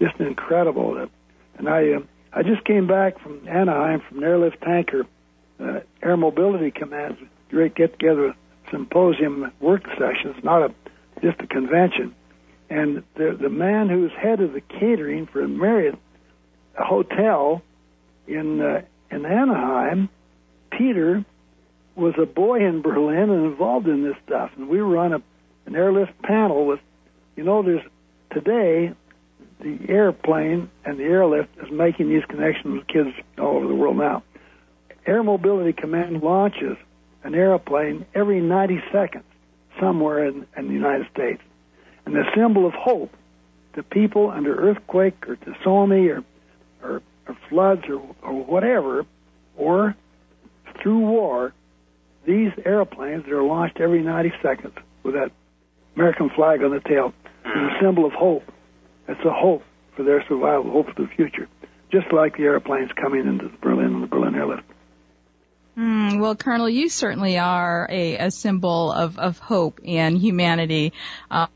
just 0.00 0.20
incredible. 0.20 1.08
And 1.56 1.68
I, 1.68 1.92
uh, 1.92 2.00
I 2.32 2.42
just 2.42 2.64
came 2.64 2.86
back 2.86 3.18
from 3.18 3.48
Anaheim 3.48 4.02
from 4.06 4.18
an 4.18 4.24
airlift 4.24 4.60
tanker 4.60 5.06
uh, 5.58 5.80
Air 6.02 6.16
Mobility 6.16 6.70
Command's 6.70 7.18
great 7.48 7.74
get 7.74 7.92
together 7.92 8.34
symposium 8.70 9.52
work 9.60 9.84
sessions, 9.98 10.36
not 10.42 10.62
a 10.62 10.74
just 11.22 11.40
a 11.40 11.46
convention. 11.46 12.14
And 12.68 13.04
the 13.14 13.36
the 13.40 13.48
man 13.48 13.88
who's 13.88 14.12
head 14.12 14.40
of 14.40 14.52
the 14.52 14.60
catering 14.60 15.26
for 15.26 15.40
a 15.40 15.48
Marriott 15.48 15.98
hotel 16.76 17.62
in 18.26 18.60
uh, 18.60 18.82
in 19.10 19.24
Anaheim, 19.24 20.08
Peter, 20.70 21.24
was 21.94 22.14
a 22.20 22.26
boy 22.26 22.66
in 22.66 22.82
Berlin 22.82 23.30
and 23.30 23.46
involved 23.46 23.86
in 23.86 24.02
this 24.02 24.16
stuff. 24.26 24.50
And 24.56 24.68
we 24.68 24.82
were 24.82 24.98
on 24.98 25.12
a 25.12 25.22
an 25.66 25.74
airlift 25.74 26.20
panel 26.22 26.66
with, 26.66 26.80
you 27.34 27.44
know, 27.44 27.62
there's 27.62 27.82
today 28.32 28.92
the 29.60 29.78
airplane 29.88 30.70
and 30.84 30.98
the 30.98 31.04
airlift 31.04 31.48
is 31.62 31.70
making 31.70 32.08
these 32.08 32.24
connections 32.26 32.78
with 32.78 32.86
kids 32.86 33.10
all 33.38 33.56
over 33.56 33.66
the 33.66 33.74
world 33.74 33.96
now. 33.96 34.22
Air 35.06 35.22
Mobility 35.22 35.72
Command 35.72 36.22
launches 36.22 36.76
an 37.24 37.34
airplane 37.34 38.06
every 38.14 38.40
90 38.40 38.82
seconds 38.92 39.24
somewhere 39.80 40.26
in, 40.26 40.46
in 40.56 40.68
the 40.68 40.74
United 40.74 41.06
States. 41.12 41.42
And 42.04 42.14
the 42.14 42.24
symbol 42.34 42.66
of 42.66 42.74
hope 42.74 43.12
to 43.74 43.82
people 43.82 44.30
under 44.30 44.54
earthquake 44.54 45.28
or 45.28 45.36
tsunami 45.36 46.16
or, 46.16 46.24
or, 46.86 47.02
or 47.28 47.36
floods 47.48 47.82
or, 47.88 48.02
or 48.22 48.44
whatever, 48.44 49.04
or 49.56 49.94
through 50.82 50.98
war, 50.98 51.52
these 52.26 52.50
airplanes 52.64 53.24
that 53.24 53.32
are 53.32 53.42
launched 53.42 53.80
every 53.80 54.02
90 54.02 54.32
seconds 54.42 54.74
with 55.02 55.14
that 55.14 55.30
American 55.94 56.30
flag 56.30 56.62
on 56.62 56.70
the 56.70 56.80
tail 56.80 57.12
is 57.44 57.52
a 57.52 57.78
symbol 57.80 58.04
of 58.04 58.12
hope. 58.12 58.42
It's 59.08 59.24
a 59.24 59.32
hope 59.32 59.62
for 59.94 60.02
their 60.02 60.24
survival, 60.28 60.70
hope 60.70 60.86
for 60.94 61.02
the 61.02 61.08
future, 61.08 61.48
just 61.90 62.12
like 62.12 62.36
the 62.36 62.42
airplanes 62.42 62.90
coming 63.00 63.26
into 63.26 63.50
Berlin 63.62 63.94
and 63.94 64.02
the 64.02 64.08
Berlin 64.08 64.34
airlift. 64.34 64.64
Mm, 65.76 66.20
well, 66.20 66.34
Colonel, 66.34 66.70
you 66.70 66.88
certainly 66.88 67.38
are 67.38 67.86
a, 67.90 68.16
a 68.16 68.30
symbol 68.30 68.90
of, 68.90 69.18
of 69.18 69.38
hope 69.38 69.80
and 69.86 70.16
humanity. 70.16 70.94
Uh, 71.30 71.48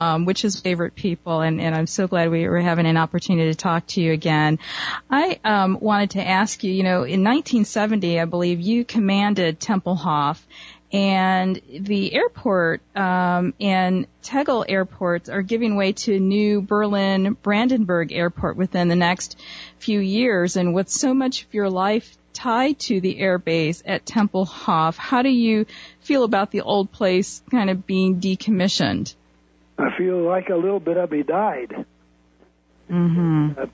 um, 0.00 0.24
which 0.24 0.44
is 0.44 0.60
favorite 0.60 0.94
people, 0.94 1.40
and, 1.40 1.60
and 1.60 1.74
I'm 1.74 1.86
so 1.86 2.06
glad 2.06 2.30
we 2.30 2.48
were 2.48 2.60
having 2.60 2.86
an 2.86 2.96
opportunity 2.96 3.50
to 3.50 3.56
talk 3.56 3.86
to 3.88 4.00
you 4.00 4.12
again. 4.12 4.58
I 5.10 5.40
um, 5.44 5.78
wanted 5.80 6.10
to 6.10 6.26
ask 6.26 6.62
you, 6.64 6.72
you 6.72 6.82
know, 6.82 7.02
in 7.02 7.24
1970, 7.24 8.20
I 8.20 8.24
believe 8.24 8.60
you 8.60 8.84
commanded 8.84 9.60
Tempelhof, 9.60 10.38
and 10.90 11.60
the 11.68 12.14
airport 12.14 12.80
um, 12.96 13.52
and 13.60 14.06
Tegel 14.22 14.64
airports 14.66 15.28
are 15.28 15.42
giving 15.42 15.76
way 15.76 15.92
to 15.92 16.18
new 16.18 16.62
Berlin 16.62 17.36
Brandenburg 17.42 18.12
airport 18.12 18.56
within 18.56 18.88
the 18.88 18.96
next 18.96 19.38
few 19.78 20.00
years. 20.00 20.56
And 20.56 20.74
with 20.74 20.88
so 20.88 21.12
much 21.12 21.44
of 21.44 21.52
your 21.52 21.68
life 21.68 22.16
tied 22.32 22.78
to 22.78 23.00
the 23.00 23.18
airbase 23.20 23.82
at 23.84 24.06
Tempelhof, 24.06 24.96
how 24.96 25.22
do 25.22 25.28
you 25.28 25.66
feel 26.00 26.24
about 26.24 26.50
the 26.50 26.62
old 26.62 26.90
place 26.90 27.42
kind 27.50 27.68
of 27.68 27.86
being 27.86 28.20
decommissioned? 28.20 29.14
I 29.78 29.96
feel 29.96 30.18
like 30.18 30.48
a 30.48 30.56
little 30.56 30.80
bit 30.80 30.96
of 30.96 31.10
me 31.10 31.22
died. 31.22 31.86
Mm-hmm. 32.90 33.50
Uh, 33.58 33.66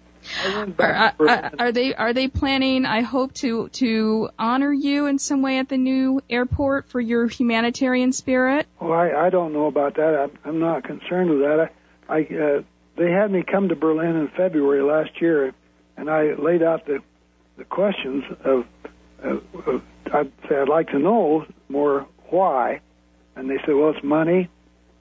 are, 0.78 1.14
are, 1.18 1.50
are, 1.58 1.72
they 1.72 1.94
are 1.94 2.12
they 2.12 2.28
planning? 2.28 2.86
I 2.86 3.02
hope 3.02 3.34
to 3.34 3.68
to 3.70 4.30
honor 4.38 4.72
you 4.72 5.06
in 5.06 5.18
some 5.18 5.42
way 5.42 5.58
at 5.58 5.68
the 5.68 5.76
new 5.76 6.20
airport 6.30 6.88
for 6.88 7.00
your 7.00 7.26
humanitarian 7.28 8.12
spirit. 8.12 8.66
Oh, 8.80 8.90
I, 8.90 9.26
I 9.26 9.30
don't 9.30 9.52
know 9.52 9.66
about 9.66 9.96
that. 9.96 10.14
I'm, 10.14 10.38
I'm 10.44 10.60
not 10.60 10.84
concerned 10.84 11.30
with 11.30 11.40
that. 11.40 11.70
I, 12.08 12.14
I 12.14 12.20
uh, 12.20 12.62
they 12.96 13.10
had 13.10 13.30
me 13.30 13.42
come 13.42 13.68
to 13.68 13.76
Berlin 13.76 14.16
in 14.16 14.28
February 14.36 14.82
last 14.82 15.20
year, 15.20 15.52
and 15.96 16.08
I 16.08 16.34
laid 16.34 16.62
out 16.62 16.86
the 16.86 17.00
the 17.56 17.64
questions 17.64 18.24
of, 18.44 18.64
of, 19.22 19.42
of 19.66 19.82
I'd 20.12 20.32
say 20.48 20.56
I'd 20.56 20.68
like 20.68 20.88
to 20.88 20.98
know 20.98 21.46
more 21.68 22.06
why, 22.28 22.80
and 23.36 23.48
they 23.48 23.58
said, 23.64 23.74
well, 23.74 23.90
it's 23.90 24.04
money, 24.04 24.48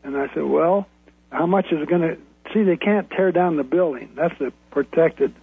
and 0.03 0.15
I 0.15 0.27
said, 0.33 0.43
well, 0.43 0.87
how 1.33 1.45
much 1.45 1.65
is 1.71 1.81
it 1.81 1.89
going 1.89 2.01
to? 2.01 2.17
See, 2.53 2.63
they 2.63 2.77
can't 2.77 3.09
tear 3.09 3.31
down 3.31 3.57
the 3.57 3.63
building. 3.63 4.11
That's 4.15 4.37
the 4.37 4.53
protected 4.71 5.33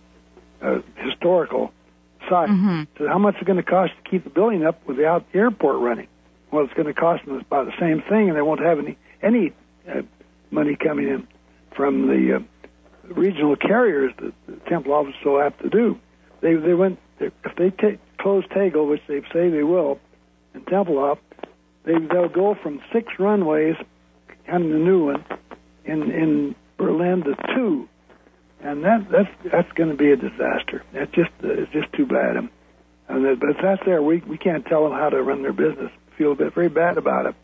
uh, 0.63 0.81
historical 0.97 1.73
site. 2.29 2.49
Mm-hmm. 2.49 2.83
So 2.99 3.09
how 3.09 3.19
much 3.19 3.37
is 3.37 3.43
it 3.43 3.47
going 3.47 3.57
to 3.57 3.63
cost 3.63 3.93
to 4.03 4.11
keep 4.11 4.25
the 4.25 4.31
building 4.31 4.65
up 4.65 4.87
without 4.87 5.31
the 5.33 5.39
airport 5.39 5.81
running? 5.81 6.09
well, 6.51 6.65
it's 6.65 6.75
going 6.75 6.87
to 6.87 6.95
cost 6.95 7.25
them 7.25 7.37
about 7.37 7.67
the 7.67 7.79
same 7.79 8.03
thing, 8.09 8.29
and 8.29 8.37
they 8.37 8.43
won't 8.43 8.61
have 8.61 8.79
any 8.79 8.97
any 9.23 9.53
uh, 9.89 10.03
money 10.51 10.77
coming 10.77 11.09
in 11.09 11.27
from 11.77 12.09
the 12.09 12.37
uh, 12.37 13.13
regional 13.13 13.57
carriers 13.57 14.13
that 14.19 14.33
the 14.47 14.57
Temple 14.69 14.93
office 14.93 15.15
is 15.15 15.21
so 15.23 15.41
apt 15.41 15.63
to 15.63 15.69
do. 15.69 15.99
They 16.41 16.55
they 16.55 16.75
went 16.75 16.99
if 17.19 17.33
they 17.57 17.71
take 17.71 18.01
close 18.19 18.45
Tegel, 18.53 18.87
which 18.87 19.03
they 19.07 19.21
say 19.33 19.49
they 19.51 19.63
will, 19.63 20.01
and 20.55 20.65
Tempelhof, 20.67 21.19
they 21.85 21.95
they'll 22.11 22.29
go 22.29 22.57
from 22.61 22.81
six 22.93 23.13
runways, 23.19 23.77
and 24.47 24.73
the 24.73 24.79
new 24.79 25.07
one, 25.07 25.25
in 25.91 26.11
in 26.11 26.55
Berlin 26.77 27.23
to 27.25 27.35
two, 27.55 27.89
and 28.63 28.85
that 28.85 29.07
that's 29.11 29.53
that's 29.53 29.73
going 29.73 29.91
to 29.91 29.97
be 29.97 30.11
a 30.13 30.17
disaster. 30.17 30.85
That's 30.93 31.11
just 31.13 31.31
uh, 31.43 31.49
it's 31.49 31.73
just 31.73 31.93
too 31.93 32.07
bad. 32.07 32.37
And, 32.37 32.49
and 33.09 33.41
but 33.41 33.51
if 33.51 33.57
that's 33.63 33.83
there, 33.85 34.03
we 34.03 34.19
we 34.19 34.39
can't 34.39 34.65
tell 34.67 34.85
them 34.85 34.93
how 34.93 35.09
to 35.11 35.23
run 35.23 35.43
their 35.43 35.53
business. 35.53 35.91
Feel 36.17 36.33
a 36.33 36.37
bit 36.37 36.55
very 36.55 36.69
bad 36.69 36.99
about 36.99 37.27
it. 37.27 37.35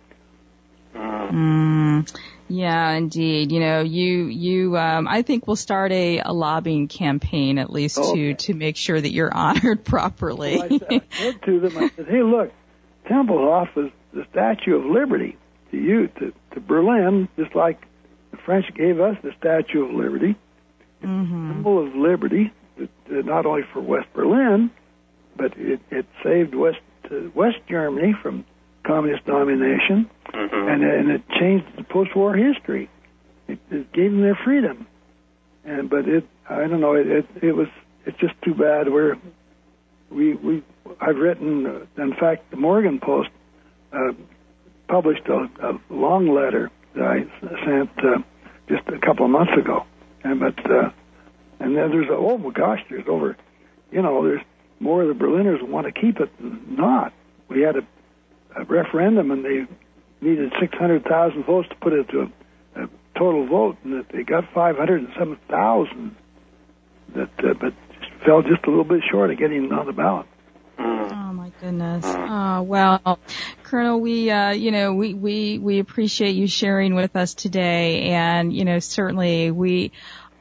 Mm, 0.95 2.17
yeah, 2.49 2.93
indeed. 2.93 3.53
You 3.53 3.61
know, 3.61 3.81
you 3.83 4.27
you 4.27 4.77
um, 4.77 5.09
I 5.09 5.23
think 5.23 5.47
we'll 5.47 5.57
start 5.57 5.93
a, 5.93 6.21
a 6.21 6.33
lobbying 6.33 6.89
campaign 6.89 7.59
at 7.59 7.71
least 7.71 7.97
to 7.97 8.35
to 8.35 8.55
make 8.55 8.77
sure 8.77 9.01
that 9.01 9.13
you're 9.13 9.35
honored 9.35 9.85
properly. 9.85 10.57
Well, 10.57 10.81
I, 10.91 10.95
I 10.95 11.03
said 11.11 11.43
to 11.43 11.61
them, 11.61 11.77
I 11.77 11.91
said, 11.97 12.07
"Hey, 12.07 12.23
look, 12.23 12.53
Tempelhof 13.11 13.87
is 13.87 13.93
the 14.13 14.25
Statue 14.31 14.77
of 14.77 14.85
Liberty 14.85 15.37
to 15.71 15.77
you, 15.77 16.09
to, 16.09 16.33
to 16.55 16.61
Berlin, 16.61 17.29
just 17.37 17.55
like 17.55 17.81
the 17.81 17.87
French 18.47 18.73
gave 18.75 19.01
us 19.01 19.17
the 19.23 19.33
Statue 19.39 19.85
of 19.85 19.91
Liberty, 19.91 20.37
mm-hmm. 21.03 21.53
symbol 21.53 21.85
of 21.85 21.95
liberty, 21.95 22.53
uh, 22.81 22.87
not 23.09 23.45
only 23.45 23.63
for 23.73 23.81
West 23.81 24.07
Berlin, 24.15 24.71
but 25.37 25.53
it, 25.59 25.81
it 25.91 26.07
saved 26.25 26.55
West 26.55 26.79
uh, 27.11 27.29
West 27.35 27.59
Germany 27.69 28.15
from 28.23 28.47
communist 28.87 29.27
domination, 29.27 30.09
and 30.33 30.85
and 30.85 31.11
it 31.11 31.23
changed 31.41 31.67
the 31.77 31.83
post-war 31.83 32.35
history. 32.35 32.89
It, 33.49 33.59
it 33.71 33.93
gave 33.93 34.13
them 34.13 34.23
their 34.23 34.39
freedom, 34.45 34.87
and 35.65 35.91
but 35.91 36.09
it 36.09 36.25
I 36.49 36.69
don't 36.69 36.81
know 36.81 36.95
it 36.95 37.09
it, 37.09 37.27
it 37.43 37.53
was 37.53 37.69
it's 38.07 38.19
just 38.19 38.35
too 38.43 38.55
bad. 38.55 38.91
We're 38.93 39.17
we 40.09 40.35
we 40.35 40.63
I've 41.01 41.17
written 41.17 41.67
uh, 41.67 42.03
in 42.03 42.15
fact 42.15 42.49
the 42.53 42.57
Morgenpost 42.57 43.29
uh, 43.93 44.13
published 44.89 45.27
a, 45.27 45.49
a 45.63 45.81
long 45.91 46.33
letter 46.33 46.71
I 46.95 47.27
sent 47.65 47.91
uh, 47.99 48.23
just 48.69 48.83
a 48.89 48.99
couple 48.99 49.25
of 49.25 49.31
months 49.31 49.53
ago, 49.59 49.85
and 50.25 50.41
but 50.41 50.59
uh, 50.71 50.91
and 51.61 51.77
then 51.77 51.91
there's 51.91 52.09
a, 52.09 52.13
oh 52.15 52.39
my 52.39 52.51
gosh 52.51 52.81
there's 52.91 53.07
over 53.09 53.37
you 53.91 54.03
know 54.03 54.25
there's 54.25 54.43
more 54.81 55.03
of 55.03 55.09
the 55.09 55.15
Berliners 55.15 55.61
want 55.63 55.87
to 55.87 55.93
keep 55.93 56.21
it 56.21 56.31
than 56.39 56.77
not. 56.77 57.13
We 57.49 57.63
had 57.63 57.77
a, 57.77 57.87
a 58.61 58.65
referendum 58.65 59.31
and 59.31 59.45
they 59.45 59.67
needed 60.21 60.53
600,000 60.61 61.45
votes 61.45 61.69
to 61.69 61.75
put 61.77 61.93
it 61.93 62.09
to 62.11 62.23
a, 62.23 62.83
a 62.83 62.89
total 63.17 63.47
vote, 63.47 63.77
and 63.85 63.95
that 63.95 64.09
they 64.13 64.23
got 64.23 64.45
507,000. 64.53 66.17
That 67.15 67.31
uh, 67.39 67.55
but 67.61 67.73
fell 68.25 68.43
just 68.43 68.65
a 68.67 68.71
little 68.71 68.85
bit 68.85 69.03
short 69.11 69.31
of 69.31 69.39
getting 69.39 69.73
on 69.73 69.87
the 69.87 69.93
ballot. 69.93 70.27
Oh 70.79 71.33
my 71.33 71.53
goodness. 71.61 72.05
Oh 72.07 72.63
well, 72.63 73.21
Colonel, 73.63 74.01
we 74.01 74.31
uh, 74.31 74.51
you 74.51 74.71
know 74.71 74.95
we 74.95 75.15
we 75.15 75.59
we 75.59 75.79
appreciate 75.79 76.35
you 76.37 76.47
sharing 76.47 76.95
with 76.95 77.17
us 77.17 77.35
today, 77.35 78.03
and 78.11 78.53
you 78.53 78.65
know 78.65 78.79
certainly 78.79 79.51
we. 79.51 79.93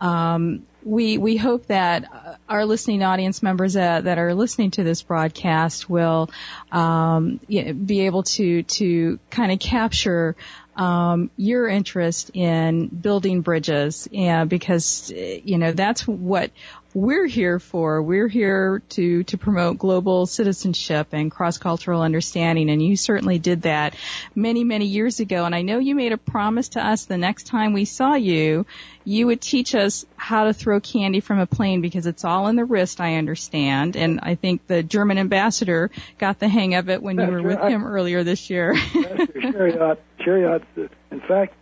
Um, 0.02 0.68
we 0.84 1.18
we 1.18 1.36
hope 1.36 1.66
that 1.68 2.06
uh, 2.14 2.36
our 2.48 2.64
listening 2.66 3.02
audience 3.02 3.42
members 3.42 3.74
that, 3.74 4.04
that 4.04 4.20
are 4.20 4.36
listening 4.36 4.70
to 4.72 4.84
this 4.84 5.02
broadcast 5.02 5.90
will 5.90 6.30
um, 6.72 7.40
be 7.48 8.02
able 8.02 8.22
to 8.24 8.62
to 8.64 9.20
kind 9.32 9.52
of 9.52 9.58
capture 9.58 10.36
um, 10.76 11.32
your 11.38 11.68
interest 11.68 12.30
in 12.34 12.88
building 12.88 13.42
bridges, 13.42 14.08
and 14.14 14.50
because 14.50 15.12
uh, 15.12 15.16
you 15.16 15.58
know 15.58 15.72
that's 15.72 16.08
what 16.08 16.52
we're 16.96 17.28
here 17.28 17.60
for. 17.60 18.02
We're 18.02 18.30
here 18.30 18.82
to 18.92 19.24
to 19.26 19.38
promote 19.38 19.78
global 19.78 20.26
citizenship 20.26 21.10
and 21.12 21.30
cross 21.30 21.58
cultural 21.58 22.02
understanding, 22.02 22.70
and 22.70 22.82
you 22.82 22.96
certainly 22.96 23.38
did 23.38 23.64
that 23.64 23.96
many 24.34 24.64
many 24.64 24.86
years 24.86 25.20
ago. 25.20 25.44
And 25.44 25.54
I 25.54 25.62
know 25.62 25.78
you 25.78 25.94
made 25.94 26.14
a 26.14 26.18
promise 26.18 26.70
to 26.70 26.84
us 26.84 27.04
the 27.04 27.18
next 27.18 27.48
time 27.48 27.74
we 27.74 27.84
saw 27.84 28.16
you, 28.16 28.66
you 29.04 29.28
would 29.28 29.42
teach 29.42 29.76
us 29.76 30.06
how 30.16 30.46
to 30.46 30.54
throw 30.54 30.80
candy 30.80 31.20
from 31.20 31.40
a 31.40 31.46
plane 31.46 31.82
because 31.82 32.08
it's 32.08 32.24
all 32.24 32.48
in 32.48 32.56
the 32.56 32.64
wrist. 32.64 33.02
I 33.02 33.16
understand, 33.16 33.98
and 33.98 34.22
I 34.24 34.36
think 34.36 34.66
the 34.66 34.82
German 34.82 35.18
ambassador 35.18 35.92
got 36.18 36.40
the 36.40 36.48
hang 36.48 36.76
of 36.76 36.90
it 36.90 37.04
when 37.04 37.18
you 37.18 37.24
That's 37.24 37.32
were 37.32 37.44
with 37.44 37.60
right. 37.60 37.72
him 37.74 37.86
earlier 37.86 38.24
this 38.24 38.50
year. 38.50 38.74
Chariot, 38.74 40.02
Chariot. 40.20 40.64
In 41.12 41.20
fact, 41.20 41.56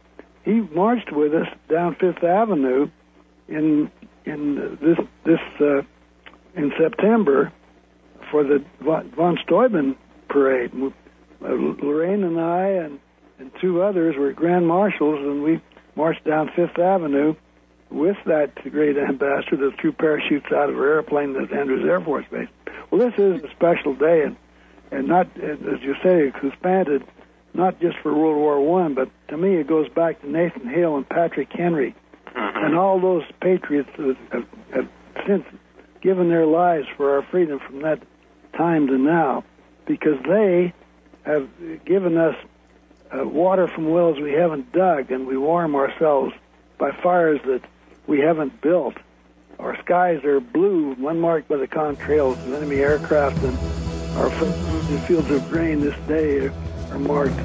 he 0.46 0.62
marched 0.62 1.12
with 1.12 1.34
us 1.34 1.48
down 1.70 1.96
Fifth 1.96 2.24
Avenue 2.24 2.92
in 3.48 3.92
in 4.26 4.78
this 4.82 4.98
this 5.26 5.40
uh, 5.60 5.82
in 6.56 6.72
September 6.78 7.52
for 8.32 8.44
the 8.44 8.64
von, 8.82 9.12
von 9.12 9.38
Steuben 9.44 9.96
parade. 10.30 10.72
Uh, 10.74 11.50
Lorraine 11.50 12.24
and 12.24 12.40
I 12.40 12.68
and 12.68 13.00
and 13.40 13.52
two 13.60 13.82
others 13.82 14.16
were 14.18 14.32
grand 14.32 14.68
marshals, 14.68 15.20
and 15.20 15.44
we 15.44 15.62
marched 15.96 16.24
down 16.26 16.50
Fifth 16.56 16.80
Avenue 16.80 17.36
with 17.90 18.18
that 18.26 18.56
great 18.72 18.98
ambassador 18.98 19.58
that 19.58 19.80
threw 19.80 19.92
parachutes 19.92 20.48
out 20.52 20.70
of 20.70 20.76
her 20.76 20.96
airplane 20.96 21.36
at 21.36 21.52
Andrews 21.52 21.86
Air 21.86 22.02
Force 22.02 22.26
Base. 22.32 22.48
Well, 22.90 23.02
this 23.02 23.20
is 23.20 23.44
a 23.44 23.50
special 23.52 23.96
day, 23.96 24.24
and 24.24 24.36
and 24.92 25.08
not 25.08 25.28
as 25.38 25.82
you 25.82 25.96
say, 26.04 26.32
expanded 26.44 27.04
not 27.54 27.80
just 27.80 27.98
for 28.02 28.14
World 28.14 28.38
War 28.38 28.62
One, 28.62 28.94
but 28.94 29.10
to 29.30 29.38
me 29.38 29.56
it 29.56 29.68
goes 29.68 29.90
back 29.90 30.22
to 30.22 30.30
Nathan 30.30 30.68
Hale 30.68 30.96
and 30.96 31.08
Patrick 31.08 31.52
Henry, 31.52 31.96
and 32.36 32.76
all 32.76 33.00
those 33.00 33.24
patriots 33.42 33.90
that 33.98 34.18
have, 34.32 34.48
have 34.74 34.90
since 35.28 35.46
given 36.02 36.30
their 36.30 36.46
lives 36.46 36.88
for 36.98 37.16
our 37.16 37.22
freedom 37.24 37.60
from 37.60 37.82
that 37.82 38.02
time 38.58 38.88
to 38.88 38.98
now, 38.98 39.44
because 39.86 40.22
they 40.28 40.74
have 41.24 41.50
given 41.86 42.18
us 42.18 42.36
uh, 43.12 43.28
water 43.28 43.68
from 43.68 43.90
wells 43.90 44.20
we 44.20 44.34
haven't 44.34 44.72
dug, 44.72 45.12
and 45.12 45.28
we 45.28 45.38
warm 45.38 45.76
ourselves 45.76 46.34
by 46.78 46.92
fires 46.92 47.40
that 47.46 47.62
we 48.08 48.20
haven't 48.20 48.62
built. 48.62 48.96
Our 49.60 49.80
skies 49.82 50.24
are 50.26 50.40
blue, 50.40 50.96
unmarked 51.08 51.48
by 51.48 51.58
the 51.58 51.68
contrails 51.68 52.34
of 52.34 52.54
enemy 52.54 52.78
aircraft, 52.78 53.38
and 53.44 53.58
our 54.18 54.30
fields 55.08 55.30
of 55.30 55.50
grain 55.50 55.80
this 55.80 55.98
day 56.08 56.48
are 56.92 57.00
marked 57.00 57.40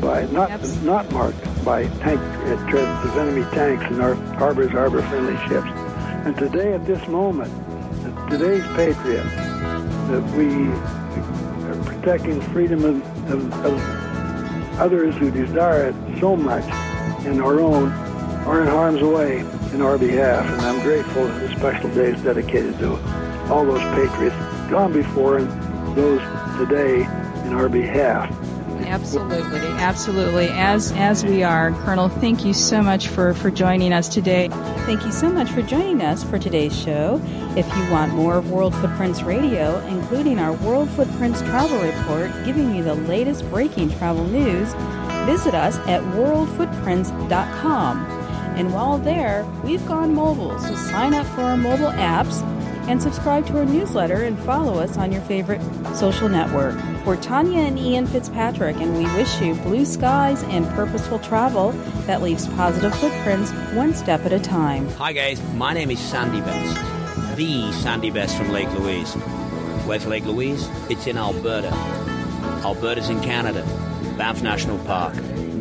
by 0.00 0.26
not 0.26 0.50
not 0.82 1.10
marked 1.12 1.44
by 1.64 1.86
tank 1.98 2.20
uh, 2.20 2.70
treads 2.70 3.08
of 3.08 3.16
enemy 3.16 3.42
tanks 3.54 3.84
and 3.86 4.02
our 4.02 4.14
harbors 4.36 4.70
harbor 4.70 5.02
friendly 5.02 5.36
ships. 5.48 5.66
And 6.26 6.36
today, 6.36 6.74
at 6.74 6.84
this 6.84 7.06
moment, 7.08 7.50
today's 8.30 8.64
patriot, 8.74 9.24
that 9.24 10.22
we 10.36 10.68
are 11.68 11.84
protecting 11.84 12.40
freedom 12.52 12.84
of, 12.84 13.30
of, 13.30 13.64
of 13.64 14.80
others 14.80 15.14
who 15.16 15.30
desire 15.30 15.86
it 15.86 16.20
so 16.20 16.36
much 16.36 16.64
and 17.26 17.40
our 17.40 17.60
own 17.60 17.90
are 18.46 18.60
in 18.60 18.68
harm's 18.68 19.02
way 19.02 19.40
in 19.72 19.80
our 19.80 19.96
behalf. 19.96 20.44
And 20.44 20.60
I'm 20.60 20.82
grateful 20.82 21.26
that 21.26 21.40
this 21.40 21.52
special 21.52 21.88
day 21.94 22.10
is 22.10 22.22
dedicated 22.22 22.78
to 22.80 22.96
all 23.50 23.64
those 23.64 23.80
patriots 23.94 24.36
gone 24.70 24.92
before 24.92 25.38
and 25.38 25.96
those 25.96 26.20
today 26.58 27.02
in 27.46 27.54
our 27.54 27.68
behalf. 27.68 28.30
Absolutely, 28.94 29.58
absolutely. 29.58 30.48
As 30.50 30.92
as 30.92 31.24
we 31.24 31.42
are, 31.42 31.72
Colonel. 31.84 32.08
Thank 32.08 32.44
you 32.44 32.54
so 32.54 32.80
much 32.80 33.08
for 33.08 33.34
for 33.34 33.50
joining 33.50 33.92
us 33.92 34.08
today. 34.08 34.46
Thank 34.86 35.04
you 35.04 35.10
so 35.10 35.28
much 35.28 35.50
for 35.50 35.62
joining 35.62 36.00
us 36.00 36.22
for 36.22 36.38
today's 36.38 36.78
show. 36.78 37.20
If 37.56 37.66
you 37.76 37.90
want 37.90 38.14
more 38.14 38.36
of 38.36 38.52
World 38.52 38.72
Footprints 38.76 39.22
Radio, 39.22 39.80
including 39.88 40.38
our 40.38 40.52
World 40.52 40.88
Footprints 40.90 41.42
Travel 41.42 41.80
Report, 41.80 42.30
giving 42.44 42.72
you 42.72 42.84
the 42.84 42.94
latest 42.94 43.50
breaking 43.50 43.90
travel 43.98 44.26
news, 44.26 44.72
visit 45.26 45.56
us 45.56 45.76
at 45.88 46.00
worldfootprints.com. 46.14 47.98
And 48.56 48.72
while 48.72 48.98
there, 48.98 49.44
we've 49.64 49.84
gone 49.88 50.14
mobile, 50.14 50.56
so 50.60 50.72
sign 50.76 51.14
up 51.14 51.26
for 51.34 51.40
our 51.40 51.56
mobile 51.56 51.90
apps 51.90 52.44
and 52.86 53.02
subscribe 53.02 53.46
to 53.46 53.58
our 53.58 53.64
newsletter 53.64 54.22
and 54.24 54.38
follow 54.40 54.78
us 54.78 54.96
on 54.96 55.12
your 55.12 55.22
favorite 55.22 55.60
social 55.94 56.28
network. 56.28 56.76
We're 57.04 57.20
Tanya 57.20 57.60
and 57.60 57.78
Ian 57.78 58.06
Fitzpatrick, 58.06 58.76
and 58.76 58.96
we 58.96 59.04
wish 59.16 59.40
you 59.40 59.54
blue 59.56 59.84
skies 59.84 60.42
and 60.44 60.66
purposeful 60.70 61.18
travel 61.18 61.72
that 62.06 62.22
leaves 62.22 62.46
positive 62.48 62.94
footprints 62.96 63.50
one 63.74 63.94
step 63.94 64.24
at 64.24 64.32
a 64.32 64.40
time. 64.40 64.88
Hi 64.92 65.12
guys, 65.12 65.42
my 65.54 65.72
name 65.74 65.90
is 65.90 66.00
Sandy 66.00 66.40
Best, 66.40 67.36
the 67.36 67.72
Sandy 67.72 68.10
Best 68.10 68.36
from 68.36 68.50
Lake 68.50 68.72
Louise. 68.78 69.12
Where's 69.84 70.06
Lake 70.06 70.24
Louise? 70.24 70.68
It's 70.88 71.06
in 71.06 71.18
Alberta. 71.18 71.70
Alberta's 72.64 73.10
in 73.10 73.20
Canada. 73.20 73.62
Banff 74.16 74.42
National 74.42 74.78
Park. 74.84 75.14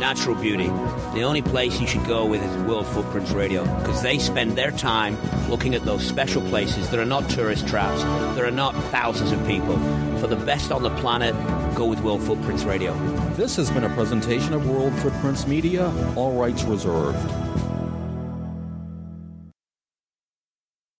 Natural 0.03 0.35
beauty. 0.35 0.67
The 1.13 1.21
only 1.23 1.41
place 1.41 1.79
you 1.79 1.87
should 1.87 2.05
go 2.05 2.25
with 2.25 2.43
is 2.43 2.63
World 2.63 2.85
Footprints 2.87 3.31
Radio 3.31 3.63
because 3.79 4.01
they 4.01 4.19
spend 4.19 4.57
their 4.57 4.69
time 4.71 5.17
looking 5.49 5.75
at 5.75 5.83
those 5.83 6.05
special 6.05 6.41
places 6.49 6.89
that 6.89 6.99
are 6.99 7.05
not 7.05 7.29
tourist 7.29 7.69
traps, 7.69 8.03
there 8.35 8.45
are 8.45 8.51
not 8.51 8.75
thousands 8.91 9.31
of 9.31 9.39
people. 9.47 9.77
For 10.19 10.27
the 10.27 10.35
best 10.35 10.73
on 10.73 10.83
the 10.83 10.89
planet, 10.97 11.33
go 11.73 11.85
with 11.85 12.01
World 12.01 12.21
Footprints 12.21 12.65
Radio. 12.65 12.93
This 13.35 13.55
has 13.55 13.71
been 13.71 13.85
a 13.85 13.95
presentation 13.95 14.51
of 14.51 14.69
World 14.69 14.93
Footprints 14.95 15.47
Media, 15.47 15.89
all 16.17 16.33
rights 16.37 16.63
reserved. 16.63 17.17